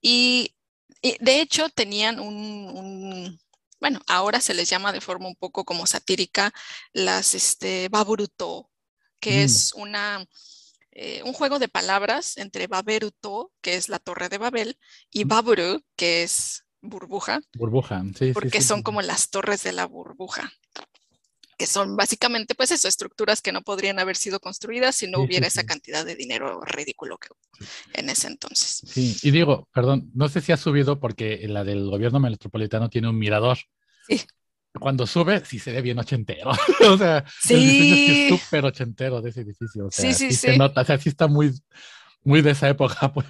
[0.00, 0.54] Y,
[1.20, 3.38] de hecho tenían un,
[3.80, 6.52] bueno, ahora se les llama de forma un poco como satírica
[6.92, 8.70] las este, Baburuto,
[9.20, 9.44] que mm.
[9.44, 10.26] es una
[10.92, 14.78] eh, un juego de palabras entre Baberuto, que es la torre de Babel,
[15.10, 17.40] y Baburu, que es burbuja.
[17.54, 18.32] Burbuja, sí.
[18.32, 20.50] Porque son como las torres de la burbuja,
[21.56, 25.46] que son básicamente, pues eso, estructuras que no podrían haber sido construidas si no hubiera
[25.46, 27.28] esa cantidad de dinero ridículo que
[27.94, 28.82] en ese entonces.
[28.86, 33.08] Sí, y digo, perdón, no sé si ha subido porque la del gobierno metropolitano tiene
[33.08, 33.58] un mirador.
[34.06, 34.24] Sí
[34.78, 36.50] cuando sube, sí se ve bien ochentero.
[36.88, 37.54] o sea, sí.
[37.54, 39.86] el diseño es súper ochentero de ese edificio.
[39.86, 40.36] O sea, sí, sí, sí.
[40.36, 41.52] Se nota, o sea, sí está muy,
[42.22, 43.26] muy de esa época, pues.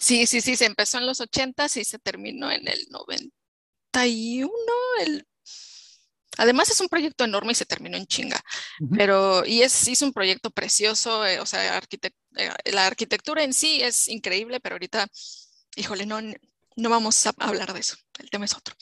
[0.00, 4.50] Sí, sí, sí, se empezó en los ochentas y se terminó en el 91.
[5.00, 5.26] El...
[6.38, 8.38] Además es un proyecto enorme y se terminó en chinga,
[8.94, 13.80] pero y es, es un proyecto precioso, eh, o sea, eh, la arquitectura en sí
[13.80, 15.06] es increíble, pero ahorita,
[15.76, 16.20] híjole, no,
[16.76, 18.74] no vamos a hablar de eso, el tema es otro.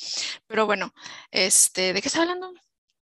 [0.47, 0.93] Pero bueno,
[1.31, 2.53] este, ¿de qué está hablando?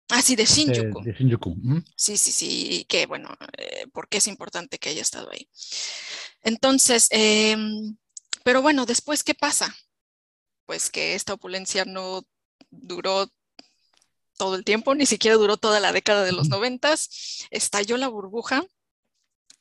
[0.10, 1.04] Ah, sí, de Shinjuku.
[1.04, 1.56] De, Shinjuku.
[1.96, 5.48] Sí, sí, sí, que bueno, eh, porque es importante que haya estado ahí.
[6.42, 7.96] Entonces, em,
[8.44, 9.76] pero bueno, después, ¿qué pasa?
[10.66, 12.24] Pues que esta opulencia no
[12.72, 13.32] duró
[14.38, 18.64] todo el tiempo, ni siquiera duró toda la década de los noventas, estalló la burbuja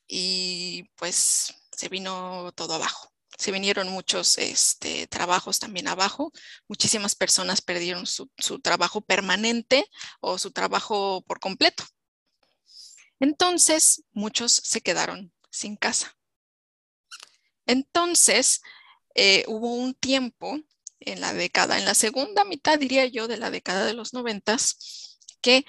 [0.07, 3.13] y pues se vino todo abajo.
[3.39, 6.33] Se vinieron muchos este, trabajos también abajo.
[6.67, 9.89] Muchísimas personas perdieron su, su trabajo permanente
[10.21, 11.85] o su trabajo por completo.
[13.21, 16.17] Entonces, muchos se quedaron sin casa.
[17.67, 18.61] Entonces,
[19.15, 20.59] eh, hubo un tiempo
[21.01, 25.19] en la década, en la segunda mitad, diría yo, de la década de los noventas,
[25.41, 25.65] que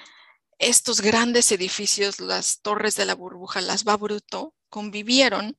[0.57, 5.57] estos grandes edificios, las torres de la burbuja, las Babruto, convivieron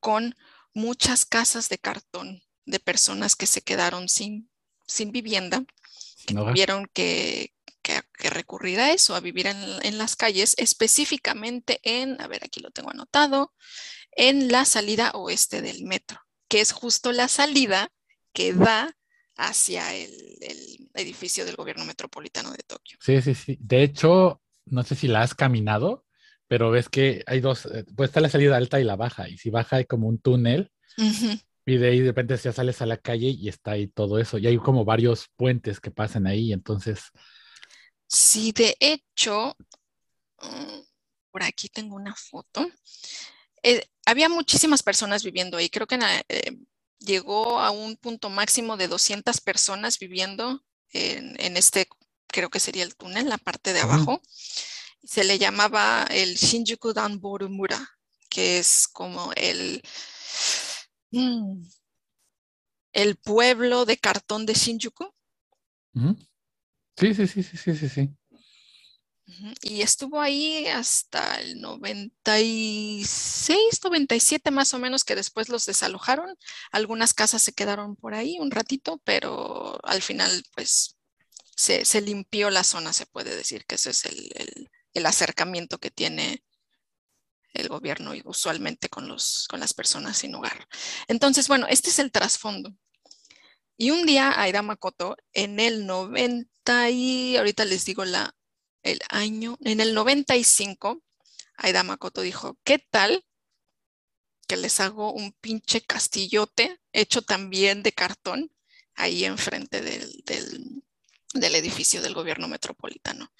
[0.00, 0.36] con
[0.74, 4.50] muchas casas de cartón de personas que se quedaron sin,
[4.86, 5.64] sin vivienda,
[6.26, 7.52] que tuvieron que,
[8.18, 12.70] recurrir a eso, a vivir en, en, las calles, específicamente en, a ver, aquí lo
[12.70, 13.52] tengo anotado,
[14.12, 17.90] en la salida oeste del metro, que es justo la salida
[18.32, 18.96] que da
[19.36, 20.10] hacia el,
[20.94, 22.98] edificio del gobierno metropolitano de Tokio.
[23.00, 23.56] Sí, sí, sí.
[23.60, 26.04] De hecho, no sé si la has caminado,
[26.52, 29.38] pero ves que hay dos, eh, pues está la salida alta y la baja, y
[29.38, 30.70] si baja hay como un túnel,
[31.64, 34.36] y de ahí de repente ya sales a la calle y está ahí todo eso,
[34.36, 37.04] y hay como varios puentes que pasan ahí, entonces...
[38.06, 39.56] Sí, de hecho,
[40.42, 40.80] mm,
[41.30, 42.68] por aquí tengo una foto.
[43.62, 45.70] Eh, había muchísimas personas viviendo ahí.
[45.70, 45.98] Creo que
[46.28, 46.58] eh,
[46.98, 51.88] llegó a un punto máximo de 200 personas viviendo en, este,
[52.26, 54.20] creo que sería el túnel, la parte de abajo.
[55.04, 57.88] Se le llamaba el Shinjuku Danborumura,
[58.28, 59.82] que es como el,
[61.10, 61.62] mm,
[62.92, 65.12] el pueblo de cartón de Shinjuku.
[66.96, 68.10] Sí, sí, sí, sí, sí, sí, sí.
[69.62, 76.36] Y estuvo ahí hasta el 96, 97 más o menos, que después los desalojaron.
[76.70, 80.96] Algunas casas se quedaron por ahí un ratito, pero al final pues
[81.56, 84.70] se, limpió la zona, se puede decir que ese es el,
[85.06, 86.44] acercamiento que tiene
[87.54, 90.68] el gobierno usualmente con, los, con las personas sin hogar.
[91.08, 92.74] Entonces, bueno, este es el trasfondo.
[93.76, 98.34] Y un día Aida Makoto en el 90 y ahorita les digo la
[98.82, 101.02] el año, en el 95,
[101.56, 103.24] Aida Makoto dijo, ¿qué tal
[104.48, 108.52] que les hago un pinche castillote hecho también de cartón
[108.94, 113.32] ahí enfrente del, del, edificio del gobierno metropolitano?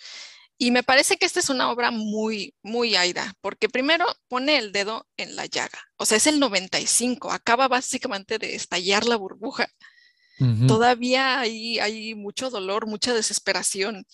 [0.59, 4.71] Y me parece que esta es una obra muy, muy Aida, porque primero pone el
[4.71, 5.81] dedo en la llaga.
[5.97, 9.69] O sea, es el 95, acaba básicamente de estallar la burbuja.
[10.67, 14.05] Todavía hay, hay mucho dolor, mucha desesperación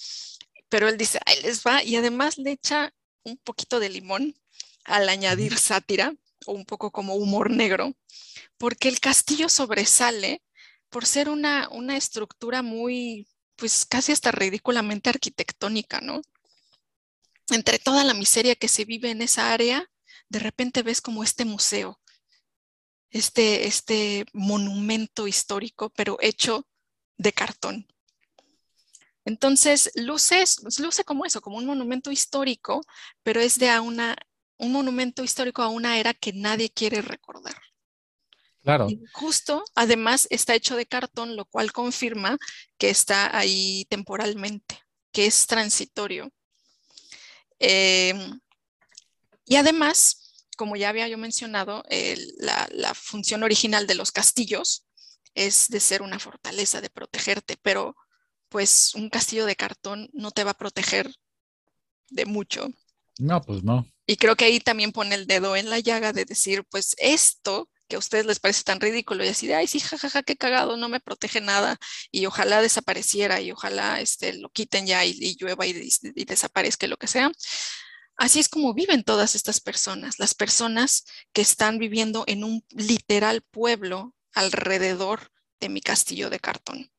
[0.68, 2.93] pero él dice, ahí les va, y además le echa
[3.24, 4.34] un poquito de limón
[4.84, 6.14] al añadir sátira
[6.47, 7.95] o un poco como humor negro,
[8.59, 10.43] porque el castillo sobresale
[10.89, 13.26] por ser una, una estructura muy,
[13.59, 16.23] pues casi hasta ridículamente arquitectónica, ¿no?
[17.51, 19.91] Entre toda la miseria que se vive en esa área,
[20.29, 22.01] de repente ves como este museo,
[23.11, 26.67] este, este monumento histórico, pero hecho
[27.17, 27.87] de cartón.
[29.25, 30.45] Entonces, luce,
[30.79, 32.83] luce como eso, como un monumento histórico,
[33.23, 34.17] pero es de una,
[34.57, 37.57] un monumento histórico a una era que nadie quiere recordar.
[38.69, 38.87] Claro.
[39.14, 42.37] justo, además, está hecho de cartón, lo cual confirma
[42.77, 44.79] que está ahí temporalmente,
[45.11, 46.31] que es transitorio.
[47.59, 48.39] Em,
[49.47, 51.83] y además, como ya había yo mencionado,
[52.41, 54.85] la función original de los castillos
[55.33, 57.97] es de ser una fortaleza, de protegerte, pero
[58.51, 61.11] pues un castillo de cartón no te va a proteger
[62.11, 62.69] de mucho.
[63.19, 63.87] No, pues no.
[64.05, 67.71] Y creo que ahí también pone el dedo en la llaga de decir, pues esto
[67.89, 70.76] que a ustedes les parece tan ridículo y así de, ay, sí, jajaja, qué cagado,
[70.76, 71.78] no me protege nada
[72.12, 76.97] y ojalá desapareciera y ojalá este, lo quiten ya y, llueva y, y, desaparezca lo
[76.97, 77.32] que sea.
[78.16, 83.43] Así es como viven todas estas personas, las personas que están viviendo en un literal
[83.43, 85.30] pueblo alrededor
[85.61, 86.91] de mi castillo de cartón.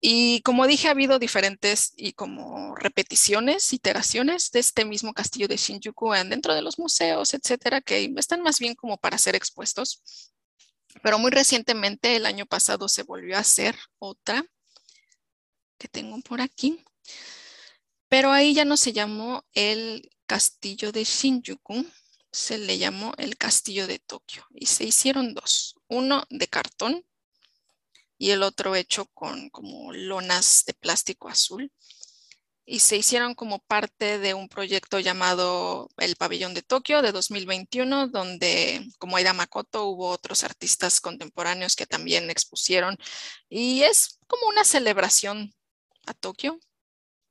[0.00, 5.58] Y como dije, ha habido diferentes y como repeticiones, iteraciones de este mismo castillo de
[5.58, 10.02] Shinjuku dentro de los museos, etcétera, que están más bien como para ser expuestos.
[11.02, 14.44] Pero muy recientemente, el año pasado, se volvió a hacer otra
[15.78, 16.82] que tengo por aquí.
[18.08, 21.86] Pero ahí ya no se llamó el castillo de Shinjuku,
[22.32, 24.46] se le llamó el castillo de Tokio.
[24.54, 27.04] Y se hicieron dos, uno de cartón
[28.20, 31.72] y el otro hecho con como lonas de plástico azul.
[32.66, 38.08] Y se hicieron como parte de un proyecto llamado El Pabellón de Tokio de 2021,
[38.08, 42.98] donde como Aida Makoto hubo otros artistas contemporáneos que también expusieron.
[43.48, 45.54] Y es como una celebración
[46.06, 46.60] a Tokio,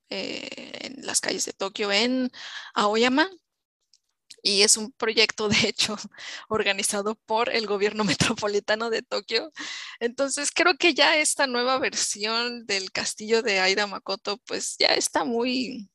[0.10, 2.32] eh, en las calles de Tokio, en
[2.74, 3.30] Aoyama.
[4.42, 5.96] Y es un proyecto, de hecho,
[6.50, 8.04] organizado por el gobierno
[8.40, 9.52] metropolitano de Tokio.
[10.00, 15.24] Entonces, creo que ya esta nueva versión del castillo de Aida Makoto, pues ya está
[15.24, 15.90] muy,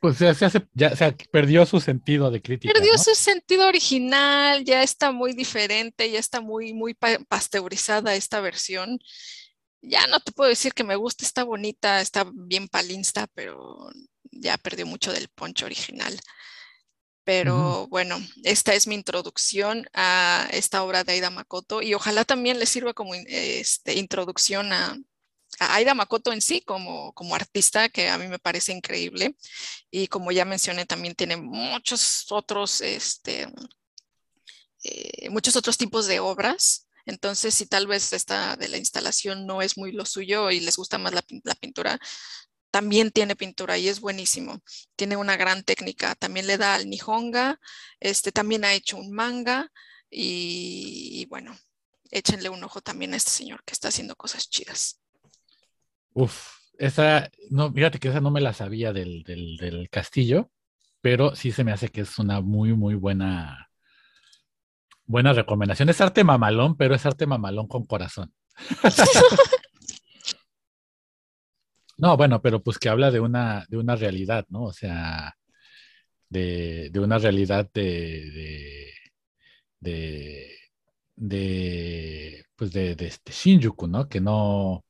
[0.00, 2.72] pues ya se hace, ya se perdió su sentido de crítica.
[2.72, 6.94] Perdió su sentido original, ya está muy diferente, ya está muy, muy
[7.28, 8.98] pasteurizada esta versión.
[9.82, 13.90] Ya no te puedo decir que me gusta, está bonita, está bien palinsta, pero
[14.32, 16.18] ya perdió mucho del poncho original.
[17.24, 22.58] Pero bueno, esta es mi introducción a esta obra de Aida Makoto y ojalá también
[22.58, 24.98] le sirva como este, introducción a,
[25.58, 29.36] a Aida Makoto en sí como, como artista, que a mí me parece increíble.
[29.90, 33.48] Y como ya mencioné, también tiene muchos otros, este,
[34.82, 36.88] eh, muchos otros tipos de obras.
[37.06, 40.76] Entonces, si tal vez esta de la instalación no es muy lo suyo y les
[40.76, 41.22] gusta más la,
[41.54, 41.98] pintura,
[42.70, 44.60] también tiene pintura y es buenísimo.
[44.96, 46.14] Tiene una gran técnica.
[46.14, 47.60] También le da al Nihonga.
[48.00, 49.70] Este también ha hecho un manga.
[50.10, 51.56] y bueno,
[52.10, 55.00] échenle un ojo también a este señor que está haciendo cosas chidas.
[56.12, 60.50] Uf, esa, no, fíjate que esa no me la sabía del, del, castillo,
[61.00, 63.70] pero sí se me hace que es una muy, muy buena,
[65.04, 65.88] buena recomendación.
[65.88, 68.32] Es arte mamalón, pero es arte mamalón con corazón.
[72.00, 74.64] no, bueno, pero pues que habla de una, de una realidad, ¿no?
[74.64, 75.34] O sea,
[76.28, 78.92] de, de una realidad de,
[79.80, 80.56] de,
[81.16, 84.08] de, pues de, de, de Shinjuku, ¿no?
[84.08, 84.84] Que no,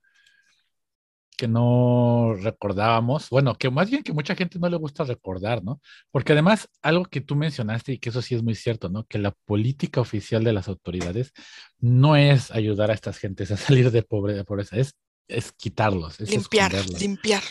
[1.36, 5.80] que no recordábamos, bueno, que más bien que mucha gente no le gusta recordar, ¿no?
[6.10, 9.04] Porque además, algo que tú mencionaste y que eso sí es muy cierto, ¿no?
[9.06, 11.32] Que la política oficial de las autoridades
[11.78, 14.94] no es ayudar a estas gentes a salir de pobreza, es,
[15.30, 17.42] es quitarlos, es limpiar, limpiar.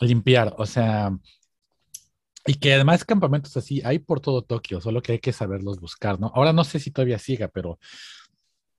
[0.00, 1.16] Limpiar, o sea,
[2.46, 6.20] y que además campamentos así hay por todo Tokio, solo que hay que saberlos buscar,
[6.20, 6.30] ¿no?
[6.34, 7.78] Ahora no sé si todavía siga, pero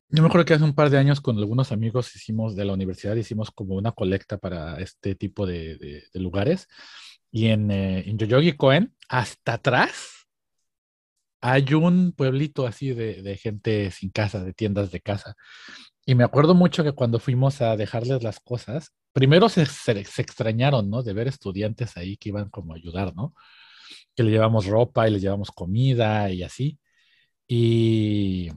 [0.09, 2.73] yo me acuerdo que hace un par de años con algunos amigos hicimos de la
[2.73, 6.67] universidad, hicimos como una colecta para este tipo de, lugares.
[7.29, 10.17] Y en, eh, en Yoyogi Koen, hasta atrás,
[11.41, 15.35] hay un pueblito así de, gente sin casa, de tiendas de casa.
[16.07, 20.21] Y me acuerdo mucho que cuando fuimos a dejarles las cosas, primero se, se, se,
[20.21, 21.03] extrañaron, ¿no?
[21.03, 23.33] De ver estudiantes ahí que iban como a ayudar, ¿no?
[24.15, 26.79] Que le llevamos ropa y les llevamos comida y así.
[27.47, 28.51] Y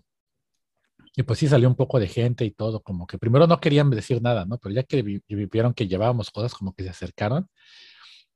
[1.16, 3.90] y pues sí salió un poco de gente y todo, como que primero no querían
[3.90, 4.58] decir nada, ¿no?
[4.58, 7.48] Pero ya que vieron que llevábamos cosas, como que se acercaron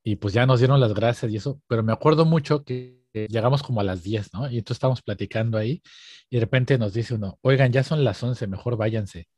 [0.04, 1.60] y pues ya nos dieron las gracias y eso.
[1.66, 4.50] Pero me acuerdo mucho que llegamos como a las 10, ¿no?
[4.50, 5.82] Y entonces estábamos platicando ahí
[6.30, 9.28] y de repente nos dice uno, oigan, ya son las 11, mejor váyanse.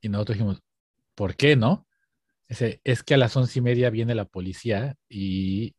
[0.00, 0.62] Y nosotros dijimos,
[1.14, 1.86] ¿por qué no?
[2.48, 5.74] Ese, es que a las once y media viene la policía y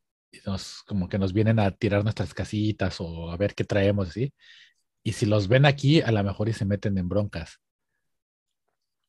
[0.46, 4.34] nos, como que nos vienen a tirar nuestras casitas o a ver qué traemos, ¿sí?
[5.04, 7.60] Y si los ven aquí, a lo mejor y se meten en broncas.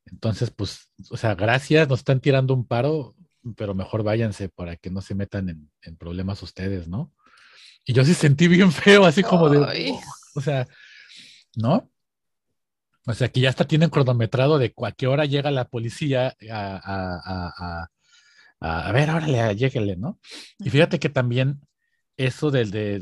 [0.07, 3.15] Entonces, pues, o sea, gracias, nos están tirando un paro,
[3.57, 7.13] pero mejor váyanse para que no se metan en, problemas ustedes, ¿no?
[7.85, 9.95] Y yo sí sentí bien feo, así como de,
[10.35, 10.67] o sea,
[11.57, 11.91] ¿no?
[13.07, 16.81] O sea, que ya hasta tienen cronometrado de a qué hora llega la policía a,
[16.85, 17.89] a,
[18.61, 20.19] a, ver, órale, lléguele, ¿no?
[20.59, 21.61] Y fíjate que también
[22.17, 22.99] eso del de,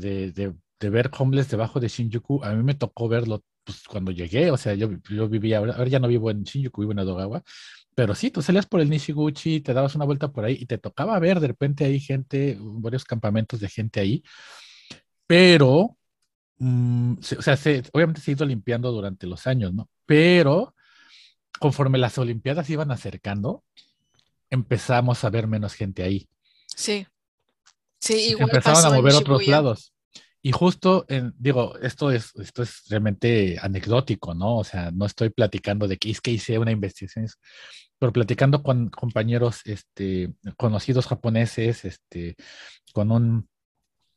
[0.79, 4.57] de ver homeless debajo de Shinjuku, a mí me tocó verlo pues, cuando llegué, o
[4.57, 7.43] sea, yo, yo vivía, ahora ya no vivo en Shinjuku, vivo en Adogawa,
[7.97, 10.77] pero sí, tú salías por el Nishiguchi, te dabas una vuelta por ahí y te
[10.77, 14.23] tocaba ver de repente ahí gente, varios campamentos de gente ahí,
[15.25, 15.97] pero,
[16.59, 17.57] mm, o sea,
[17.91, 19.89] obviamente se ha ido limpiando durante los años, ¿no?
[20.05, 20.75] Pero
[21.59, 23.63] conforme las Olimpiadas iban acercando,
[24.51, 26.29] empezamos a ver menos gente ahí.
[26.67, 27.07] Sí.
[27.99, 29.91] Sí, igual Empezaron a mover otros lados.
[30.47, 34.57] Y justo, en, digo, esto es, esto es realmente anecdótico, ¿no?
[34.57, 37.27] O sea, no estoy platicando de que es que hice una investigación,
[37.99, 42.35] pero platicando con compañeros este, conocidos japoneses, este,
[42.93, 43.49] con un,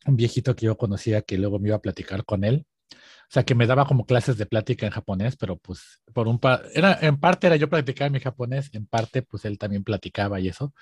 [0.07, 2.67] viejito que yo conocía que luego me iba a platicar con él.
[2.93, 6.41] O sea, que me daba como clases de plática en japonés, pero pues por un
[6.75, 10.49] era, en parte era yo practicaba mi japonés, en parte pues él también platicaba y
[10.49, 10.75] eso.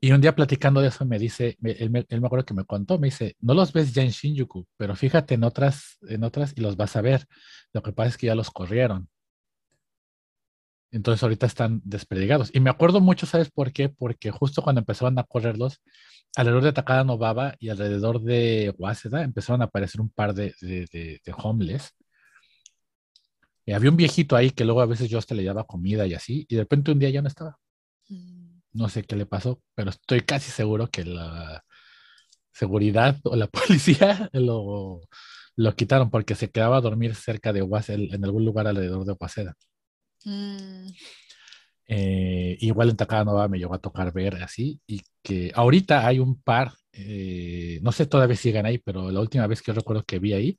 [0.00, 2.64] Y un día platicando de eso me dice, él me, él me acuerdo que me
[2.64, 6.54] contó, me dice, no los ves ya en Shinjuku, pero fíjate en otras, en otras
[6.56, 7.26] y los vas a ver.
[7.72, 9.08] Lo que pasa es que ya los corrieron.
[10.90, 12.50] Entonces ahorita están desperdigados.
[12.54, 13.88] Y me acuerdo mucho, ¿sabes por qué?
[13.88, 15.80] Porque justo cuando empezaron a correrlos,
[16.36, 20.86] alrededor de Takada Novaba y alrededor de Waseda empezaron a aparecer un par de, de,
[20.92, 21.94] de, homeless.
[23.66, 26.14] Y había un viejito ahí que luego a veces yo hasta le daba comida y
[26.14, 27.58] así, y de repente un día ya no estaba.
[28.08, 28.60] Mm.
[28.72, 31.62] no sé qué le pasó, pero estoy casi seguro que la
[32.52, 35.00] seguridad o la policía lo,
[35.56, 39.16] lo quitaron porque se quedaba a dormir cerca de Waseda, en algún lugar alrededor de
[39.20, 39.54] Waseda.
[40.28, 40.92] Mm.
[41.90, 46.40] Eh, igual en Takada me llegó a tocar ver así y que ahorita hay un
[46.42, 50.18] par, eh, no sé todavía siguen ahí, pero la última vez que yo recuerdo que
[50.18, 50.58] vi ahí,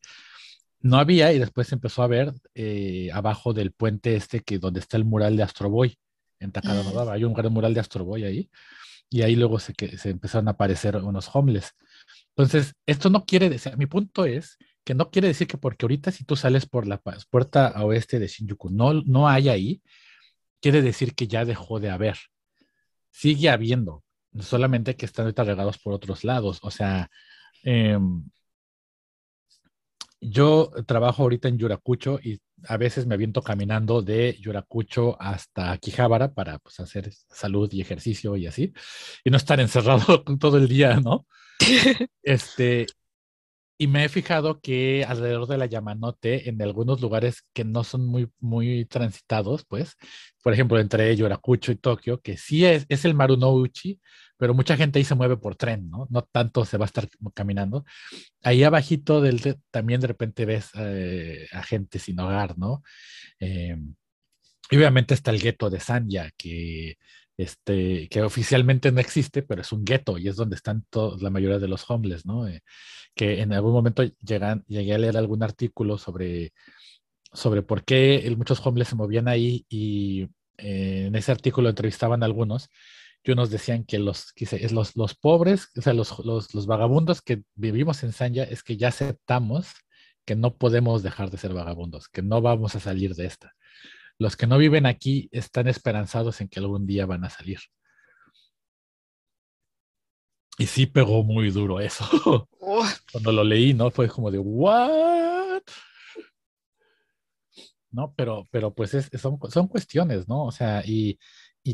[0.81, 4.79] no había y después se empezó a ver eh, abajo del puente este que donde
[4.79, 5.95] está el mural de Astroboy
[6.39, 7.09] en Takada mm.
[7.09, 8.49] hay un gran mural de Astroboy ahí
[9.09, 11.73] y ahí luego se, que, se empezaron a aparecer unos homeless.
[12.29, 16.11] Entonces, esto no quiere decir, mi punto es que no quiere decir que porque ahorita
[16.11, 19.81] si tú sales por la puerta oeste de Shinjuku no, no hay ahí,
[20.61, 22.17] quiere decir que ya dejó de haber.
[23.11, 24.03] Sigue habiendo,
[24.39, 26.59] solamente que están ahorita regados por otros lados.
[26.63, 27.09] O sea,
[27.63, 28.23] em,
[30.21, 36.33] yo trabajo ahorita en Yurakucho y a veces me aviento caminando de Yurakucho hasta Akihabara
[36.33, 38.73] para pues, hacer salud y ejercicio y así,
[39.23, 41.25] y no estar encerrado todo el día, ¿no?
[42.23, 42.85] este,
[43.81, 48.05] y me he fijado que alrededor de la Yamanote, en algunos lugares que no son
[48.05, 49.95] muy, muy transitados, pues,
[50.43, 54.01] por ejemplo, entre Yorakucho y Tokio, que sí es, es el Marunouchi,
[54.37, 56.07] pero mucha gente ahí se mueve por tren, ¿no?
[56.09, 57.85] No tanto se va a estar caminando.
[58.43, 59.39] Ahí abajito del,
[59.71, 62.83] también de repente ves eh, a gente sin hogar, ¿no?
[63.39, 63.77] Eh,
[64.71, 66.97] y obviamente está el gueto de Sanya, que
[67.39, 70.85] este, que oficialmente no existe, pero es un gueto y es donde están
[71.21, 72.45] la mayoría de los homeless, ¿no?
[72.49, 72.61] Eh,
[73.15, 76.51] que en algún momento llegan, llegué a leer algún artículo sobre,
[77.31, 80.23] sobre por qué muchos homeless se movían ahí y
[80.57, 82.67] eh, en ese artículo entrevistaban a algunos
[83.23, 84.33] y unos decían que los,
[84.71, 88.75] los, los pobres, o sea, los, los, los vagabundos que vivimos en Sanya es que
[88.75, 89.75] ya aceptamos
[90.25, 93.53] que no podemos dejar de ser vagabundos, que no vamos a salir de esta
[94.19, 97.59] los que no viven aquí están esperanzados en que algún día van a salir.
[100.57, 102.05] Y sí pegó muy duro eso.
[103.11, 103.89] Cuando lo leí, ¿no?
[103.91, 105.61] Fue como de, ¿what?
[107.91, 110.43] No, pero, pero pues son, son cuestiones, ¿no?
[110.45, 111.17] O sea, y,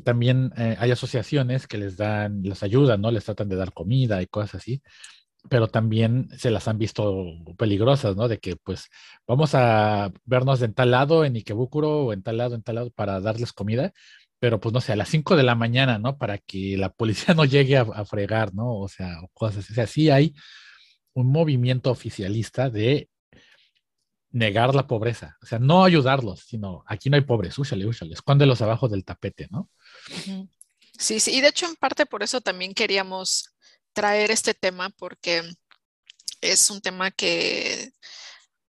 [0.04, 3.12] también eh, hay asociaciones que les dan, les ayudan, ¿no?
[3.12, 4.84] Les tratan de dar comida y cosas así
[5.50, 7.26] pero también se las han visto
[7.58, 8.28] peligrosas, ¿no?
[8.28, 8.90] De que pues
[9.28, 12.92] vamos a vernos en tal lado, en Ikebukuro o en tal lado, en tal lado
[12.92, 13.94] para darles comida,
[14.40, 16.18] pero pues no sé, a las 5 de la mañana, ¿no?
[16.18, 18.80] Para que la policía no llegue a, fregar, ¿no?
[18.80, 20.34] O sea, cosas, o sea, sí hay
[21.14, 23.10] un movimiento oficialista de
[24.32, 28.62] negar la pobreza, o sea, no ayudarlos, sino aquí no hay pobres, úchale, úchale, escóndelos
[28.62, 29.70] abajo del tapete, ¿no?
[30.98, 33.56] Sí, sí, y de hecho en parte por eso también queríamos
[33.96, 35.44] traer este tema porque
[36.42, 37.92] es un tema que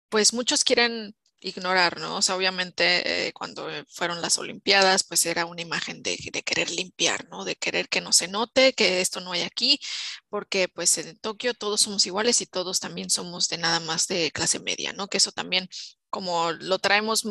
[0.08, 2.16] pues muchos quieren ignorar, ¿no?
[2.16, 6.70] O sea, obviamente eh, cuando fueron las Olimpiadas, pues era una imagen de, de, querer
[6.70, 7.44] limpiar, ¿no?
[7.44, 9.80] De querer que no se note, que esto no hay aquí,
[10.28, 14.30] porque pues en Tokio todos somos iguales y todos también somos de nada más de
[14.32, 15.08] clase media, ¿no?
[15.08, 15.68] Que eso también,
[16.10, 17.24] como lo traemos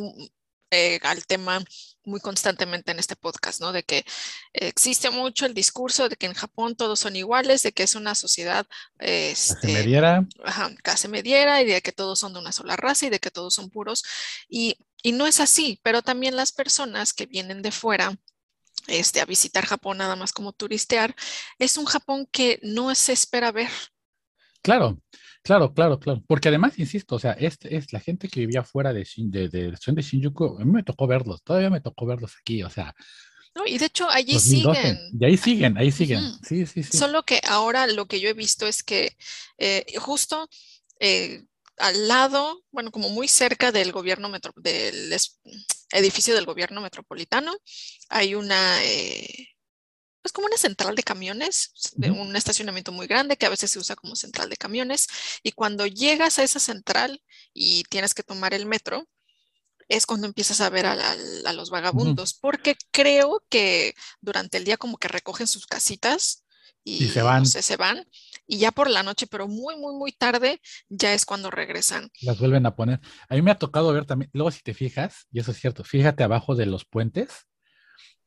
[0.72, 1.64] eh, al tema
[2.06, 3.72] muy constantemente en este podcast, ¿no?
[3.72, 4.06] De que
[4.54, 8.16] existe mucho el discurso de que en Japón todos son iguales, de que es una
[8.16, 8.66] sociedad
[8.98, 10.28] este, clase mediera.
[10.44, 13.32] Ajá, clase mediera y de que todos son de una sola raza y de que
[13.32, 14.04] todos son puros.
[14.48, 18.18] Y, y no es así, pero también las personas que vienen de fuera
[18.88, 21.16] este, a visitar Japón nada más como turistear,
[21.58, 23.70] es un Japón que no se espera ver.
[24.62, 25.00] Claro,
[25.42, 26.22] Claro, claro, claro.
[26.28, 29.72] Porque además, insisto, o sea, este es la gente que vivía fuera de, de, de,
[29.72, 32.94] de Shinjuku, a mí me tocó verlos, todavía me tocó verlos aquí, o sea.
[33.56, 34.98] No, y de hecho allí siguen.
[35.20, 36.22] Y ahí siguen, ahí siguen.
[36.44, 36.98] Sí, sí, sí.
[36.98, 39.16] Solo que ahora lo que yo he visto es que
[39.58, 40.48] eh, justo
[41.00, 41.46] eh,
[41.78, 45.18] al lado, bueno, como muy cerca del gobierno del
[45.92, 47.56] edificio del gobierno metropolitano,
[48.10, 49.48] hay una eh,
[50.24, 53.80] es como una central de camiones, de un estacionamiento muy grande que a veces se
[53.80, 55.08] usa como central de camiones.
[55.44, 57.22] Y cuando llegas a esa central
[57.54, 59.08] y tienes que tomar el metro,
[59.88, 64.98] es cuando empiezas a ver a, los vagabundos, porque creo que durante el día como
[64.98, 66.44] que recogen sus casitas
[66.84, 67.46] y, se van.
[67.46, 68.06] se van.
[68.46, 72.10] Y ya por la noche, pero muy, muy, muy tarde, ya es cuando regresan.
[72.22, 73.00] Las vuelven a poner.
[73.28, 75.84] A mí me ha tocado ver también, luego si te fijas, y eso es cierto,
[75.84, 77.48] fíjate abajo de los puentes,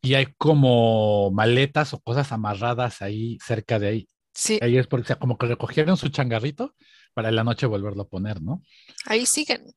[0.02, 4.08] y hay como maletas o cosas amarradas ahí cerca de ahí.
[4.34, 4.58] Sí.
[4.60, 6.74] Ahí es porque, o sea, como que recogieron su changarrito
[7.14, 8.62] para en la noche volverlo a poner, ¿no?
[9.06, 9.72] Ahí siguen.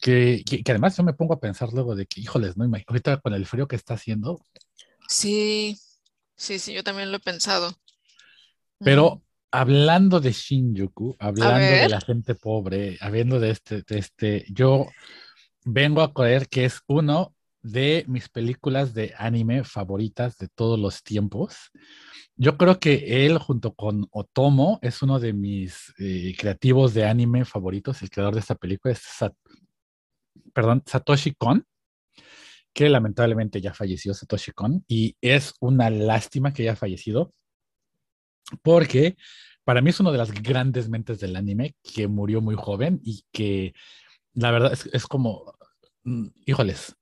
[0.00, 2.64] Que, que, además yo me pongo a pensar luego de que, híjoles, ¿no?
[2.64, 4.44] Ahorita con el frío que está haciendo.
[5.08, 5.78] Sí,
[6.36, 7.72] sí, sí, yo también lo he pensado.
[8.78, 14.86] Pero hablando de Shinjuku, hablando de la gente pobre, hablando de este, de este, yo
[15.64, 17.34] vengo a creer que es uno
[17.70, 21.70] de mis películas de anime favoritas de todos los tiempos.
[22.36, 27.44] Yo creo que él, junto con Otomo, es uno de mis eh, creativos de anime
[27.44, 28.02] favoritos.
[28.02, 29.02] El creador de esta película es
[30.52, 31.64] perdón, Satoshi Kon,
[32.72, 37.32] que lamentablemente ya falleció Satoshi Kon, y es una lástima que haya fallecido,
[38.62, 39.16] porque
[39.64, 43.24] para mí es uno de las grandes mentes del anime que murió muy joven y
[43.32, 43.74] que
[44.34, 45.54] la verdad es, es como,
[46.04, 46.96] mm, híjoles,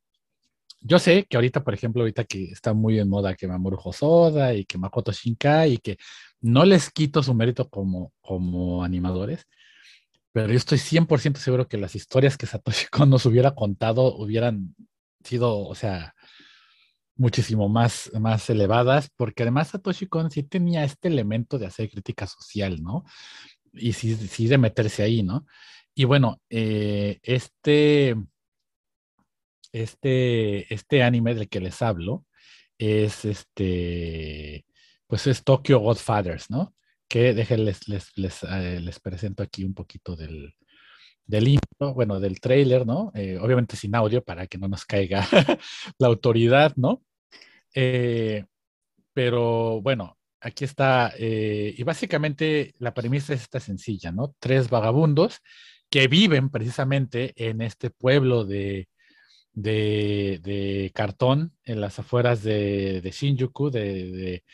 [0.86, 4.54] yo sé que ahorita, por ejemplo, ahorita que está muy en moda que Mamoru Hosoda
[4.54, 5.98] y que Makoto Shinkai y que
[6.40, 9.46] no les quito su mérito como, como animadores,
[10.32, 14.76] pero yo estoy 100% seguro que las historias que Satoshi Kon nos hubiera contado hubieran
[15.24, 16.14] sido, o sea,
[17.16, 22.26] muchísimo más, más elevadas, porque además Satoshi Kon sí tenía este elemento de hacer crítica
[22.26, 23.04] social, ¿no?
[23.72, 25.46] Y sí, sí de meterse ahí, ¿no?
[25.94, 28.14] Y bueno, eh, este
[29.82, 32.24] este, este anime del que les hablo
[32.78, 34.64] es este,
[35.06, 36.74] pues es Tokyo Godfathers, ¿no?
[37.08, 40.54] Que déjenles, les, les, eh, les, presento aquí un poquito del,
[41.26, 43.12] del intro, bueno, del trailer, ¿no?
[43.14, 45.26] Eh, obviamente sin audio para que no nos caiga
[45.98, 47.02] la autoridad, ¿no?
[47.74, 48.44] Eh,
[49.12, 54.34] pero bueno, aquí está, y básicamente la premisa es esta sencilla, ¿no?
[54.38, 55.40] Tres vagabundos
[55.90, 58.88] que viven precisamente en este pueblo de,
[59.56, 64.44] de, cartón en las afueras de, Shinjuku, de,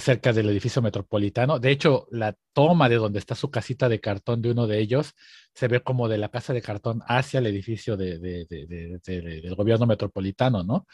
[0.00, 1.58] cerca del edificio metropolitano.
[1.58, 5.14] De hecho, la toma de donde está su casita de cartón de uno de ellos
[5.54, 10.86] se ve como de la casa de cartón hacia el edificio del gobierno metropolitano, ¿no?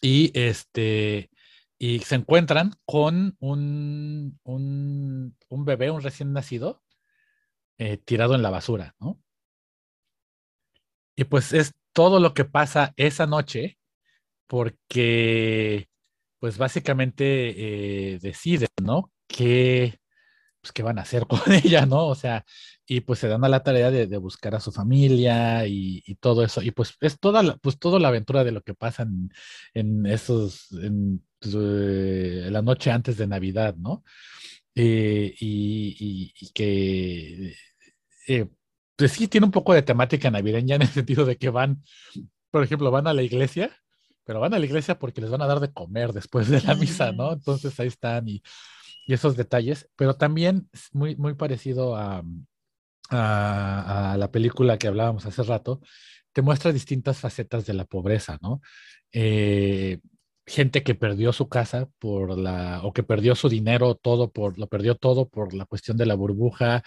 [0.00, 1.30] Y este
[1.78, 6.80] y se encuentran con un, un, bebé, un recién nacido,
[7.76, 9.20] eh, tirado en la basura, ¿no?
[11.16, 13.78] Y pues es todo lo que pasa esa noche,
[14.46, 15.88] porque
[16.38, 19.12] pues básicamente eh, deciden, ¿no?
[19.28, 20.00] ¿Qué,
[20.62, 22.06] pues, qué van a hacer con ella, ¿no?
[22.06, 22.44] O sea,
[22.86, 26.62] y pues se dan a la tarea de, buscar a su familia y, todo eso.
[26.62, 29.06] Y pues es toda la, pues toda la aventura de lo que pasa
[29.74, 34.04] en, esos, en pues, eh, la noche antes de Navidad, ¿no?
[34.74, 37.54] Eh, y, y, que
[38.96, 41.82] pues sí tiene un poco de temática navideña en el sentido de que van,
[42.50, 43.70] por ejemplo, van a la iglesia,
[44.24, 46.74] pero van a la iglesia porque les van a dar de comer después de la
[46.74, 47.32] misa, ¿no?
[47.32, 48.42] Entonces ahí están y,
[49.08, 52.22] esos detalles, pero también es muy, muy parecido a,
[53.10, 55.80] a, la película que hablábamos hace rato,
[56.32, 58.62] te muestra distintas facetas de la pobreza, ¿no?
[59.12, 59.98] Eh,
[60.46, 64.66] gente que perdió su casa por la, o que perdió su dinero, todo por, lo
[64.66, 66.82] perdió todo por la cuestión de la burbuja,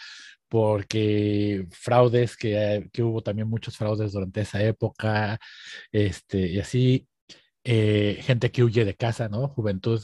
[0.50, 5.40] porque fraudes, que, que, hubo también muchos fraudes durante esa época,
[5.92, 7.08] este, y así,
[7.68, 9.48] eh, gente que huye de casa, ¿no?
[9.48, 10.00] Juventud,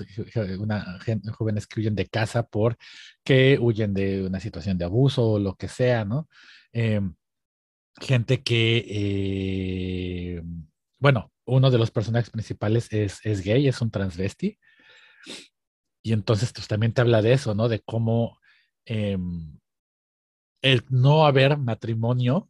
[0.59, 0.99] una,
[1.33, 5.67] jóvenes que huyen de casa porque huyen de una situación de abuso o lo que
[5.67, 6.27] sea, ¿no?
[6.73, 7.13] Em,
[7.99, 10.41] gente que, eh,
[10.99, 14.57] bueno, uno de los personajes principales es, es gay, es un transvesti.
[16.03, 17.69] Y entonces pues, también te habla de eso, ¿no?
[17.69, 18.39] De cómo
[18.85, 19.59] em,
[20.61, 22.49] el no haber matrimonio,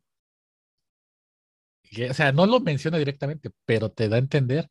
[2.09, 4.69] o sea, no lo menciona directamente, pero te da a entender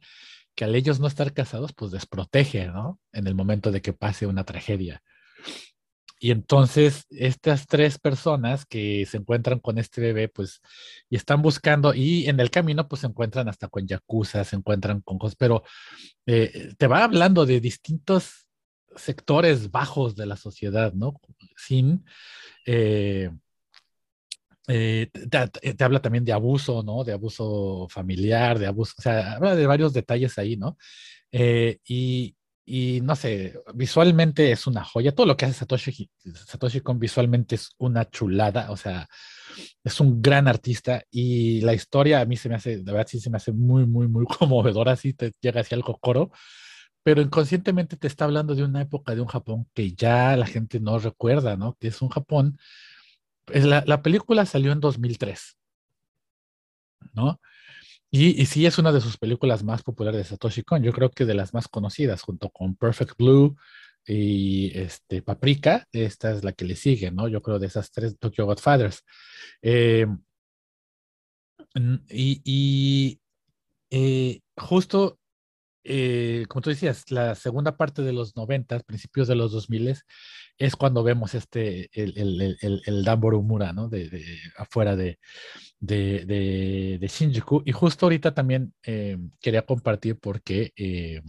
[0.55, 2.99] que al ellos no estar casados, pues desprotege, ¿no?
[3.13, 5.03] En el momento de que pase una tragedia.
[6.23, 10.61] Y entonces estas tres personas que se encuentran con este bebé, pues,
[11.09, 15.01] y están buscando, y en el camino, pues se encuentran hasta con yakuza, se encuentran
[15.01, 15.63] con cosas, pero
[16.27, 18.50] eh, te va hablando de distintos
[18.97, 21.21] sectores bajos de la sociedad, ¿no?
[21.57, 22.05] Sin
[22.67, 23.31] eh,
[24.69, 27.03] eh, te, habla también de abuso, ¿no?
[27.03, 30.79] De abuso familiar, de abuso, o sea, habla de varios detalles ahí, ¿no?
[31.33, 35.13] Eh, y, y, no sé, visualmente es una joya.
[35.13, 36.09] Todo lo que hace Satoshi,
[36.47, 39.09] Satoshi Kon visualmente es una chulada, o sea,
[39.83, 43.19] es un gran artista y la historia a mí se me hace, de verdad sí
[43.19, 46.31] se me hace muy, muy, muy conmovedora, así te llega hacia algo coro
[47.03, 50.81] pero inconscientemente te está hablando de una época de un Japón que ya la gente
[50.81, 51.77] no recuerda, ¿no?
[51.81, 52.59] Que es un Japón.
[53.47, 55.57] La, la película salió en 2003,
[57.15, 57.41] ¿no?
[58.11, 61.11] Y, y, sí es una de sus películas más populares de Satoshi Kon, yo creo
[61.11, 63.57] que de las más conocidas, junto con Perfect Blue
[64.05, 67.29] y este, Paprika, esta es la que le sigue, ¿no?
[67.29, 69.05] Yo creo de esas tres Tokyo Godfathers.
[69.63, 70.07] Eh,
[72.09, 73.21] y, y
[73.91, 75.20] eh, justo
[75.85, 79.97] eh, como tú decías, la segunda parte de los 90, principios de los 2000
[80.59, 83.89] es cuando vemos este, el, el, el, el Mura, ¿no?
[83.89, 84.23] De,
[84.57, 85.19] afuera de,
[85.79, 87.63] de, de, Shinjuku.
[87.65, 91.23] Y justo ahorita también eh, quería compartir porque eh,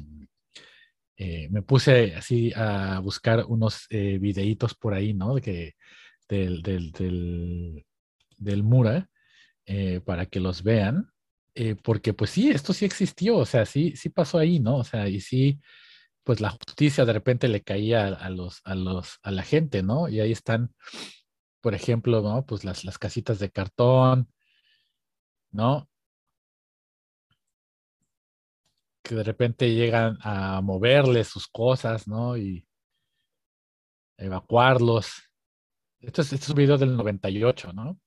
[1.49, 5.35] me puse así a buscar unos videitos por ahí, ¿no?
[5.35, 5.75] Que,
[6.27, 7.85] del, del, del,
[8.37, 9.09] del Mura,
[10.05, 11.10] para que los vean.
[11.55, 14.77] Eh, porque pues sí, esto sí existió, o sea, sí, sí pasó ahí, ¿no?
[14.77, 15.59] O sea, y sí,
[16.23, 20.07] pues la justicia de repente le caía a, los, a los, a la gente, ¿no?
[20.09, 20.73] Y ahí están,
[21.61, 22.45] por ejemplo, ¿no?
[22.45, 24.29] Pues las, las casitas de cartón,
[25.51, 25.89] ¿no?
[29.03, 32.37] Que de repente llegan a moverle sus cosas, ¿no?
[32.37, 32.65] Y
[34.17, 35.11] evacuarlos.
[35.99, 37.99] Esto es, esto es un video del 98, ¿no?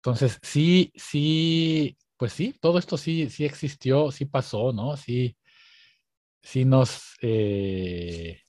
[0.00, 4.96] Entonces, sí, sí, pues sí, todo esto sí, sí existió, sí pasó, ¿no?
[4.96, 5.36] Sí,
[6.42, 7.16] sí nos...
[7.22, 8.40] Eh,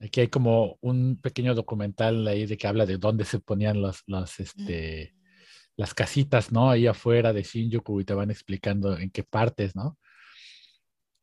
[0.00, 4.02] aquí hay como un pequeño documental ahí de que habla de dónde se ponían las,
[4.06, 5.14] las, este,
[5.76, 6.70] las casitas, ¿no?
[6.70, 9.98] Ahí afuera de Shinjuku y te van explicando en qué partes, ¿no?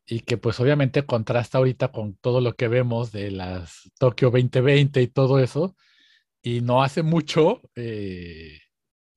[0.06, 5.02] Y que pues obviamente contrasta ahorita con todo lo que vemos de las Tokio 2020
[5.02, 5.76] y todo eso.
[6.42, 8.58] Y no hace mucho, eh,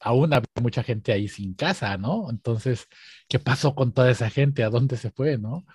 [0.02, 2.30] aún había mucha gente ahí sin casa, ¿no?
[2.30, 2.88] Entonces,
[3.28, 4.64] ¿qué pasó con toda esa gente?
[4.64, 5.66] ¿A dónde se fue, no?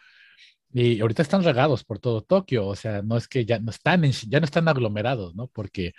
[0.72, 4.02] Y ahorita están regados por todo Tokio, o sea, no es que ya no están,
[4.04, 5.48] ya no están aglomerados, ¿no?
[5.48, 5.94] Porque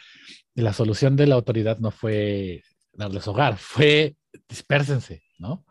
[0.55, 2.63] la solución de la autoridad no fue
[2.93, 4.15] darles hogar, fue
[4.47, 5.65] dispersense, ¿no?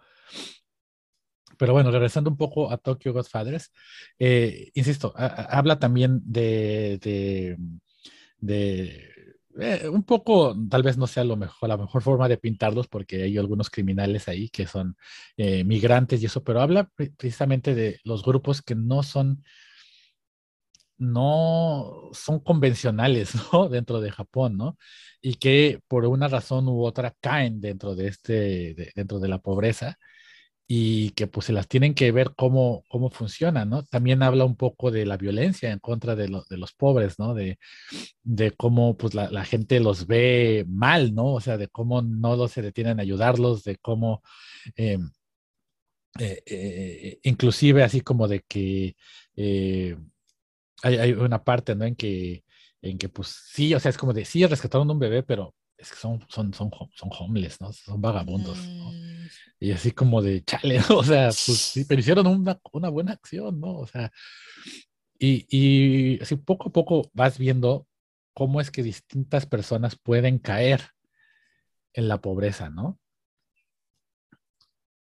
[1.59, 3.73] Pero bueno, regresando un poco a Tokyo Godfathers,
[4.19, 6.99] eh, insisto, habla también de,
[8.39, 9.16] de
[9.61, 13.23] eh, un poco, tal vez no sea lo mejor, la mejor forma de pintarlos, porque
[13.23, 14.97] hay algunos criminales ahí que son
[15.37, 19.45] eh, migrantes y eso, pero habla precisamente de los grupos que no son,
[20.99, 23.33] no son convencionales.
[23.71, 24.79] Dentro de Japón, ¿no?
[25.21, 29.99] Y que por una razón u otra caen dentro de este, dentro de la pobreza
[30.69, 33.85] y que pues se las tienen que ver cómo, cómo funciona, ¿no?
[33.85, 37.35] También habla un poco de la violencia en contra de, de los pobres, ¿no?
[37.35, 37.59] De,
[38.25, 41.35] de cómo pues la, la, gente los ve mal, ¿no?
[41.35, 44.23] O sea, de cómo no los se detienen a ayudarlos, de cómo...
[44.77, 44.99] Eh,
[46.19, 48.97] eh, eh, inclusive así como de que
[50.83, 51.85] hay, hay, una parte, ¿no?
[51.85, 52.45] En que,
[52.83, 55.91] en que pues sí, o sea, es como de, sí, rescataron un bebé, pero es
[55.91, 57.73] que son, son, son, son homeless, ¿no?
[57.73, 58.93] Son vagabundos, ¿no?
[58.93, 59.29] Mm.
[59.61, 63.61] Y así como de chale, o sea, pues sí, pero hicieron una, una buena acción,
[63.61, 63.79] ¿no?
[63.79, 64.11] O sea,
[65.19, 67.87] y, y así poco a poco vas viendo
[68.35, 70.83] cómo es que distintas personas pueden caer
[71.95, 72.99] en la pobreza, ¿no?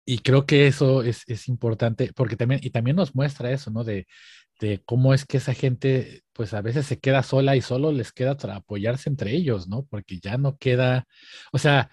[0.06, 3.84] Y creo que eso es, es importante, porque también, y también nos muestra eso, ¿no?
[3.84, 4.06] De,
[4.60, 8.12] de cómo es que esa gente, pues a veces se queda sola y solo les
[8.12, 9.84] queda apoyarse entre ellos, ¿no?
[9.86, 11.06] Porque ya no queda,
[11.52, 11.90] o sea,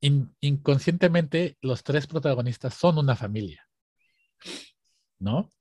[0.00, 3.66] inconscientemente los tres protagonistas son una familia,
[5.18, 5.52] ¿no?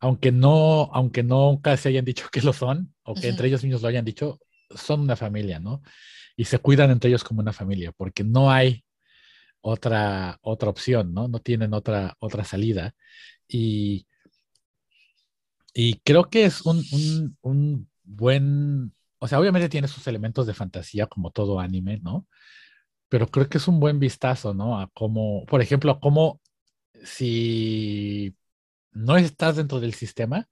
[0.00, 3.82] Aunque no, aunque nunca se hayan dicho que lo son, o que entre ellos mismos
[3.82, 4.38] lo hayan dicho,
[4.70, 5.82] son una familia, ¿no?
[6.36, 8.84] Y se cuidan entre ellos como una familia, porque no hay
[9.62, 11.28] otra, otra opción, ¿no?
[11.28, 12.94] No tienen otra, otra salida.
[13.48, 14.06] Y,
[15.78, 21.06] y creo que es un, un, buen, o sea, obviamente tiene sus elementos de fantasía
[21.06, 22.26] como todo anime, ¿no?
[23.10, 24.80] Pero creo que es un buen vistazo, ¿no?
[24.80, 26.40] A cómo, por ejemplo, a cómo
[27.04, 28.34] si
[28.92, 30.48] no estás dentro del sistema,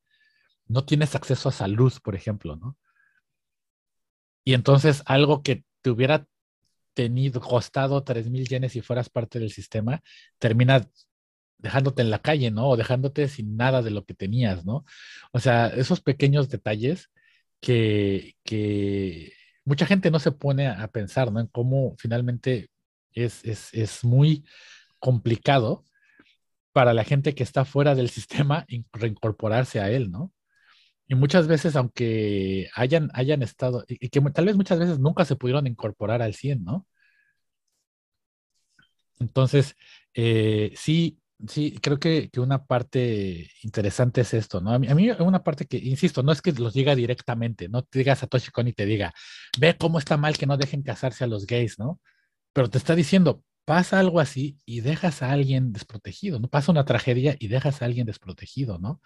[0.66, 2.76] no tienes acceso a salud, por ejemplo, ¿no?
[4.44, 6.26] Y entonces algo que te hubiera
[6.92, 10.02] tenido, costado 3 mil yenes si fueras parte del sistema,
[10.38, 10.86] termina
[11.64, 12.68] dejándote en la calle, ¿no?
[12.68, 14.84] O dejándote sin nada de lo que tenías, ¿no?
[15.32, 17.10] O sea, esos pequeños detalles
[17.60, 18.34] que,
[19.64, 21.40] mucha gente no se pone a pensar, ¿no?
[21.40, 22.68] En cómo finalmente
[23.12, 24.44] es, es, es muy
[24.98, 25.84] complicado
[26.72, 30.32] para la gente que está fuera del sistema reincorporarse a él, ¿no?
[31.08, 35.36] Y muchas veces, aunque hayan, hayan estado, y que tal vez muchas veces nunca se
[35.36, 36.86] pudieron incorporar al 100, ¿no?
[39.18, 39.76] Entonces,
[40.14, 44.72] eh, sí, Sí, creo que, una parte interesante es esto, ¿no?
[44.72, 47.98] A mí, a una parte que, insisto, no es que los diga directamente, no te
[47.98, 49.12] diga Satoshi Kon y te diga,
[49.58, 52.00] ve cómo está mal que no dejen casarse a los gays, ¿no?
[52.52, 56.48] Pero te está diciendo, pasa algo así y dejas a alguien desprotegido, ¿no?
[56.48, 59.00] Pasa una tragedia y dejas a alguien desprotegido, ¿no?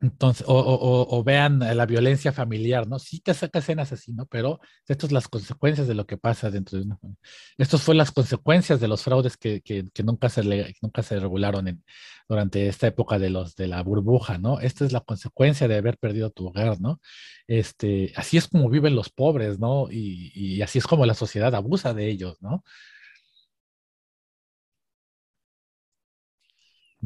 [0.00, 2.98] Entonces, o, vean la violencia familiar, ¿no?
[2.98, 4.26] Sí te saca escenas así, ¿no?
[4.26, 7.20] Pero estas son las consecuencias de lo que pasa dentro de una familia.
[7.56, 9.62] Estas fueron las consecuencias de los fraudes que,
[10.04, 11.82] nunca, se nunca se regularon
[12.28, 14.60] durante esta época de, los, de la burbuja, ¿no?
[14.60, 17.00] Esta es la consecuencia de haber perdido tu hogar, ¿no?
[17.46, 19.90] Este, así es como viven los pobres, ¿no?
[19.90, 22.64] Y, y así es como la sociedad abusa de ellos, ¿no?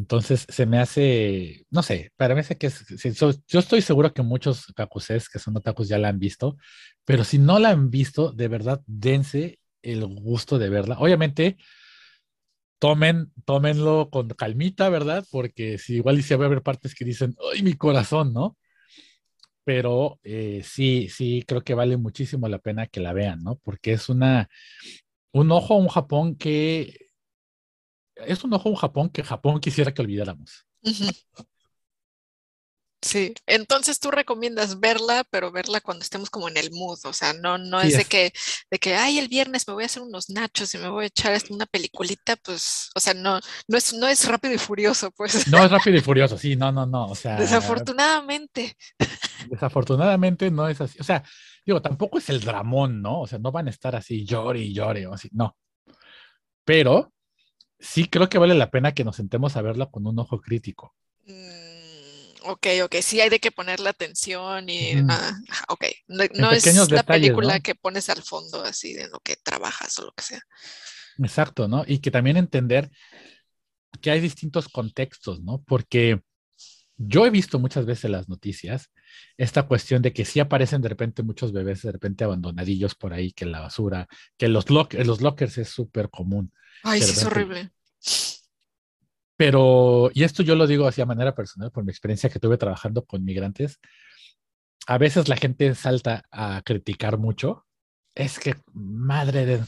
[0.00, 2.86] Entonces se me hace, no sé, para mí que es,
[3.46, 6.56] yo estoy seguro que muchos kakusés que son otakus ya la han visto,
[7.04, 10.98] pero si no la han visto, de verdad, dense el gusto de verla.
[10.98, 11.58] Obviamente,
[12.78, 15.22] tomen, tómenlo con calmita, ¿verdad?
[15.30, 18.32] Porque si igual y se va a haber partes que dicen, ¡ay, mi corazón!
[18.32, 18.56] ¿no?
[19.64, 23.56] Pero eh, sí, sí, creo que vale muchísimo la pena que la vean, ¿no?
[23.56, 24.48] Porque es una,
[25.32, 27.09] un ojo a un Japón que
[28.26, 30.66] es un ojo un Japón que Japón quisiera que olvidáramos.
[33.02, 37.32] Sí, entonces tú recomiendas verla, pero verla cuando estemos como en el mood, o sea,
[37.32, 38.30] no, no es, de que,
[38.70, 41.06] de que, ay, el viernes me voy a hacer unos nachos y me voy a
[41.06, 45.48] echar una peliculita, pues, o sea, no, no es, no es rápido y furioso, pues.
[45.48, 47.36] No es rápido y furioso, sí, no, no, no, o sea.
[47.36, 48.76] Desafortunadamente.
[49.48, 51.24] Desafortunadamente no es así, o sea,
[51.64, 53.22] digo, tampoco es el dramón, ¿no?
[53.22, 55.56] O sea, no van a estar así, llore y llore o así, no.
[56.66, 57.14] Pero
[57.80, 60.94] sí creo que vale la pena que nos sentemos a verla con un ojo crítico.
[61.26, 64.94] Mm, ok, ok, sí hay de que ponerle atención y,
[65.68, 70.04] ok, no, es la película que pones al fondo así de lo que trabajas o
[70.04, 70.42] lo que sea.
[71.18, 71.84] Exacto, ¿no?
[71.86, 72.90] Y que también entender
[74.00, 75.62] que hay distintos contextos, ¿no?
[75.66, 76.22] Porque
[77.02, 78.90] yo he visto muchas veces las noticias
[79.38, 83.32] esta cuestión de que sí aparecen de repente muchos bebés de repente abandonadillos por ahí,
[83.32, 84.06] que en la basura,
[84.36, 86.52] que los, los lockers es súper común.
[86.82, 87.70] Ay, sí, es horrible.
[89.36, 92.58] Pero, y esto yo lo digo así a manera personal por mi experiencia que tuve
[92.58, 93.80] trabajando con migrantes,
[94.86, 97.64] a veces la gente salta a criticar mucho.
[98.14, 99.64] Es que, madre de...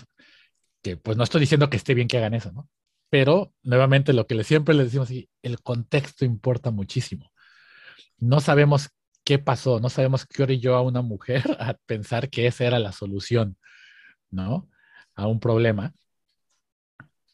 [0.82, 2.68] que pues no estoy diciendo que esté bien que hagan eso, ¿no?
[3.12, 5.10] Pero nuevamente lo que le, siempre les decimos,
[5.43, 7.30] el contexto importa muchísimo.
[8.16, 8.89] No sabemos
[9.22, 12.90] qué pasó, no sabemos qué orilló a una mujer a pensar que esa era la
[12.90, 13.59] solución,
[14.30, 14.70] ¿no?
[15.14, 15.93] A un problema.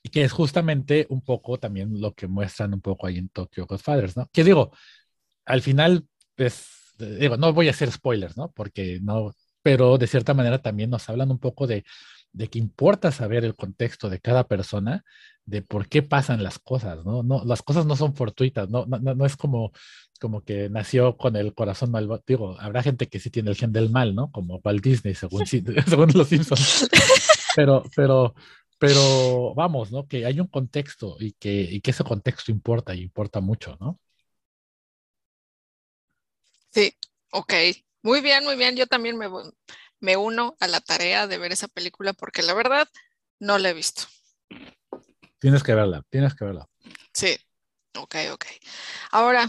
[0.02, 3.64] Y que es justamente un poco también lo que muestran un poco ahí en Tokyo
[3.64, 4.28] Godfathers, ¿no?
[4.32, 4.72] Que digo,
[5.44, 6.66] al final, pues,
[6.98, 8.50] digo, no voy a hacer spoilers, ¿no?
[8.50, 9.32] Porque no,
[9.62, 11.84] pero de cierta manera también nos hablan un poco de
[12.32, 15.04] de que importa saber el contexto de cada persona,
[15.48, 17.22] de por qué pasan las cosas, ¿no?
[17.22, 19.72] no las cosas no son fortuitas, no, no, no es como,
[20.20, 22.22] como que nació con el corazón malvado.
[22.26, 24.30] Digo, habrá gente que sí tiene el gen del mal, ¿no?
[24.30, 26.88] Como Walt Disney, según, según los Simpsons.
[27.56, 28.34] Pero, pero,
[28.78, 30.06] pero vamos, ¿no?
[30.06, 33.98] Que hay un contexto y que, y que ese contexto importa y importa mucho, ¿no?
[36.70, 36.94] Sí,
[37.32, 37.54] ok.
[38.02, 38.76] Muy bien, muy bien.
[38.76, 39.28] Yo también me,
[40.00, 42.86] me uno a la tarea de ver esa película porque la verdad
[43.40, 44.02] no la he visto.
[45.38, 46.66] Tienes que verla, tienes que verla.
[47.12, 47.36] Sí,
[47.96, 48.44] ok, ok.
[49.10, 49.48] Ahora,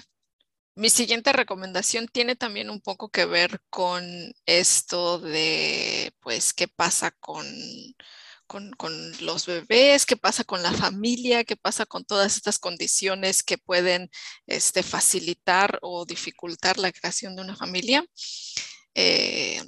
[0.75, 7.11] mi siguiente recomendación tiene también un poco que ver con esto de, pues, qué pasa
[7.19, 7.45] con,
[8.47, 8.71] con,
[9.21, 14.09] los bebés, qué pasa con la familia, qué pasa con todas estas condiciones que pueden
[14.47, 18.05] este, facilitar o dificultar la creación de una familia.
[18.95, 19.61] Eh,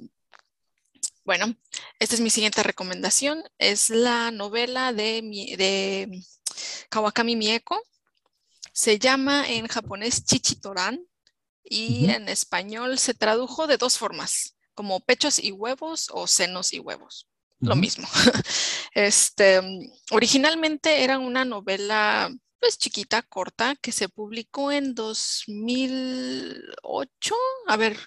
[1.32, 1.56] bueno,
[1.98, 3.42] esta es mi siguiente recomendación.
[3.58, 5.22] Es la novela de,
[5.58, 6.22] de
[6.90, 7.82] Kawakami Mieko.
[8.74, 11.00] Se llama en japonés Chichitoran
[11.64, 16.80] y en español se tradujo de dos formas, como pechos y huevos o senos y
[16.80, 17.30] huevos.
[17.62, 18.10] Lo mismo.
[18.94, 19.62] Este,
[20.10, 22.30] originalmente era una novela
[22.60, 27.36] pues chiquita, corta, que se publicó en 2008.
[27.68, 27.98] A ver,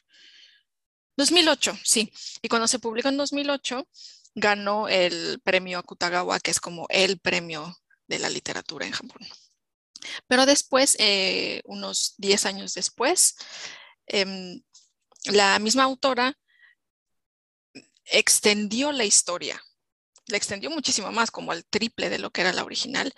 [1.16, 2.12] 2008, sí.
[2.42, 3.86] Y cuando se publicó en 2008,
[4.34, 7.76] ganó el premio Akutagawa, que es como el premio
[8.06, 9.20] de la literatura en Japón.
[10.26, 13.36] Pero después, eh, unos 10 años después,
[14.06, 14.62] em,
[15.24, 16.36] la misma autora
[18.06, 19.62] extendió la historia,
[20.26, 23.12] la extendió muchísimo más, como al triple de lo que era la original.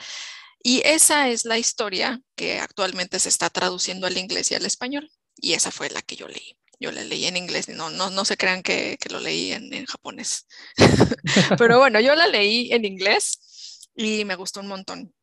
[0.63, 5.11] Y esa es la historia que actualmente se está traduciendo al inglés y al español.
[5.37, 6.59] Y esa fue la que yo leí.
[6.79, 10.47] Yo la leí en inglés, no, no, no se crean que, lo leí en, japonés.
[11.59, 15.15] Pero bueno, yo la leí en inglés y me gustó un montón.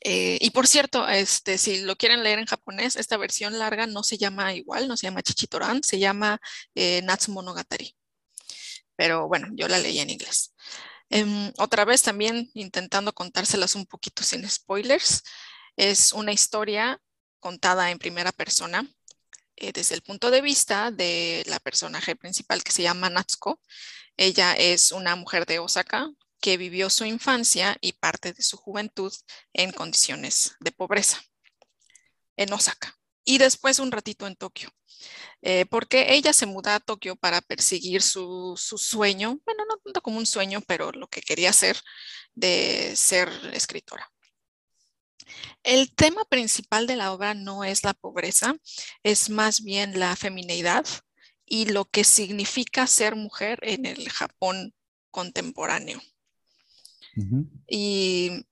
[0.00, 4.04] Eh, y por cierto, este, si lo quieren leer en japonés, esta versión larga no
[4.04, 6.40] se llama igual, no se llama Chichitoran, se llama
[6.74, 7.96] eh, Natsumonogatari.
[8.96, 10.54] Pero bueno, yo la leí en inglés.
[11.10, 15.22] Em, otra vez también intentando contárselas un poquito sin spoilers.
[15.76, 17.00] Es una historia
[17.40, 18.86] contada en primera persona
[19.60, 23.60] eh, desde el punto de vista de la personaje principal que se llama Natsuko.
[24.16, 26.10] Ella es una mujer de Osaka
[26.40, 29.12] que vivió su infancia y parte de su juventud
[29.52, 31.20] en condiciones de pobreza
[32.36, 34.70] en Osaka y después un ratito en Tokio.
[35.42, 40.18] Eh, porque ella se muda a Tokio para perseguir su, sueño, bueno, no tanto como
[40.18, 41.78] un sueño, pero lo que quería hacer
[42.34, 44.10] de ser escritora.
[45.62, 48.54] El tema principal de la obra no es la pobreza,
[49.02, 50.86] es más bien la femineidad
[51.44, 54.74] y lo que significa ser mujer en el Japón
[55.10, 56.00] contemporáneo.
[57.66, 58.46] Y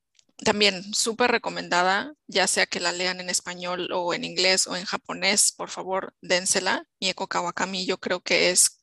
[0.44, 4.84] también súper recomendada, ya sea que la lean en español o en inglés o en
[4.84, 6.84] japonés, por favor, dénsela.
[7.00, 8.80] Mieko Kawakami yo creo que es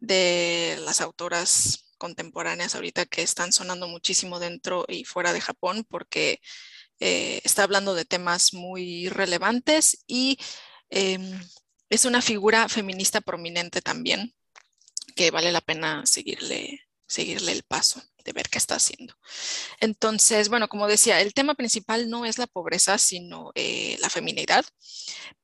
[0.00, 6.40] de las autoras contemporáneas ahorita que están sonando muchísimo dentro y fuera de Japón porque
[7.00, 10.38] eh, está hablando de temas muy relevantes y
[10.90, 11.40] em,
[11.90, 14.34] es una figura feminista prominente también
[15.14, 19.14] que vale la pena seguirle, seguirle el paso de ver qué está haciendo.
[19.80, 24.64] Entonces, bueno, como decía, el tema principal no es la pobreza, sino eh, la feminidad,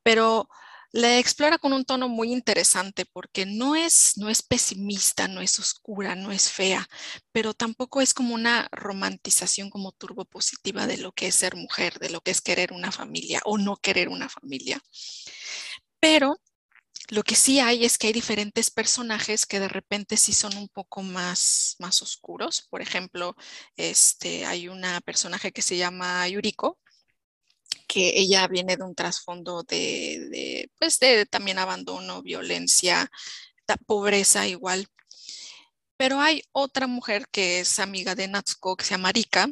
[0.03, 0.49] pero
[0.93, 5.59] la explora con un tono muy interesante porque no es, no es pesimista, no es
[5.59, 6.87] oscura, no es fea,
[7.31, 12.11] pero tampoco es como una romantización como turbopositiva de lo que es ser mujer, de
[12.11, 14.79] lo que es querer una familia o no querer una familia.
[15.99, 16.39] Pero
[17.09, 20.69] lo que sí hay es que hay diferentes personajes que de repente sí son un
[20.69, 22.67] poco más, más oscuros.
[22.69, 23.35] Por ejemplo,
[23.77, 26.79] este, hay una personaje que se llama Yuriko,
[27.93, 33.11] que ella viene de un trasfondo de, pues de también abandono, violencia,
[33.85, 34.87] pobreza igual.
[35.95, 39.47] Pero hay otra mujer que es amiga de Natsuko, que se llama Rika,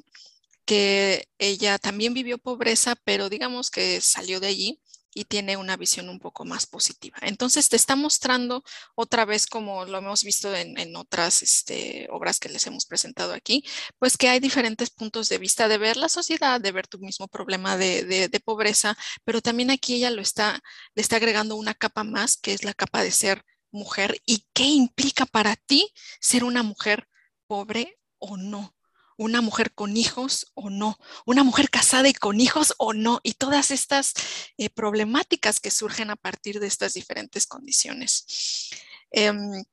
[0.65, 4.81] que ella también vivió pobreza, pero digamos que salió de allí
[5.13, 7.17] y tiene una visión un poco más positiva.
[7.21, 8.63] Entonces te está mostrando
[8.95, 13.63] otra vez, como lo hemos visto en, otras este, obras que les hemos presentado aquí,
[13.99, 17.27] pues que hay diferentes puntos de vista de ver la sociedad, de ver tu mismo
[17.27, 20.61] problema de, pobreza, pero también aquí ella lo está,
[20.95, 24.65] le está agregando una capa más, que es la capa de ser mujer y qué
[24.65, 27.07] implica para ti ser una mujer
[27.47, 28.75] pobre o no
[29.21, 33.33] una mujer con hijos o no, una mujer casada y con hijos o no, y
[33.33, 34.13] todas estas
[34.57, 38.71] eh, problemáticas que surgen a partir de estas diferentes condiciones.
[39.11, 39.63] Em,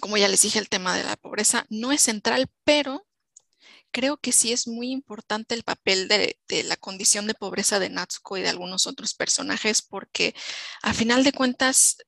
[0.00, 3.06] como ya les dije, el tema de la pobreza no es central, pero
[3.90, 7.90] creo que sí es muy importante el papel de, de, la condición de pobreza de
[7.90, 10.34] Natsuko y de algunos otros personajes, porque
[10.82, 11.98] a final de cuentas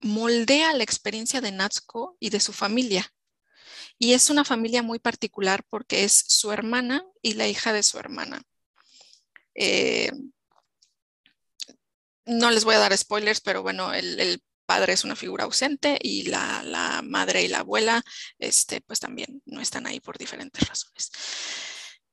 [0.00, 3.12] moldea la experiencia de Natsuko y de su familia.
[4.02, 8.00] Y es una familia muy particular porque es su hermana y la hija de su
[8.00, 8.42] hermana.
[9.54, 10.10] Eh,
[12.26, 16.24] no les voy a dar spoilers, pero bueno, el, padre es una figura ausente y
[16.24, 18.02] la, madre y la abuela,
[18.40, 21.12] este, pues también no están ahí por diferentes razones.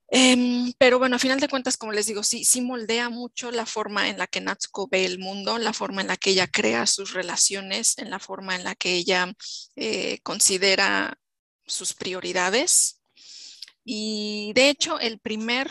[0.10, 3.66] Em, pero bueno, a final de cuentas, como les digo, sí, sí moldea mucho la
[3.66, 6.86] forma en la que Natsuko ve el mundo, la forma en la que ella crea
[6.86, 9.34] sus relaciones, en la forma en la que ella
[9.76, 11.18] eh, considera
[11.70, 13.02] sus prioridades.
[13.84, 15.70] Y de hecho, el primer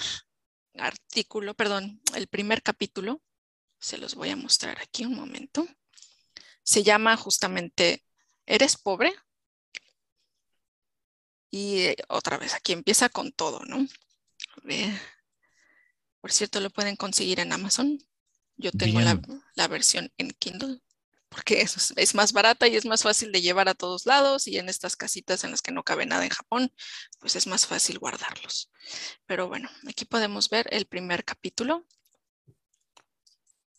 [0.74, 3.22] artículo, perdón, el primer capítulo,
[3.78, 5.66] se los voy a mostrar aquí un momento,
[6.62, 8.02] se llama justamente
[8.48, 9.12] ¿Eres pobre?
[11.50, 13.86] Y eh, otra vez, aquí empieza con todo, ¿no?
[16.22, 17.98] Por cierto, lo pueden conseguir en Amazon.
[18.56, 19.20] Yo tengo la,
[19.54, 20.80] la, versión en Kindle
[21.38, 24.68] porque es, más barata y es más fácil de llevar a todos lados y en
[24.68, 26.74] estas casitas en las que no cabe nada en Japón,
[27.20, 28.72] pues es más fácil guardarlos.
[29.24, 31.86] Pero bueno, aquí podemos ver el primer capítulo.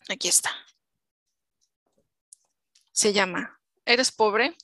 [0.08, 0.52] Aquí está.
[2.94, 4.56] Se llama ¿Eres pobre?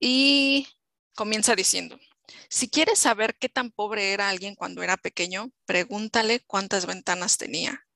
[0.00, 0.66] Y
[1.14, 2.00] comienza diciendo,
[2.48, 7.86] si quieres saber qué tan pobre era alguien cuando era pequeño, pregúntale cuántas ventanas tenía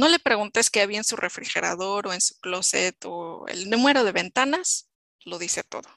[0.00, 4.02] no le preguntes qué había en su refrigerador o en su closet o el número
[4.02, 4.88] de ventanas,
[5.26, 5.90] lo dice todo.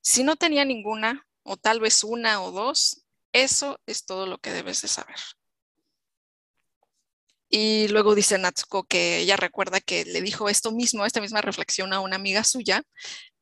[0.00, 4.52] Si no tenía ninguna, o tal vez una o dos, eso es todo lo que
[4.52, 5.16] debes de saber.
[7.50, 11.92] Y luego dice Natsuko que ella recuerda que le dijo esto mismo, esta misma reflexión
[11.92, 12.84] a una amiga suya,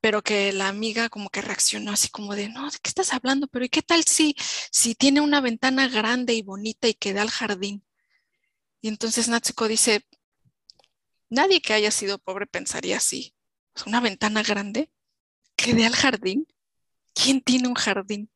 [0.00, 3.46] pero que la amiga como que reaccionó así como de, no, ¿de qué estás hablando?
[3.48, 4.36] Pero ¿y qué tal si,
[4.72, 7.85] si tiene una ventana grande y bonita y que da al jardín?
[8.80, 10.04] Y entonces Natsuko dice,
[11.28, 13.34] nadie que haya sido pobre pensaría así.
[13.86, 14.90] Una ventana grande
[15.56, 16.46] que dé al jardín.
[17.14, 18.30] ¿Quién tiene un jardín?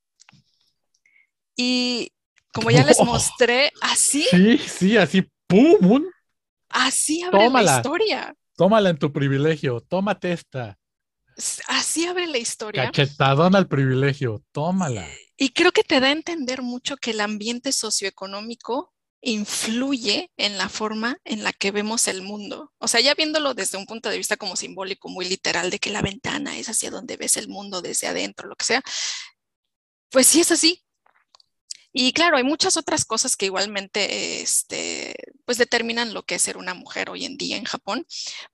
[1.57, 2.13] Y
[2.53, 4.27] como ya les mostré, así.
[4.31, 6.05] Sí, sí, así, ¡pum!
[6.69, 8.35] Así abre la historia.
[8.57, 10.79] tómala en tu privilegio, tómate esta.
[11.69, 12.85] Así abre la historia.
[12.87, 15.07] Cachetadón al privilegio, tómala.
[15.37, 18.90] Y creo que te da a entender mucho que el ambiente socioeconómico
[19.23, 22.73] influye en la forma en la que vemos el mundo.
[22.79, 25.91] O sea, ya viéndolo desde un punto de vista como simbólico, muy literal, de que
[25.91, 28.83] la ventana es hacia donde ves el mundo desde adentro, lo que sea,
[30.11, 30.85] pues sí es así.
[31.93, 35.15] Y claro, hay muchas otras cosas que igualmente este,
[35.45, 38.07] pues determinan lo que es ser una mujer hoy en día en Japón,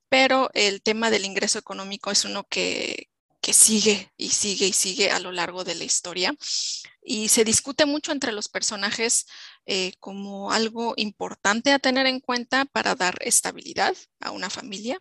[0.09, 3.11] pero el tema del ingreso económico es uno que,
[3.47, 6.35] que sigue y sigue y sigue a lo largo de la historia
[7.01, 9.25] y se discute mucho entre los personajes
[9.67, 14.99] eh, como algo importante a tener en cuenta para dar estabilidad a una familia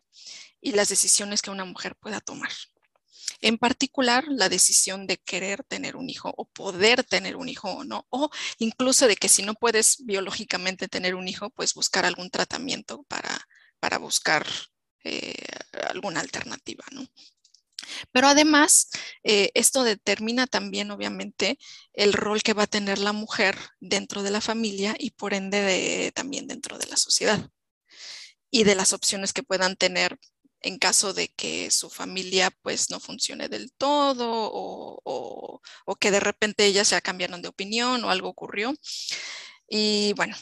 [0.61, 2.51] y las decisiones que una mujer pueda tomar.
[3.41, 7.84] En particular, la decisión de querer tener un hijo o poder tener un hijo o
[7.84, 12.30] no, o incluso de que si no puedes biológicamente tener un hijo, pues buscar algún
[12.30, 13.47] tratamiento para,
[13.80, 14.45] para buscar
[15.03, 15.34] eh,
[15.89, 17.07] alguna alternativa, ¿no?
[18.11, 18.89] Pero además,
[19.23, 21.57] eh, esto determina también, obviamente,
[21.93, 26.11] el rol que va a tener la mujer dentro de la familia y por ende
[26.15, 27.49] también dentro de la sociedad
[28.51, 30.17] y de las opciones que puedan tener
[30.61, 35.61] en caso de que su familia pues no funcione del todo o,
[35.99, 38.73] que de repente ellas ya cambiaron de opinión o algo ocurrió.
[39.69, 40.35] Y bueno,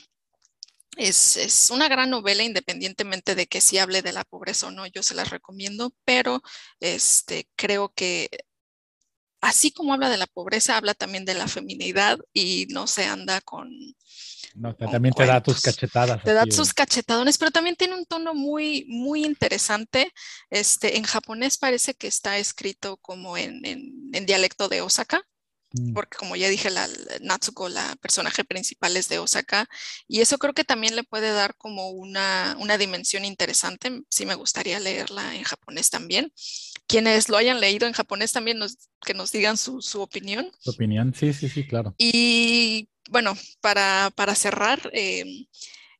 [0.98, 5.04] es, una gran novela independientemente de que si hable de la pobreza o no, yo
[5.04, 6.42] se las recomiendo, pero
[6.80, 8.30] este, creo que
[9.42, 13.42] así como habla de la pobreza, habla también de la feminidad y no se anda
[13.42, 13.70] con,
[14.56, 16.24] no, también te da tus cachetadas.
[16.24, 20.14] Te da sus cachetadones, pero también tiene un tono muy, muy interesante.
[20.50, 25.24] Este, en japonés parece que está escrito como en, en, dialecto de Osaka.
[25.94, 26.88] Porque como ya dije, la,
[27.22, 29.68] Natsuko, la personaje principal es de Osaka,
[30.08, 34.04] y eso creo que también le puede dar como una, una dimensión interesante.
[34.10, 36.32] Sí me gustaría leerla en japonés también.
[36.88, 40.52] Quienes lo hayan leído en japonés también nos, que nos digan su, su opinión.
[40.60, 41.96] Su opinión, sí, sí, sí, claro.
[41.98, 45.48] Y bueno, para, cerrar, em,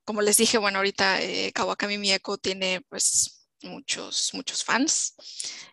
[0.06, 5.16] como les dije, bueno, ahorita eh, Kawakami Mieko tiene pues muchos, muchos fans.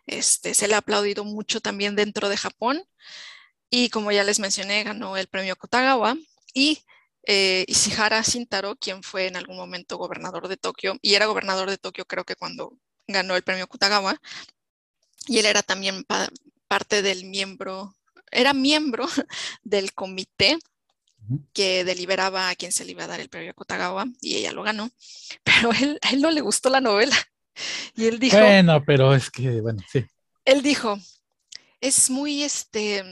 [0.05, 2.83] Este, se le ha aplaudido mucho también dentro de Japón.
[3.71, 6.17] Y como ya les mencioné, ganó el premio Kotagawa.
[6.53, 6.83] Y
[7.25, 11.77] eh, Ishihara Shintaro, quien fue en algún momento gobernador de Tokio, y era gobernador de
[11.77, 12.77] Tokio creo que cuando
[13.07, 14.19] ganó el premio Kutagawa,
[15.27, 16.05] y él era también
[16.67, 17.95] parte del miembro,
[18.29, 19.05] era miembro
[19.63, 20.59] del comité
[21.53, 24.63] que deliberaba a quién se le iba a dar el premio Kotagawa y ella lo
[24.63, 24.89] ganó,
[25.43, 27.15] pero él, a él no le gustó la novela.
[27.95, 28.37] Y él dijo...
[28.39, 30.05] Bueno, pero es que, bueno, sí.
[30.45, 30.97] Él dijo,
[31.81, 33.03] es muy, este,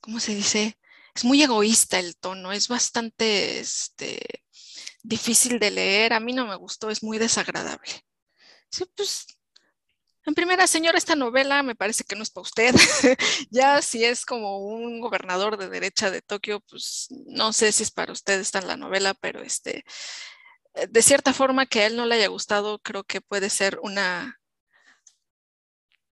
[0.00, 0.78] ¿cómo se dice?
[1.14, 4.42] Es muy egoísta el tono, es bastante, este,
[5.02, 8.04] difícil de leer, a mí no me gustó, es muy desagradable.
[8.70, 9.26] Sí, pues
[10.26, 12.74] en primera, señora, esta novela me parece que no es para usted.
[13.50, 17.90] ya si es como un gobernador de derecha de Tokio, pues no sé si es
[17.90, 19.84] para usted esta la novela, pero este,
[20.88, 24.40] de cierta forma que a él no le haya gustado, creo que puede ser una,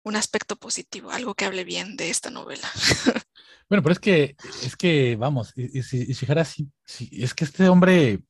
[0.03, 2.69] un aspecto positivo, algo que hable bien de esta novela.
[3.69, 6.71] bueno, pero es que, es que, vamos, Ishihara, sí,
[7.13, 8.21] es que este hombre,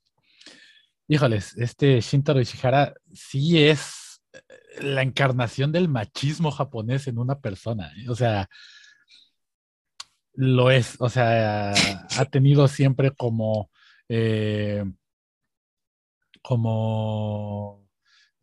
[1.06, 4.20] híjoles, este Shintaro Ishihara sí es
[4.80, 7.92] la encarnación del machismo japonés en una persona.
[7.96, 8.08] ¿eh?
[8.08, 8.48] O sea,
[10.34, 10.96] lo es.
[11.00, 13.70] O sea, ha tenido siempre como,
[14.08, 14.84] eh,
[16.42, 17.88] como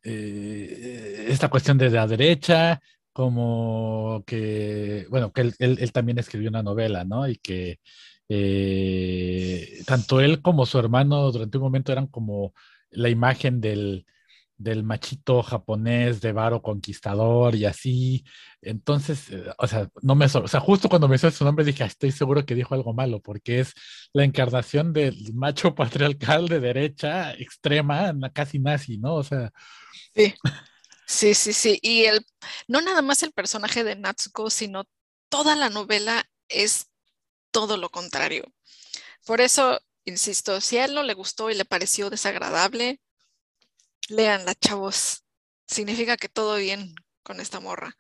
[0.04, 2.82] eh, esta cuestión de la derecha,
[3.16, 7.30] como que, bueno, que él, también escribió una novela, ¿no?
[7.30, 7.80] Y que
[9.86, 12.54] tanto él como su hermano durante un momento eran como
[12.92, 14.06] la imagen del,
[14.58, 18.26] del machito japonés de varo conquistador y así.
[18.62, 21.84] Entonces, eh, o sea, no me, o sea, justo cuando me hizo su nombre dije,
[21.84, 23.74] ah, estoy seguro que dijo algo malo, porque es
[24.12, 29.16] la encarnación del macho patriarcal de derecha extrema, casi nazi, ¿no?
[29.16, 29.52] O sea.
[30.14, 30.34] Sí.
[31.08, 31.80] Sí, sí, sí.
[31.82, 32.26] Y el,
[32.68, 34.86] no nada más el personaje de Natsuko, sino
[35.30, 36.88] toda la novela es
[37.52, 38.44] todo lo contrario.
[39.26, 43.00] Por eso, insisto, si a él no le gustó y le pareció desagradable,
[44.10, 45.24] Leanla, chavos.
[45.68, 47.96] Significa que todo bien con esta morra.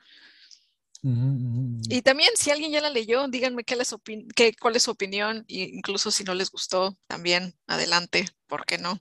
[1.01, 3.95] Y también, si alguien ya la leyó, díganme qué les
[4.35, 8.79] qué, cuál es su opinión, e incluso si no les gustó, también adelante, ¿por qué
[8.79, 8.99] no?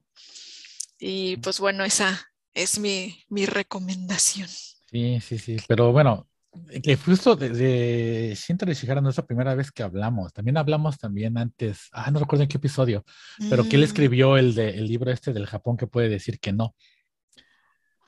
[0.98, 4.48] Y pues bueno, esa es mi, mi recomendación.
[4.48, 6.28] Sí, sí, sí, pero bueno,
[6.82, 10.32] que justo de, de Shinto no es la primera vez que hablamos.
[10.32, 13.04] También hablamos también antes, ah, no recuerdo en qué episodio,
[13.50, 13.84] pero que él mm.
[13.84, 16.74] escribió el, de, el libro este del Japón que puede decir que no.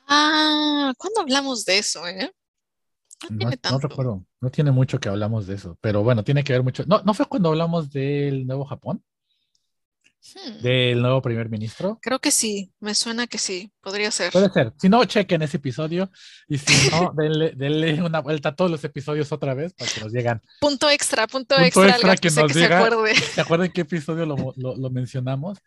[0.09, 2.32] Ah, ¿cuándo hablamos de eso, eh?
[3.31, 6.62] No, no, recuerdo, no tiene mucho que hablamos de eso, pero bueno, tiene que ver
[6.62, 6.85] mucho.
[6.86, 9.02] No, ¿no fue cuando hablamos del nuevo Japón?
[10.35, 10.62] Hmm.
[10.62, 11.98] ¿Del nuevo primer ministro?
[12.03, 14.32] Creo que sí, me suena que sí, podría ser.
[14.32, 14.73] Puede ser.
[14.78, 16.11] Si no, chequen ese episodio
[16.48, 17.12] y si no,
[17.57, 20.43] denle, una vuelta a todos los episodios otra vez para que nos llegan.
[20.61, 23.15] Punto extra, punto, extra, que, nos se acuerde.
[23.35, 25.59] ¿Se acuerdan qué episodio lo, lo mencionamos?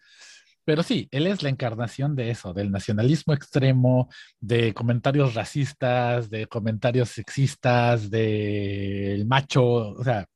[0.69, 4.07] Pero sí, él es la encarnación de eso, del nacionalismo extremo,
[4.39, 10.27] de comentarios racistas, de comentarios sexistas, del macho, o sea,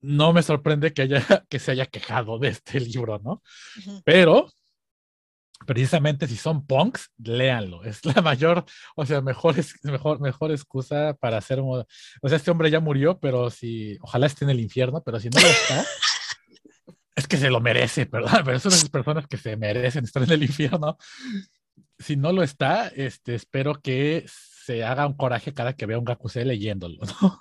[0.00, 3.42] no me sorprende que, haya, que se haya quejado de este libro, ¿no?
[4.04, 4.48] Pero
[5.66, 7.84] precisamente si son punks, léanlo.
[7.84, 8.64] Es la mayor,
[8.96, 11.60] o sea, mejor, mejor, mejor excusa para hacer.
[11.60, 11.84] O
[12.26, 15.40] sea, este hombre ya murió, pero si, ojalá esté en el infierno, pero si no
[15.40, 15.84] lo está,
[17.18, 18.42] es que se lo merece, ¿verdad?
[18.44, 20.96] Pero son esas personas que se merecen estar en el infierno.
[21.98, 26.04] Si no lo está, este, espero que se haga un coraje cada que vea un
[26.04, 27.40] Gakusei leyéndolo, ¿no?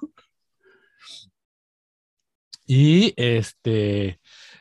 [2.67, 4.19] Y este,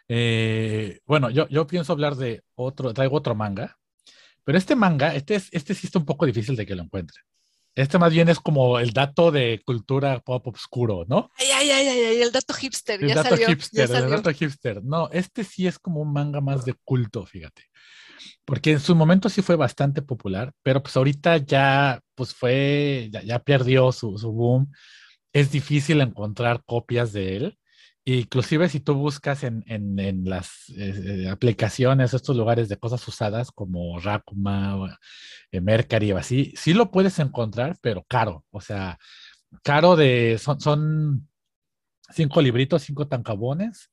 [0.09, 3.77] eh, bueno, yo, yo pienso hablar de otro, traigo otro manga,
[4.45, 7.21] pero este manga, este, es, este sí está un poco difícil de que lo encuentre.
[7.75, 11.31] Este más bien es como el dato de cultura pop oscuro, ¿no?
[11.37, 14.83] Ay, ay, ay, ay, el dato hipster, el dato hipster, El dato hipster.
[14.83, 17.65] No, este sí es como un manga más de culto, fíjate.
[18.47, 23.41] Porque en su momento sí fue bastante popular, pero pues ahorita ya, pues fue, ya,
[23.41, 24.73] perdió su, su boom.
[25.35, 27.59] Es difícil encontrar copias de él.
[28.09, 29.65] Inclusive si tú buscas en,
[30.25, 34.97] las eh, eh, aplicaciones, estos lugares de cosas usadas como Rakuma,
[35.51, 38.45] eh, o así, sí lo puedes encontrar, pero caro.
[38.53, 38.97] O sea,
[39.65, 41.29] caro de, son, son
[42.09, 43.91] cinco libritos, cinco tancabones,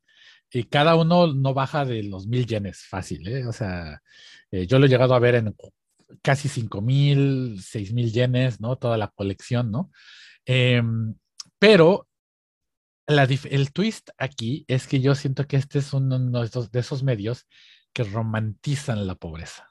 [0.51, 3.47] y cada uno no baja de los mil yenes fácil, ¿eh?
[3.47, 3.99] O sea,
[4.51, 5.55] yo lo he llegado a ver en
[6.21, 8.75] casi cinco mil, seis mil yenes, ¿no?
[8.75, 9.89] Toda la colección, ¿no?
[10.45, 11.15] Em,
[13.07, 17.47] el twist aquí es que yo siento que este es uno de esos, medios
[17.93, 19.69] que romantizan la pobreza.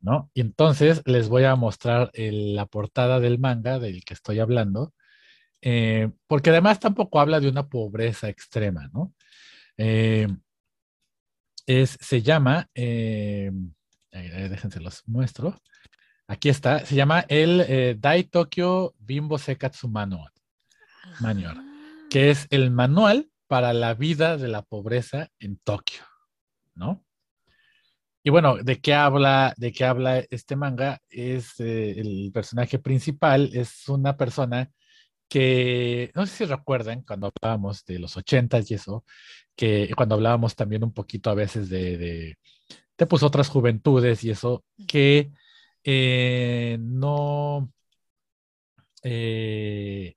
[0.00, 0.30] ¿No?
[0.34, 4.92] Y entonces les voy a mostrar la portada del manga del que estoy hablando,
[5.62, 9.14] eh, porque además tampoco habla de una pobreza extrema, ¿no?
[9.78, 10.28] Eh,
[11.66, 13.50] es, se llama, eh,
[14.10, 15.62] déjense los muestro.
[16.26, 19.88] Aquí está, se llama el Dai Tokyo Bimbo Sekatsu
[21.20, 21.62] Manual.
[22.10, 26.02] Que es el manual para la vida de la pobreza en Tokio,
[26.74, 27.04] ¿no?
[28.24, 31.00] Y bueno, ¿de qué habla, de qué habla este manga?
[31.08, 34.70] Es eh, el personaje principal, es una persona
[35.28, 39.04] que, no sé si recuerdan cuando hablábamos de los ochentas y eso,
[39.56, 42.36] que cuando hablábamos también un poquito a veces de,
[42.96, 45.32] de, pues otras juventudes y eso, que
[45.82, 47.72] eh, no,
[49.02, 50.14] eh,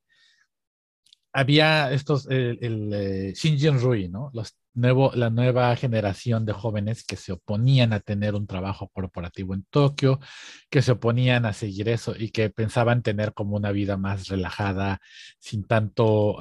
[1.35, 4.29] había estos, el, el eh, Shinjin Rui, ¿no?
[4.33, 9.53] Los nuevo, la nueva generación de jóvenes que se oponían a tener un trabajo corporativo
[9.53, 10.21] en Tokio,
[10.69, 15.01] que se oponían a seguir eso y que pensaban tener como una vida más relajada,
[15.37, 16.37] sin tanto,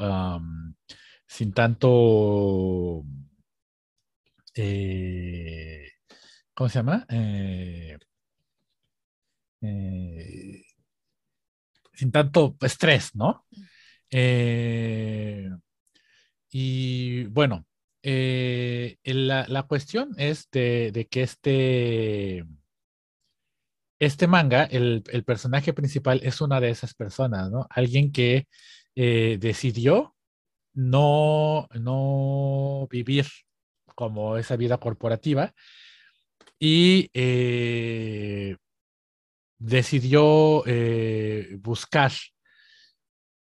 [1.27, 3.03] sin tanto,
[4.55, 5.89] eh,
[6.55, 7.05] ¿cómo se llama?
[7.09, 7.99] Eh,
[11.93, 13.45] sin tanto estrés, ¿no?
[14.17, 15.51] Eh,
[16.53, 17.67] y bueno,
[18.03, 22.45] eh, la, cuestión es de, que este,
[23.99, 27.67] este manga, el, personaje principal es una de esas personas, ¿no?
[27.71, 28.47] Alguien que
[28.95, 30.15] eh, decidió
[30.75, 33.27] no, no vivir
[33.97, 35.53] como esa vida corporativa
[36.61, 37.11] y
[39.59, 40.63] decidió
[41.59, 42.13] buscar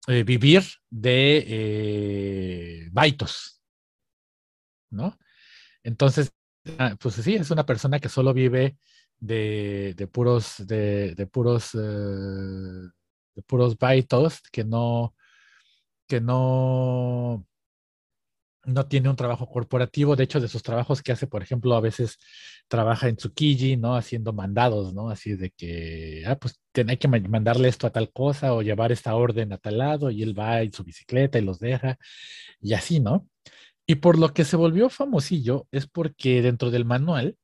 [0.06, 3.60] eh, vivir de eh, baitos,
[4.90, 5.18] ¿no?
[5.82, 6.32] Entonces,
[6.78, 8.76] ah, pues sí, es una persona que solo vive
[9.18, 15.14] de, puros, de, puros, eh, de puros baitos, que no,
[16.06, 17.46] que no,
[18.66, 20.16] no tiene un trabajo corporativo.
[20.16, 22.18] De hecho, de sus trabajos que hace, por ejemplo, a veces
[22.68, 23.96] trabaja en Tsukiji, ¿no?
[23.96, 25.10] Haciendo mandados, ¿no?
[25.10, 29.14] Así de que, ah, pues hay que mandarle esto a tal cosa o llevar esta
[29.14, 31.98] orden a tal lado y él va en su bicicleta y los deja
[32.60, 33.28] y así, ¿no?
[33.86, 37.36] Y por lo que se volvió famosillo es porque dentro del manual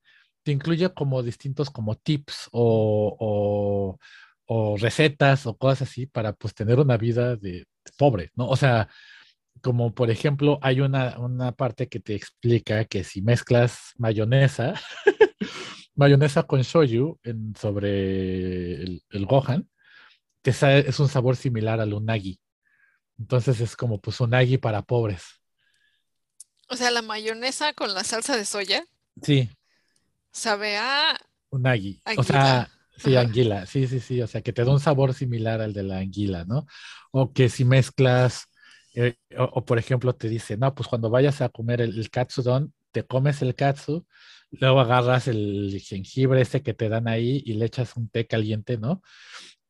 [0.43, 3.99] te incluye como distintos como tips o,
[4.47, 7.66] o, recetas o cosas así para pues tener una vida de
[7.97, 8.49] pobre, ¿no?
[8.49, 8.89] O sea,
[9.62, 14.74] como por ejemplo, hay una, una parte que te explica que si mezclas mayonesa,
[15.94, 19.68] mayonesa con shoyu en, sobre el, el Gohan,
[20.43, 22.40] que es un sabor similar al unagi.
[23.18, 25.40] Entonces es como pues unagi para pobres.
[26.68, 28.84] O sea, la mayonesa con la salsa de soya.
[29.22, 29.51] Sí.
[30.32, 31.18] Sabe a...
[31.51, 32.02] Unagi.
[32.16, 33.66] O sea, sí, anguila.
[33.66, 34.22] Sí, sí, sí.
[34.22, 36.66] O sea, que te da un sabor similar al de la anguila, ¿no?
[37.10, 38.48] O que si mezclas,
[38.94, 42.73] eh, o, por ejemplo te dice, no, pues cuando vayas a comer el, el katsudon,
[42.90, 44.06] te comes el katsu,
[44.51, 48.77] luego agarras el jengibre ese que te dan ahí y le echas un té caliente,
[48.78, 49.02] ¿no?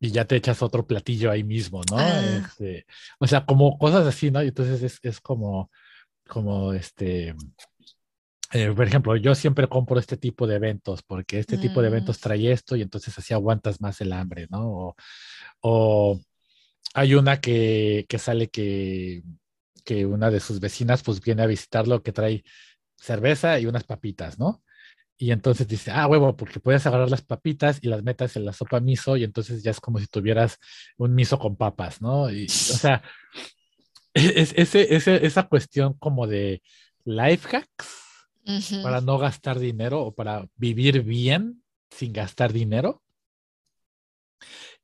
[0.02, 1.96] y ya te echas otro platillo ahí mismo, ¿no?
[1.96, 2.20] Ah.
[2.20, 2.86] Este,
[3.20, 4.42] o sea, como cosas así, ¿no?
[4.42, 5.70] Y entonces es, es como,
[6.26, 7.36] como este,
[8.52, 12.18] eh, por ejemplo, yo siempre compro este tipo de eventos porque este tipo de eventos
[12.18, 12.20] mm.
[12.20, 14.68] trae esto y entonces así aguantas más el hambre, ¿no?
[14.68, 14.96] O,
[15.60, 16.20] o
[16.94, 19.22] hay una que, que sale que,
[19.84, 22.44] que una de sus vecinas pues viene a visitarlo que trae
[22.96, 24.62] cerveza y unas papitas, ¿no?
[25.18, 28.52] Y entonces dice, ah, huevo, porque puedes agarrar las papitas y las metas en la
[28.52, 30.58] sopa miso y entonces ya es como si tuvieras
[30.96, 32.30] un miso con papas, ¿no?
[32.30, 33.02] Y, o sea,
[34.14, 36.62] es, ese, esa cuestión como de
[37.04, 38.02] life hacks
[38.82, 43.01] para no gastar dinero o para vivir bien sin gastar dinero.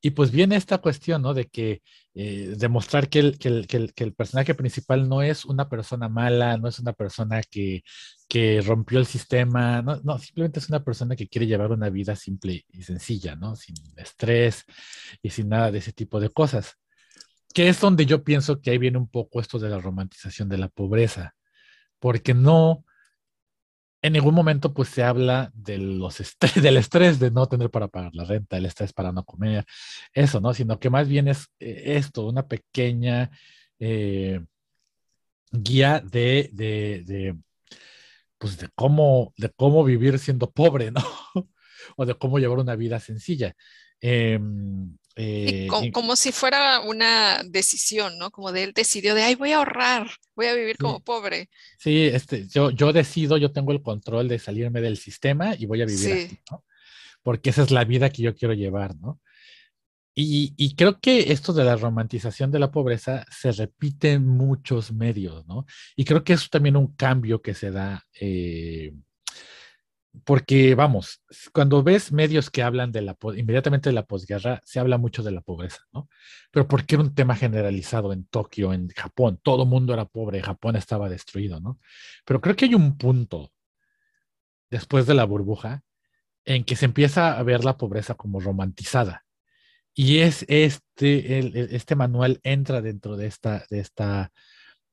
[0.00, 1.34] Y pues viene esta cuestión, ¿no?
[1.34, 1.82] De que
[2.14, 6.56] eh, demostrar que el, que, el, que, el, personaje principal no es una persona mala,
[6.56, 7.82] no es una persona que,
[8.28, 12.14] que rompió el sistema, no, no, simplemente es una persona que quiere llevar una vida
[12.14, 13.56] simple y sencilla, ¿no?
[13.56, 14.64] Sin estrés
[15.22, 16.74] y sin nada de ese tipo de cosas.
[17.52, 20.58] Que es donde yo pienso que ahí viene un poco esto de la romantización de
[20.58, 21.34] la pobreza,
[21.98, 22.84] porque no,
[24.02, 26.18] en ningún momento pues se habla de los
[26.62, 29.64] del estrés de no tener para pagar la renta, el estrés para no comer,
[30.12, 30.54] eso, ¿no?
[30.54, 33.30] Sino que más bien es eh, esto, una pequeña
[33.78, 34.40] eh,
[35.50, 37.36] guía de, de, de,
[38.38, 41.02] pues de cómo, de cómo vivir siendo pobre, ¿no?
[41.96, 43.54] o de cómo llevar una vida sencilla.
[44.00, 48.30] Em, eh, como, si fuera una decisión, ¿no?
[48.30, 51.50] Como de él decidió de, ay, voy a ahorrar, voy a vivir como pobre.
[51.76, 55.82] Sí, este, yo, yo decido, yo tengo el control de salirme del sistema y voy
[55.82, 56.64] a vivir así, ¿no?
[57.22, 59.20] Porque esa es la vida que yo quiero llevar, ¿no?
[60.14, 64.92] Y, y, creo que esto de la romantización de la pobreza se repite en muchos
[64.92, 65.64] medios, ¿no?
[65.94, 68.92] Y creo que es también un cambio que se da eh,
[70.24, 71.22] porque vamos,
[71.52, 75.32] cuando ves medios que hablan de la inmediatamente de la posguerra, se habla mucho de
[75.32, 76.08] la pobreza, ¿no?
[76.50, 80.42] Pero porque era un tema generalizado en Tokio, en Japón, todo el mundo era pobre,
[80.42, 81.78] Japón estaba destruido, ¿no?
[82.24, 83.52] Pero creo que hay un punto
[84.70, 85.82] después de la burbuja
[86.44, 89.24] en que se empieza a ver la pobreza como romantizada.
[89.94, 94.32] Y es este, este manual entra dentro de esta, de esta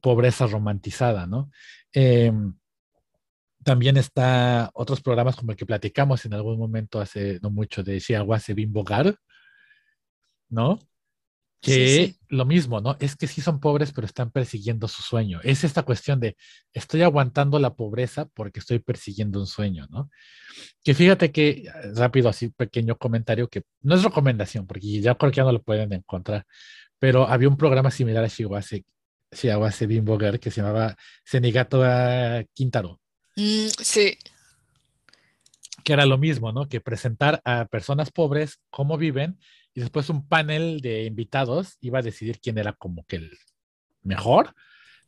[0.01, 1.51] pobreza romantizada, ¿no?
[1.93, 2.31] Eh,
[3.65, 7.97] también está otros programas como el que platicamos en algún momento hace no mucho de
[7.97, 9.15] Shiawase Bimbogar,
[10.49, 10.77] ¿no?
[11.61, 12.95] Que lo mismo, ¿no?
[12.99, 15.39] Es que sí son pobres, pero están persiguiendo su sueño.
[15.41, 16.37] Es esta cuestión de
[16.73, 20.11] estoy aguantando la pobreza porque estoy persiguiendo un sueño, ¿no?
[20.83, 25.51] Que fíjate que, rápido, así, pequeño comentario que no es recomendación, porque ya ya no
[25.51, 26.45] lo pueden encontrar,
[26.99, 28.85] pero había un programa similar a Shiawase,
[29.31, 31.81] Shiawase Bimbogar que se llamaba Senigato
[32.53, 32.99] Quintaro
[33.35, 34.17] Mm, sí.
[35.83, 36.67] Que era lo mismo, ¿no?
[36.67, 39.37] Que presentar a personas pobres cómo viven
[39.73, 43.37] y después un panel de invitados iba a decidir quién era como que el
[44.01, 44.55] mejor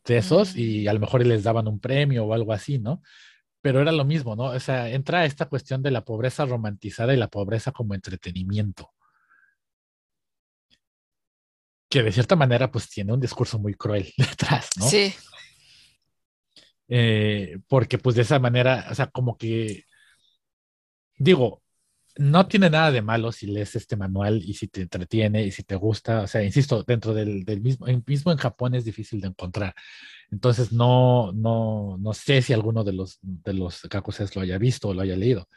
[0.05, 0.89] de esos y mm.
[0.89, 3.01] a lo mejor les daban un premio o algo así, ¿no?
[3.61, 4.45] Pero era lo mismo, ¿no?
[4.45, 8.91] O sea, entra esta cuestión de la pobreza romantizada y la pobreza como entretenimiento.
[11.89, 14.85] Que de cierta manera pues tiene un discurso muy cruel detrás, ¿no?
[14.85, 15.13] Sí.
[16.89, 19.83] Eh, porque pues de esa manera, o sea, como que,
[21.17, 21.63] digo,
[22.17, 25.63] no tiene nada de malo si lees este manual y si te entretiene y si
[25.63, 29.29] te gusta, o sea, insisto, dentro del, del mismo, mismo en Japón es difícil de
[29.29, 29.73] encontrar.
[30.31, 34.89] Entonces, no, no, no sé si alguno de los, de los kakuses lo haya visto
[34.89, 35.49] o lo haya leído,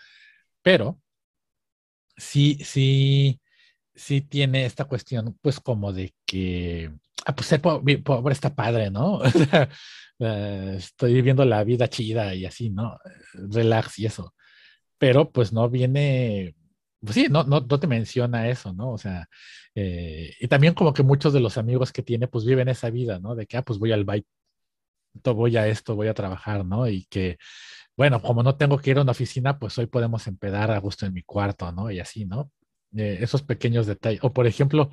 [0.63, 1.01] pero
[2.17, 3.41] sí, sí,
[3.95, 6.93] sí tiene esta cuestión, pues como de que,
[7.27, 9.21] ah, pues ser pobre, pobre está padre, ¿no?
[10.23, 12.99] Eh, estoy viviendo la vida chida y así, ¿no?
[13.33, 14.35] Relax y eso.
[14.99, 16.55] Pero pues no viene,
[17.01, 18.91] pues sí, no, no, no te menciona eso, ¿no?
[18.93, 19.29] O sea,
[19.75, 23.19] eh, y también como que muchos de los amigos que tiene pues viven esa vida,
[23.19, 23.35] ¿no?
[23.35, 24.27] De que, ah, pues voy al bike,
[25.25, 26.89] voy a esto, voy a trabajar, ¿no?
[26.89, 27.39] Y que,
[27.97, 31.07] bueno, como no tengo que ir a una oficina, pues hoy podemos empedar a gusto
[31.07, 31.91] en mi cuarto, ¿no?
[31.91, 32.51] Y así, ¿no?
[32.97, 34.21] Eh, esos pequeños detalles.
[34.23, 34.91] O por ejemplo,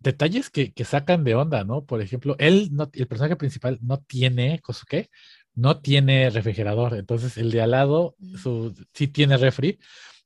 [0.00, 1.84] detalles que, que, sacan de onda, ¿no?
[1.84, 5.10] Por ejemplo, él, no, el personaje principal no tiene, ¿qué?
[5.54, 8.36] No tiene refrigerador, entonces el de al lado mm.
[8.36, 9.78] su, sí tiene refri,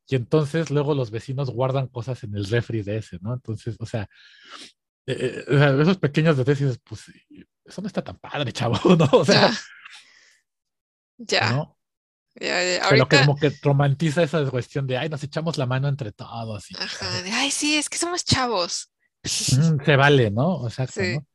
[0.06, 3.32] Y entonces luego los vecinos guardan cosas en el refri de ese, ¿no?
[3.32, 4.08] Entonces, o sea,
[5.06, 7.04] eh, eh, esos pequeños detalles, pues
[7.64, 9.08] eso no está tan padre, chavo, ¿no?
[9.12, 9.50] O sea,
[11.18, 11.52] ya.
[11.52, 11.78] ¿no?
[12.34, 16.66] Pero que como que romantiza esa cuestión de, ay, nos echamos la mano entre todos.
[16.78, 18.91] Ajá, de, ay, sí, es que somos chavos.
[19.22, 20.56] Se vale, ¿no?
[20.56, 21.26] O sea, ¿no?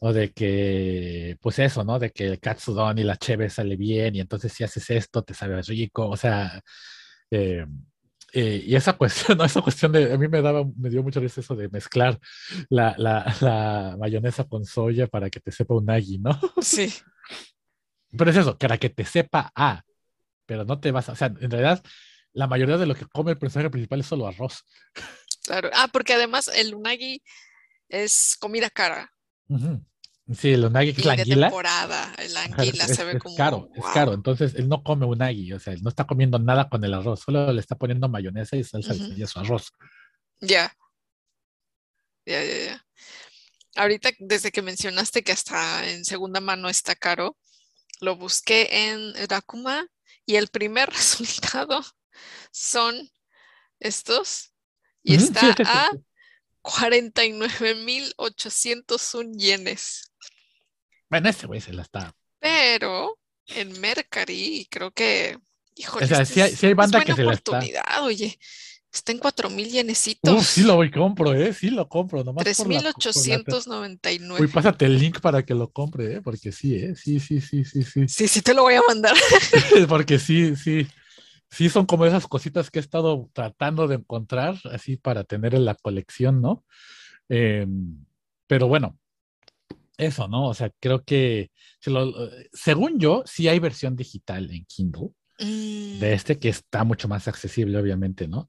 [0.00, 1.98] O de que, pues eso, ¿no?
[1.98, 5.34] De que el katsudon y la cheve sale bien y entonces si haces esto te
[5.34, 6.08] sabe rico.
[6.08, 6.60] O sea,
[7.30, 7.64] eh,
[8.32, 9.44] eh, y esa cuestión, ¿no?
[9.44, 12.18] Esa cuestión de, a mí me daba, me dio mucho risa eso de mezclar
[12.68, 16.38] la, la, la mayonesa con soya para que te sepa un nagi, ¿no?
[16.60, 16.92] Sí.
[18.16, 19.82] Pero es eso, para que te sepa a,
[20.44, 21.82] pero no te vas a, o sea, en realidad
[22.34, 24.64] la mayoría de lo que come el personaje principal es solo arroz.
[25.44, 27.22] Claro, ah, porque además el unagi
[27.88, 29.12] es comida cara.
[30.34, 31.46] Sí, el unagi es la anguila.
[31.48, 33.34] temporada, la anguila se ve como...
[33.34, 36.38] Es caro, es caro, entonces él no come unagi, o sea, él no está comiendo
[36.38, 39.72] nada con el arroz, solo le está poniendo mayonesa y salsa y su arroz.
[40.40, 40.74] Ya.
[42.24, 42.86] Ya, ya, ya.
[43.74, 47.36] Ahorita, desde que mencionaste que hasta en segunda mano está caro,
[48.00, 49.86] lo busqué en Rakuma
[50.26, 51.82] y el primer resultado
[52.52, 53.10] son
[53.80, 54.51] estos
[55.02, 55.90] y está a
[56.62, 60.12] 49.801 yenes.
[61.08, 62.14] Bueno, ese güey se la está.
[62.38, 65.38] Pero en Mercari, creo que,
[65.74, 67.60] híjole, o sea, si hay, hay banda que se la está.
[68.02, 68.38] Oye,
[68.92, 70.46] Está en 4 mil yenecitos.
[70.46, 71.54] sí lo voy compro, ¿eh?
[71.54, 72.22] Sí lo compro.
[72.22, 74.42] Nomás 3,899.
[74.42, 76.20] Uy, pásate el link para que lo compre, ¿eh?
[76.20, 76.94] Porque sí, ¿eh?
[76.94, 78.06] Sí, sí, sí, sí, sí.
[78.06, 79.16] Sí, sí te lo voy a mandar.
[79.88, 80.86] Porque sí, sí.
[81.52, 85.66] Sí, son como esas cositas que he estado tratando de encontrar, así para tener en
[85.66, 86.64] la colección, ¿no?
[87.28, 88.06] Em,
[88.46, 88.98] pero bueno,
[89.98, 90.48] eso, ¿no?
[90.48, 91.50] O sea, creo que,
[92.54, 96.14] según yo, sí hay versión digital en Kindle de mm.
[96.14, 98.48] este que está mucho más accesible, obviamente, ¿no?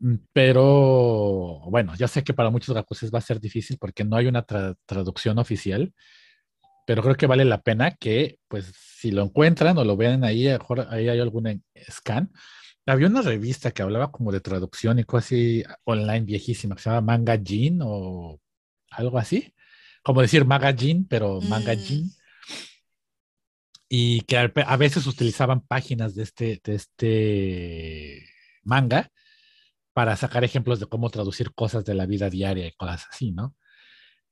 [0.00, 4.16] Mm, pero bueno, ya sé que para muchos gakuses va a ser difícil porque no
[4.16, 5.94] hay una traducción oficial,
[6.86, 10.44] pero creo que vale la pena que, pues, si lo encuentran o lo vean ahí,
[10.46, 12.32] mejor ahí hay algún scan.
[12.86, 16.90] Había una revista que hablaba como de traducción y cosas así online viejísima que se
[16.90, 18.40] llama Manga Jean o
[18.90, 19.54] algo así,
[20.02, 22.04] como decir Magazine, pero Manga Jean.
[22.04, 22.10] Mm.
[23.88, 28.26] Y que a, veces utilizaban páginas de este, de este
[28.62, 29.10] manga
[29.92, 33.54] para sacar ejemplos de cómo traducir cosas de la vida diaria y cosas así, ¿no?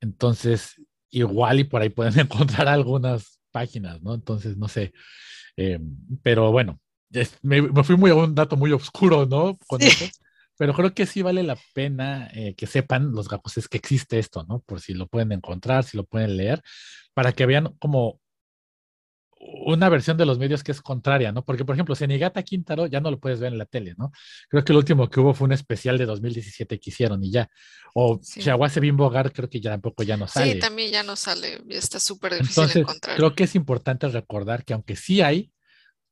[0.01, 4.15] Entonces, igual y por ahí pueden encontrar algunas páginas, ¿no?
[4.15, 4.93] Entonces, no sé.
[5.57, 5.79] Eh,
[6.23, 6.81] pero bueno,
[7.43, 9.59] me, fui muy a un dato muy oscuro, ¿no?
[9.67, 10.07] Con eso.
[10.57, 14.45] Pero creo que sí vale la pena eh, que sepan los es que existe esto,
[14.49, 14.61] ¿no?
[14.61, 16.63] Por si lo pueden encontrar, si lo pueden leer,
[17.15, 18.21] para que vean como
[19.43, 21.43] una versión de los medios que es contraria, ¿no?
[21.45, 24.13] Porque, por ejemplo, Senigata Quintaro ya no lo puedes ver en la tele, ¿no?
[24.49, 27.49] Creo que el último que hubo fue un especial de 2017 que hicieron y ya.
[27.95, 28.41] O sí.
[28.41, 30.53] Bimbo Bimbogar creo que ya tampoco ya no sale.
[30.53, 33.17] Sí, también ya no sale, está súper difícil Entonces, encontrar.
[33.17, 35.51] Creo que es importante recordar que aunque sí hay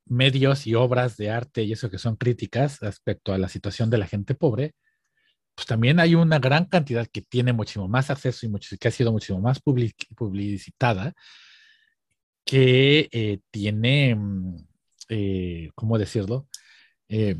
[0.06, 3.98] medios y obras de arte y eso que son críticas respecto a la situación de
[3.98, 4.74] la gente pobre,
[5.54, 8.90] pues también hay una gran cantidad que tiene muchísimo más acceso y mucho, que ha
[8.90, 11.12] sido muchísimo más publicitada
[12.48, 14.56] que eh, tiene, mm,
[15.10, 16.48] eh, ¿cómo decirlo?
[17.10, 17.36] Eh,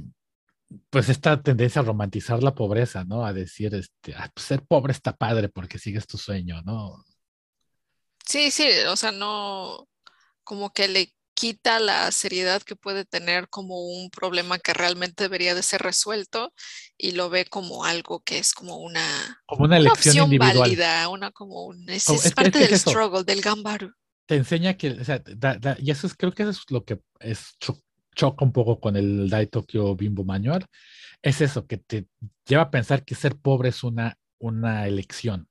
[0.91, 3.25] pues esta tendencia a romantizar la pobreza, ¿no?
[3.25, 7.03] A decir, este, ah, pues ser pobre está padre porque sigues tu sueño, ¿no?
[8.23, 9.89] Sí, sí, o sea, no,
[10.45, 15.55] como que le quita la seriedad que puede tener como un problema que realmente debería
[15.55, 16.53] de ser resuelto
[16.99, 20.59] y lo ve como algo que es como una, como una, elección opción individual.
[20.59, 22.05] válida, una como un, es,
[22.35, 23.95] parte del struggle, del gambaru
[24.29, 25.23] te enseña que, o sea,
[25.79, 27.57] y eso es, creo que eso es lo que es
[28.15, 30.67] choca un poco con el Dai Tokyo Bimbo Manual,
[31.23, 32.09] es eso, que te
[32.47, 35.49] lleva a pensar que ser pobre es una, una elección.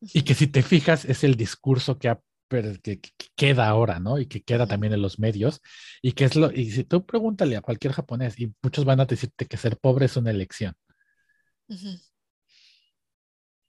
[0.00, 2.16] Y que si te fijas, es el discurso que,
[2.82, 3.00] que,
[3.34, 4.20] queda ahora, ¿no?
[4.20, 5.60] Y que queda también en los medios.
[6.02, 9.06] Y que es lo, y si tú pregúntale a cualquier japonés, y muchos van a
[9.06, 10.74] decirte que ser pobre es una elección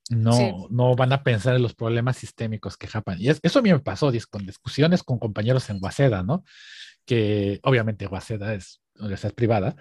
[0.10, 3.18] no, no van a pensar en los problemas sistémicos que Japan.
[3.20, 6.44] Y eso a mí me pasó con discusiones con compañeros en Waseda, ¿no?
[7.06, 9.76] Que obviamente Waseda es universidad privada,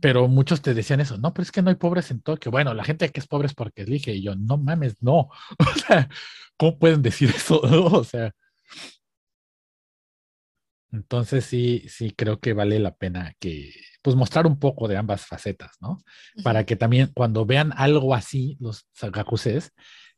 [0.00, 2.50] pero muchos te decían eso, no, pero es que no hay pobres en Tokio.
[2.50, 5.28] Bueno, la gente que es pobre es porque elige, y yo, no mames, no.
[5.58, 6.08] O sea,
[6.56, 7.60] ¿cómo pueden decir eso?
[7.92, 8.32] O sea,
[10.92, 13.72] entonces sí, sí creo que vale la pena que,
[14.02, 16.02] pues mostrar un poco de ambas facetas, ¿no?
[16.42, 19.72] Para que también cuando vean algo así, los sagakuses,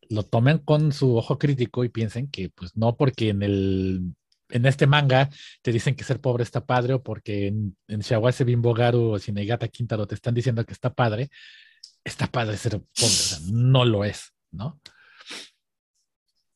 [0.09, 4.15] lo tomen con su ojo crítico y piensen que, pues no porque en el,
[4.49, 5.31] en este manga
[5.63, 9.69] te dicen que ser pobre está padre o porque en, en Shawase Bimbogaru o Shinegata
[9.69, 11.31] Quintaro te están diciendo que está padre,
[12.05, 14.81] está padre ser pobre, o sea, no lo es, ¿no?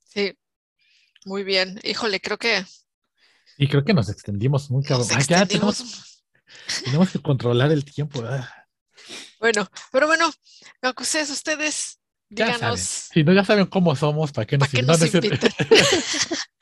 [0.04, 0.32] Sí,
[1.24, 1.80] muy bien.
[1.82, 2.64] Híjole, creo que...
[3.58, 5.00] Y creo que nos extendimos mucho.
[5.28, 6.24] ya tenemos,
[6.84, 8.22] tenemos, que controlar el tiempo.
[8.24, 8.66] Ah.
[9.40, 10.30] Bueno, pero bueno,
[10.98, 12.80] ustedes, ustedes díganos.
[12.80, 15.50] Si no, ya saben cómo somos, ¿para qué nos, ¿para qué nos invitan?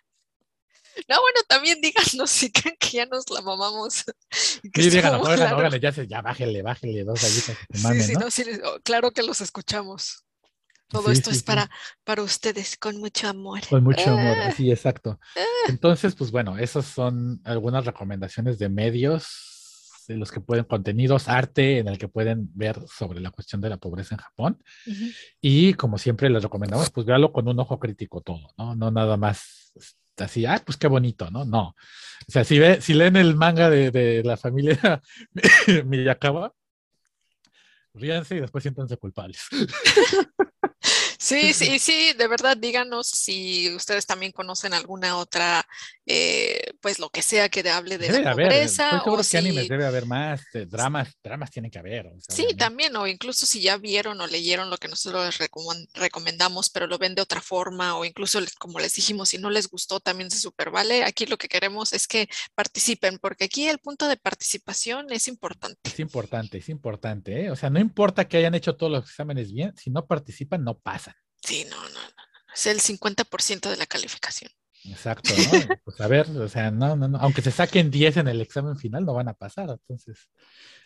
[1.09, 4.05] No, bueno, también díganos si creen que ya nos la mamamos.
[4.31, 5.77] Sí, díganos, claro.
[5.77, 8.31] ya, ya bájele, bájele dos gallitas sí, sí, ¿no?
[8.31, 10.25] sí, oh, claro que los escuchamos.
[10.89, 11.70] Todo esto es para,
[12.05, 13.61] para ustedes, con mucho amor.
[13.69, 14.52] Con mucho amor, ah.
[14.52, 15.19] sí, exacto.
[15.36, 15.40] Ah.
[15.69, 19.52] Entonces, pues bueno, esas son algunas recomendaciones de medios
[20.09, 23.70] de los que pueden, contenidos, arte en el que pueden ver sobre la cuestión de
[23.70, 24.62] la pobreza en Japón.
[25.40, 28.74] Y como siempre les recomendamos, pues véalo con un ojo crítico todo, ¿no?
[28.74, 29.73] No nada más
[30.19, 31.44] así, ah, pues qué bonito, ¿no?
[31.44, 31.74] No.
[32.28, 35.01] O sea, si, ve, si leen el manga de, de la familia
[35.86, 36.52] Miyakawa,
[37.94, 39.40] ríanse y después siéntanse culpables.
[41.25, 45.67] Sí, sí, sí, de verdad, díganos si ustedes también conocen alguna otra,
[46.05, 49.03] eh, pues lo que sea que hable de la pobreza.
[49.03, 49.39] o si...
[49.39, 52.13] animes debe haber más, eh, dramas, dramas tiene que haber.
[52.29, 55.51] sí, también, o incluso si ya vieron o leyeron lo que nosotros les
[55.95, 59.69] recomendamos, pero lo ven de otra forma, o incluso, como les dijimos, si no les
[59.69, 61.05] gustó, también se super vale.
[61.05, 65.81] Aquí lo que queremos es que participen, porque aquí el punto de participación es importante.
[65.85, 67.51] Es importante, es importante, ¿eh?
[67.51, 70.77] O sea, no importa que hayan hecho todos los exámenes bien, si no participan, no
[70.77, 71.15] pasa.
[71.45, 72.25] Sí, no, no, no.
[72.55, 74.51] Es el 50% de la calificación.
[74.85, 75.77] Exacto, ¿no?
[75.85, 77.19] Pues a ver, o sea, no, no, no.
[77.19, 79.71] Aunque se saquen 10 en el examen final, no van a pasar.
[79.71, 80.29] Entonces,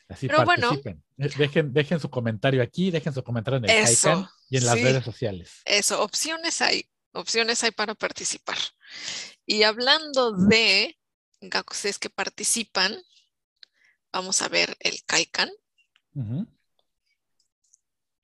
[0.09, 1.03] así participen.
[1.19, 4.81] Eh, dejen, dejen su comentario aquí, dejen su comentario en el eso, y en las
[4.81, 5.63] redes sociales.
[5.65, 8.59] Eso, opciones hay, opciones hay para participar.
[9.45, 10.97] Y hablando de
[11.41, 12.97] gakuses que participan,
[14.13, 15.51] vamos a ver el Kaikan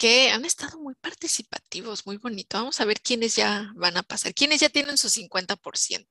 [0.04, 2.58] que han estado muy participativos, muy bonito.
[2.58, 6.06] Vamos a ver quiénes ya van a pasar, quiénes ya tienen su 50%.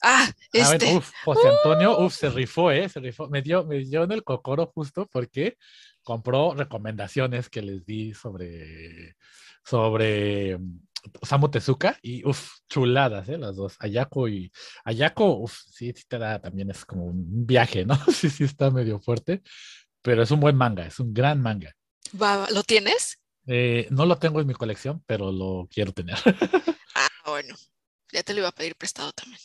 [0.00, 0.94] Ah, este.
[0.94, 2.88] uf, José Antonio, uf, se rifó, ¿eh?
[2.88, 3.28] Se rifó.
[3.28, 5.56] Me dio, me dio en el cocoro justo porque
[6.04, 9.16] compró recomendaciones que les di sobre,
[9.64, 10.78] sobre mm,
[11.22, 13.36] Samu Tezuka y uf, chuladas, ¿eh?
[13.36, 13.74] Las dos.
[13.80, 14.52] Ayako y
[14.84, 17.96] Ayako, uf, sí, sí te da, también es como un viaje, ¿no?
[18.14, 19.42] Sí, sí está medio fuerte,
[20.02, 21.74] pero es un buen manga, es un gran manga.
[22.12, 23.18] ¿Lo tienes?
[23.46, 26.16] Eh, no lo tengo en mi colección, pero lo quiero tener.
[26.94, 27.54] ah, bueno,
[28.12, 29.40] ya te lo iba a pedir prestado también.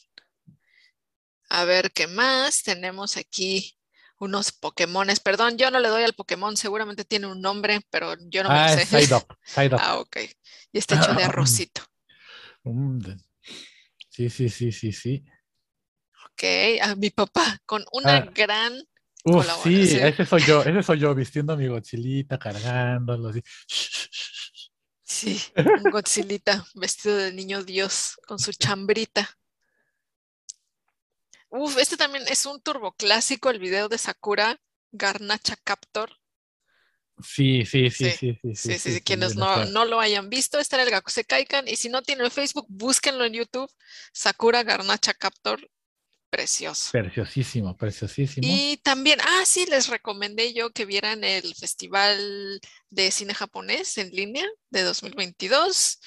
[1.50, 2.64] A ver, ¿qué más?
[2.64, 3.78] Tenemos aquí
[4.20, 5.20] unos Pokémones.
[5.20, 8.56] Perdón, yo no le doy al Pokémon, seguramente tiene un nombre, pero yo no me
[8.56, 8.86] ah, sé.
[8.86, 9.38] Psyduck,
[9.80, 10.18] Ah, ok.
[10.72, 11.82] Y está hecho de arrocito.
[14.10, 15.26] Sí, sí, sí, sí, sí.
[16.32, 16.44] Ok,
[16.82, 18.32] a mi papá, con una ah.
[18.34, 18.82] gran
[19.24, 23.42] Uf, sí, ese soy yo, ese soy yo, vistiendo a mi Godzillita, cargándolo así.
[25.04, 29.30] Sí, un Godzillita vestido de niño Dios con su chambrita.
[31.50, 34.58] Uf, este también es un turbo clásico, el video de Sakura
[34.92, 36.18] Garnacha Captor.
[37.22, 38.56] Sí, sí, sí, sí, sí.
[38.56, 41.68] Sí, sí, quienes no, no, lo hayan visto, este era el Gakuse Kaikan.
[41.68, 43.72] Y si no tienen Facebook, búsquenlo en YouTube.
[44.14, 45.70] Sakura Garnacha Captor
[46.32, 46.90] precioso.
[46.94, 48.48] Preciosísimo, preciosísimo.
[48.50, 52.60] Y también, ah, sí, les recomendé yo que vieran el Festival
[52.90, 56.00] de Cine Japonés en línea de 2022,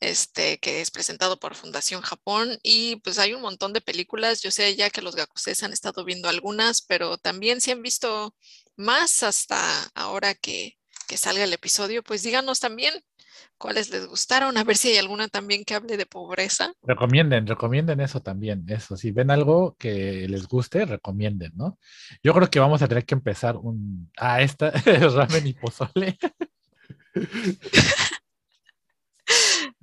[0.00, 2.58] este, que es presentado por Fundación Japón.
[2.62, 4.40] Y pues hay un montón de películas.
[4.40, 8.34] Yo sé ya que los gakuses han estado viendo algunas, pero también si han visto
[8.76, 10.78] más hasta ahora que,
[11.08, 12.94] que salga el episodio, pues díganos también
[13.58, 16.72] cuáles les gustaron, a ver si hay alguna también que hable de pobreza.
[16.82, 21.78] Recomienden, recomienden eso también, eso, si ven algo que les guste, recomienden, ¿no?
[22.22, 24.70] Yo creo que vamos a tener que empezar un, ah, esta,
[25.14, 26.18] ramen y pozole.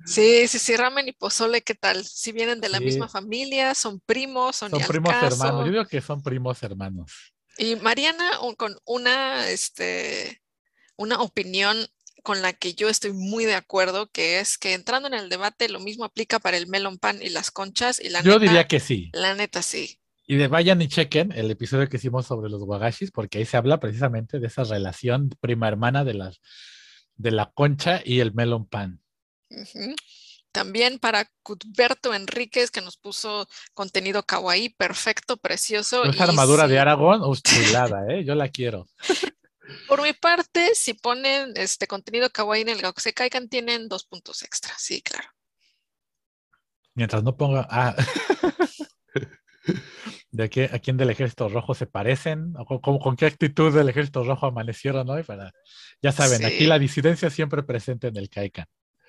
[0.04, 2.04] Sí, sí, sí, ramen y pozole, ¿qué tal?
[2.04, 5.64] Si vienen de la misma familia, son primos, son, son primos hermanos.
[5.66, 7.34] Yo digo que son primos hermanos.
[7.58, 10.42] Y Mariana con una, este,
[10.96, 11.76] una opinión
[12.22, 15.68] con la que yo estoy muy de acuerdo, que es que entrando en el debate,
[15.68, 18.00] lo mismo aplica para el melon pan y las conchas.
[18.00, 19.10] Y la yo diría que sí.
[19.12, 19.98] La neta sí.
[20.26, 23.56] Y de vayan y chequen el episodio que hicimos sobre los wagashis, porque ahí se
[23.56, 26.40] habla precisamente de esa relación prima hermana de, las,
[27.16, 29.02] de la concha y el melon pan.
[30.52, 36.04] También para Cuthberto Enríquez, que nos puso contenido kawaii, perfecto, precioso.
[36.04, 38.24] Esa armadura de Aragón, chulada, ¿eh?
[38.24, 38.86] Yo la quiero.
[39.88, 44.42] Por mi parte, si ponen este contenido kawaii en el Gakusei Kaikan, tienen dos puntos
[44.42, 45.28] extra, sí, claro.
[46.94, 47.66] Mientras no ponga.
[47.70, 47.94] Ah.
[50.30, 52.54] ¿De qué, a quién del ejército rojo se parecen?
[52.56, 55.22] ¿O con, qué actitud del ejército rojo amanecieron hoy?
[55.22, 55.52] Para,
[56.00, 58.66] ya saben, aquí la disidencia siempre presente en el Kaikan.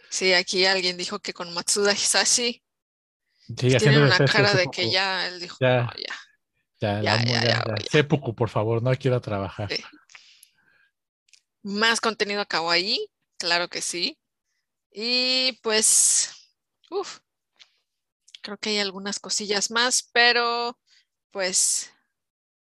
[0.10, 2.62] Sí, aquí alguien dijo que con Matsuda Hisashi
[3.48, 6.14] sí, tiene una cara de que ya él dijo, ya, ya.
[6.80, 9.70] Ya, ya, ya, Seppuku, por favor, no quiero trabajar.
[11.64, 13.08] Más contenido acabó ahí,
[13.38, 14.18] claro que sí.
[14.92, 16.32] Y pues,
[16.92, 17.20] uff,
[18.42, 20.78] creo que hay algunas cosillas más, pero
[21.32, 21.90] pues...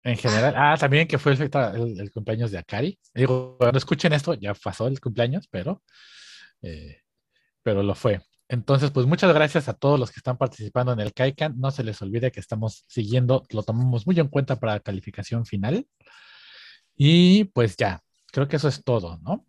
[0.03, 2.99] En general, ah, también que fue el, cumpleaños de Akari.
[3.13, 5.83] Digo, cuando escuchen esto, ya pasó el cumpleaños, pero,
[6.63, 7.01] eh,
[7.63, 8.19] pero lo fue.
[8.49, 11.57] Entonces, pues muchas gracias a todos los que están participando en el KaiCan.
[11.57, 15.45] No se les olvide que estamos siguiendo, lo tomamos muy en cuenta para la calificación
[15.45, 15.87] final.
[16.95, 18.01] Y pues ya,
[18.31, 19.45] creo que eso es todo, ¿no?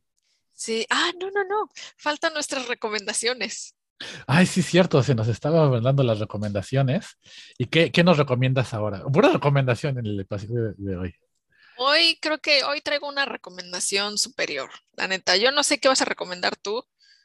[0.53, 3.75] Sí, ah, no, no, no, faltan nuestras recomendaciones.
[4.27, 7.19] Ay, sí, cierto, se nos estaba dando las recomendaciones.
[7.59, 9.03] ¿Y qué, nos recomiendas ahora?
[9.07, 11.15] Buena recomendación en el episodio de, hoy.
[11.79, 14.71] Hoy creo que hoy traigo una recomendación superior.
[14.97, 16.85] La neta, yo no sé qué vas a recomendar tú,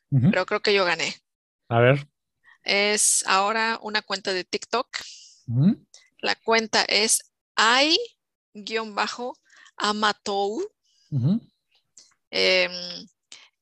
[0.10, 1.16] pero creo que yo gané.
[1.70, 2.08] A ver.
[2.64, 4.88] Es ahora una cuenta de TikTok.
[6.20, 7.32] La cuenta es
[8.56, 8.94] i-amatou.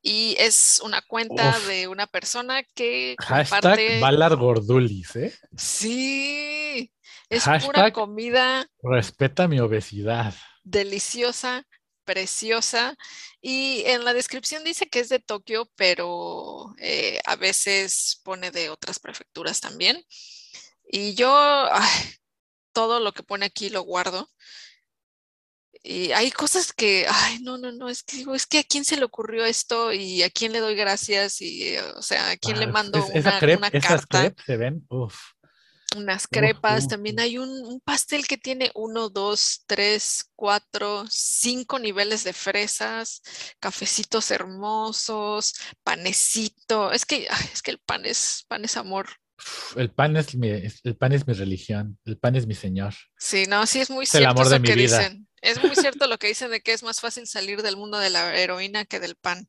[0.02, 5.34] Y es una cuenta de una persona que Hashtag Valar Gordulis, ¿eh?
[5.58, 6.94] Sí,
[7.28, 8.70] es pura comida.
[8.84, 10.36] Respeta mi obesidad.
[10.64, 11.66] Deliciosa,
[12.04, 12.96] preciosa.
[13.42, 18.70] Y en la descripción dice que es de Tokio, pero eh, a veces pone de
[18.70, 20.04] otras prefecturas también.
[20.88, 21.68] Y yo
[22.74, 24.30] todo lo que pone aquí lo guardo.
[25.88, 28.84] Y hay cosas que, ay, no, no, no, es que digo, es que a quién
[28.84, 32.60] se le ocurrió esto y a quién le doy gracias y, o sea, a quién
[32.60, 34.34] le mando una, una, carta.
[34.44, 35.16] se ven, uf.
[35.96, 42.24] Unas crepas, también hay un, un, pastel que tiene uno, dos, tres, cuatro, cinco niveles
[42.24, 43.22] de fresas,
[43.60, 45.54] cafecitos hermosos,
[45.84, 46.92] panecito.
[46.92, 49.08] Es que, ay, es que el pan es, pan es amor.
[49.76, 52.96] El pan es mi, el pan es mi religión, el pan es mi señor.
[53.20, 54.98] Sí, no, sí es muy cierto el amor de mi que vida.
[54.98, 55.28] dicen.
[55.46, 58.10] Es muy cierto lo que dicen de que es más fácil salir del mundo de
[58.10, 59.48] la heroína que del pan.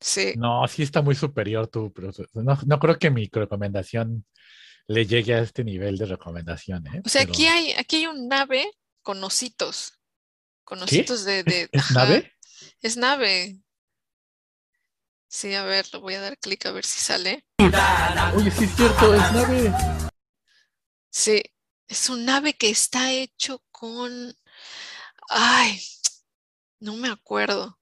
[0.00, 0.34] Sí.
[0.36, 4.24] No, sí está muy superior tú, pero no, creo que mi recomendación
[4.86, 6.86] le llegue a este nivel de recomendación.
[6.86, 7.02] ¿eh?
[7.04, 8.70] O sea, aquí hay, aquí hay un nave
[9.02, 9.94] con ositos.
[10.62, 11.68] Con ositos de.
[11.72, 12.32] ¿Es, nave?
[12.80, 13.60] Es nave.
[15.26, 17.44] Sí, a ver, lo voy a dar clic a ver si sale.
[18.36, 19.72] Oye, sí es cierto, es nave.
[21.10, 21.42] Sí,
[21.90, 24.32] es un ave que está hecho con...
[25.28, 25.82] Ay,
[26.78, 27.80] no me acuerdo.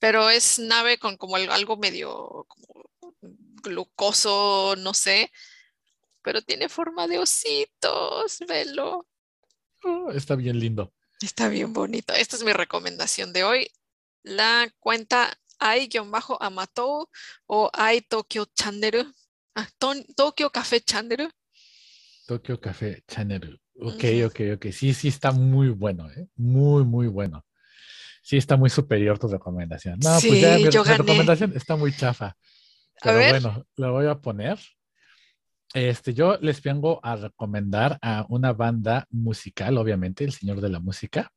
[0.00, 2.48] Pero es nave con como algo medio
[3.62, 5.30] glucoso, no sé.
[6.22, 9.06] Pero tiene forma de ositos, velo.
[9.84, 10.92] Oh, está bien lindo.
[11.20, 12.12] Está bien bonito.
[12.14, 13.70] Esta es mi recomendación de hoy.
[14.24, 17.08] La cuenta hay-amatou
[17.46, 18.46] o hay Tokyo.
[19.54, 19.68] Ah,
[20.16, 20.80] Tokyo Café
[22.32, 23.60] Tokyo Café Channel.
[23.78, 24.66] Ok, ok, ok.
[24.72, 26.28] Sí, sí está muy bueno, ¿eh?
[26.36, 27.44] Muy, muy bueno.
[28.22, 29.98] Sí está muy superior tu recomendación.
[30.02, 32.34] No, pues ya mi, recomendación está muy chafa.
[33.02, 34.58] Pero bueno, la voy a poner.
[35.74, 40.80] Este, yo les vengo a recomendar a una banda musical, obviamente, el señor de la
[40.80, 41.30] música,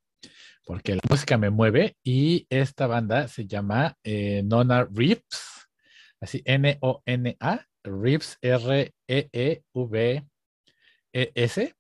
[0.66, 5.68] porque la música me mueve y esta banda se llama eh, Nona Rips,
[6.22, 10.26] así N-O-N-A, Rips, R-E-E-V
[11.36, 11.76] ese.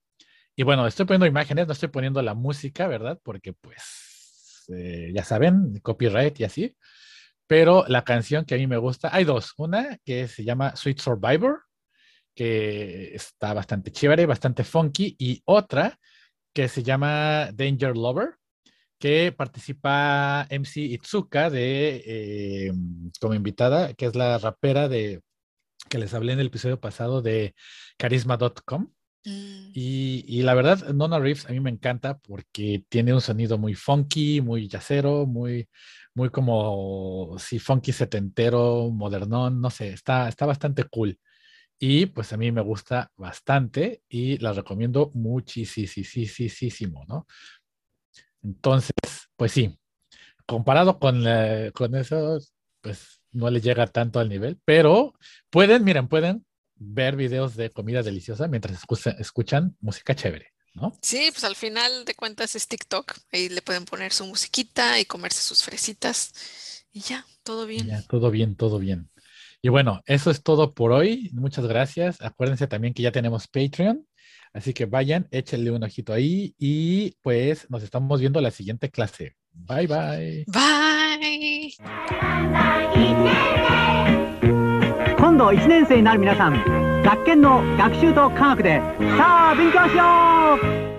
[0.55, 3.19] Y bueno, estoy poniendo imágenes, no estoy poniendo la música, ¿verdad?
[3.23, 6.77] Porque pues, eh, ya saben, copyright y así.
[7.47, 9.53] Pero la canción que a mí me gusta, hay dos.
[9.57, 11.63] Una que se llama Sweet Survivor,
[12.33, 15.15] que está bastante chévere, bastante funky.
[15.19, 15.99] Y otra
[16.53, 18.35] que se llama Danger Lover,
[18.99, 22.71] que participa MC Itsuka de, eh,
[23.19, 25.21] como invitada, que es la rapera de
[25.89, 27.53] que les hablé en el episodio pasado de
[27.97, 28.89] carisma.com.
[29.25, 29.71] Mm.
[29.73, 34.39] Y, la verdad, Nona Reeves a mí me encanta porque tiene un sonido muy funky,
[34.41, 35.67] muy yacero, muy,
[36.13, 41.19] muy como si funky setentero, modernón, no sé, está, está bastante cool.
[41.79, 47.27] Y pues a mí me gusta bastante y la recomiendo muchísimo, ¿no?
[48.43, 48.93] Entonces,
[49.35, 49.77] pues sí,
[50.45, 51.23] comparado con,
[51.73, 52.39] con eso,
[52.81, 55.13] pues no le llega tanto al nivel, pero
[55.49, 56.44] pueden, miren, pueden
[56.75, 58.79] ver videos de comida deliciosa mientras
[59.19, 60.97] escuchan música chévere, ¿no?
[61.01, 63.17] Sí, pues al final de cuentas es TikTok.
[63.31, 67.87] Ahí le pueden poner su musiquita y comerse sus fresitas y ya, todo bien.
[67.87, 69.09] Ya, todo bien, todo bien.
[69.61, 71.31] Y bueno, eso es todo por hoy.
[71.33, 72.21] Muchas gracias.
[72.21, 74.05] Acuérdense también que ya tenemos Patreon.
[74.53, 79.35] Así que vayan, échenle un ojito ahí y pues nos estamos viendo la siguiente clase.
[79.51, 80.45] Bye bye.
[84.47, 84.64] Bye.
[85.35, 88.79] 今度1年生になる皆さん学研の学習と科学で
[89.17, 90.94] さあ勉強しよう。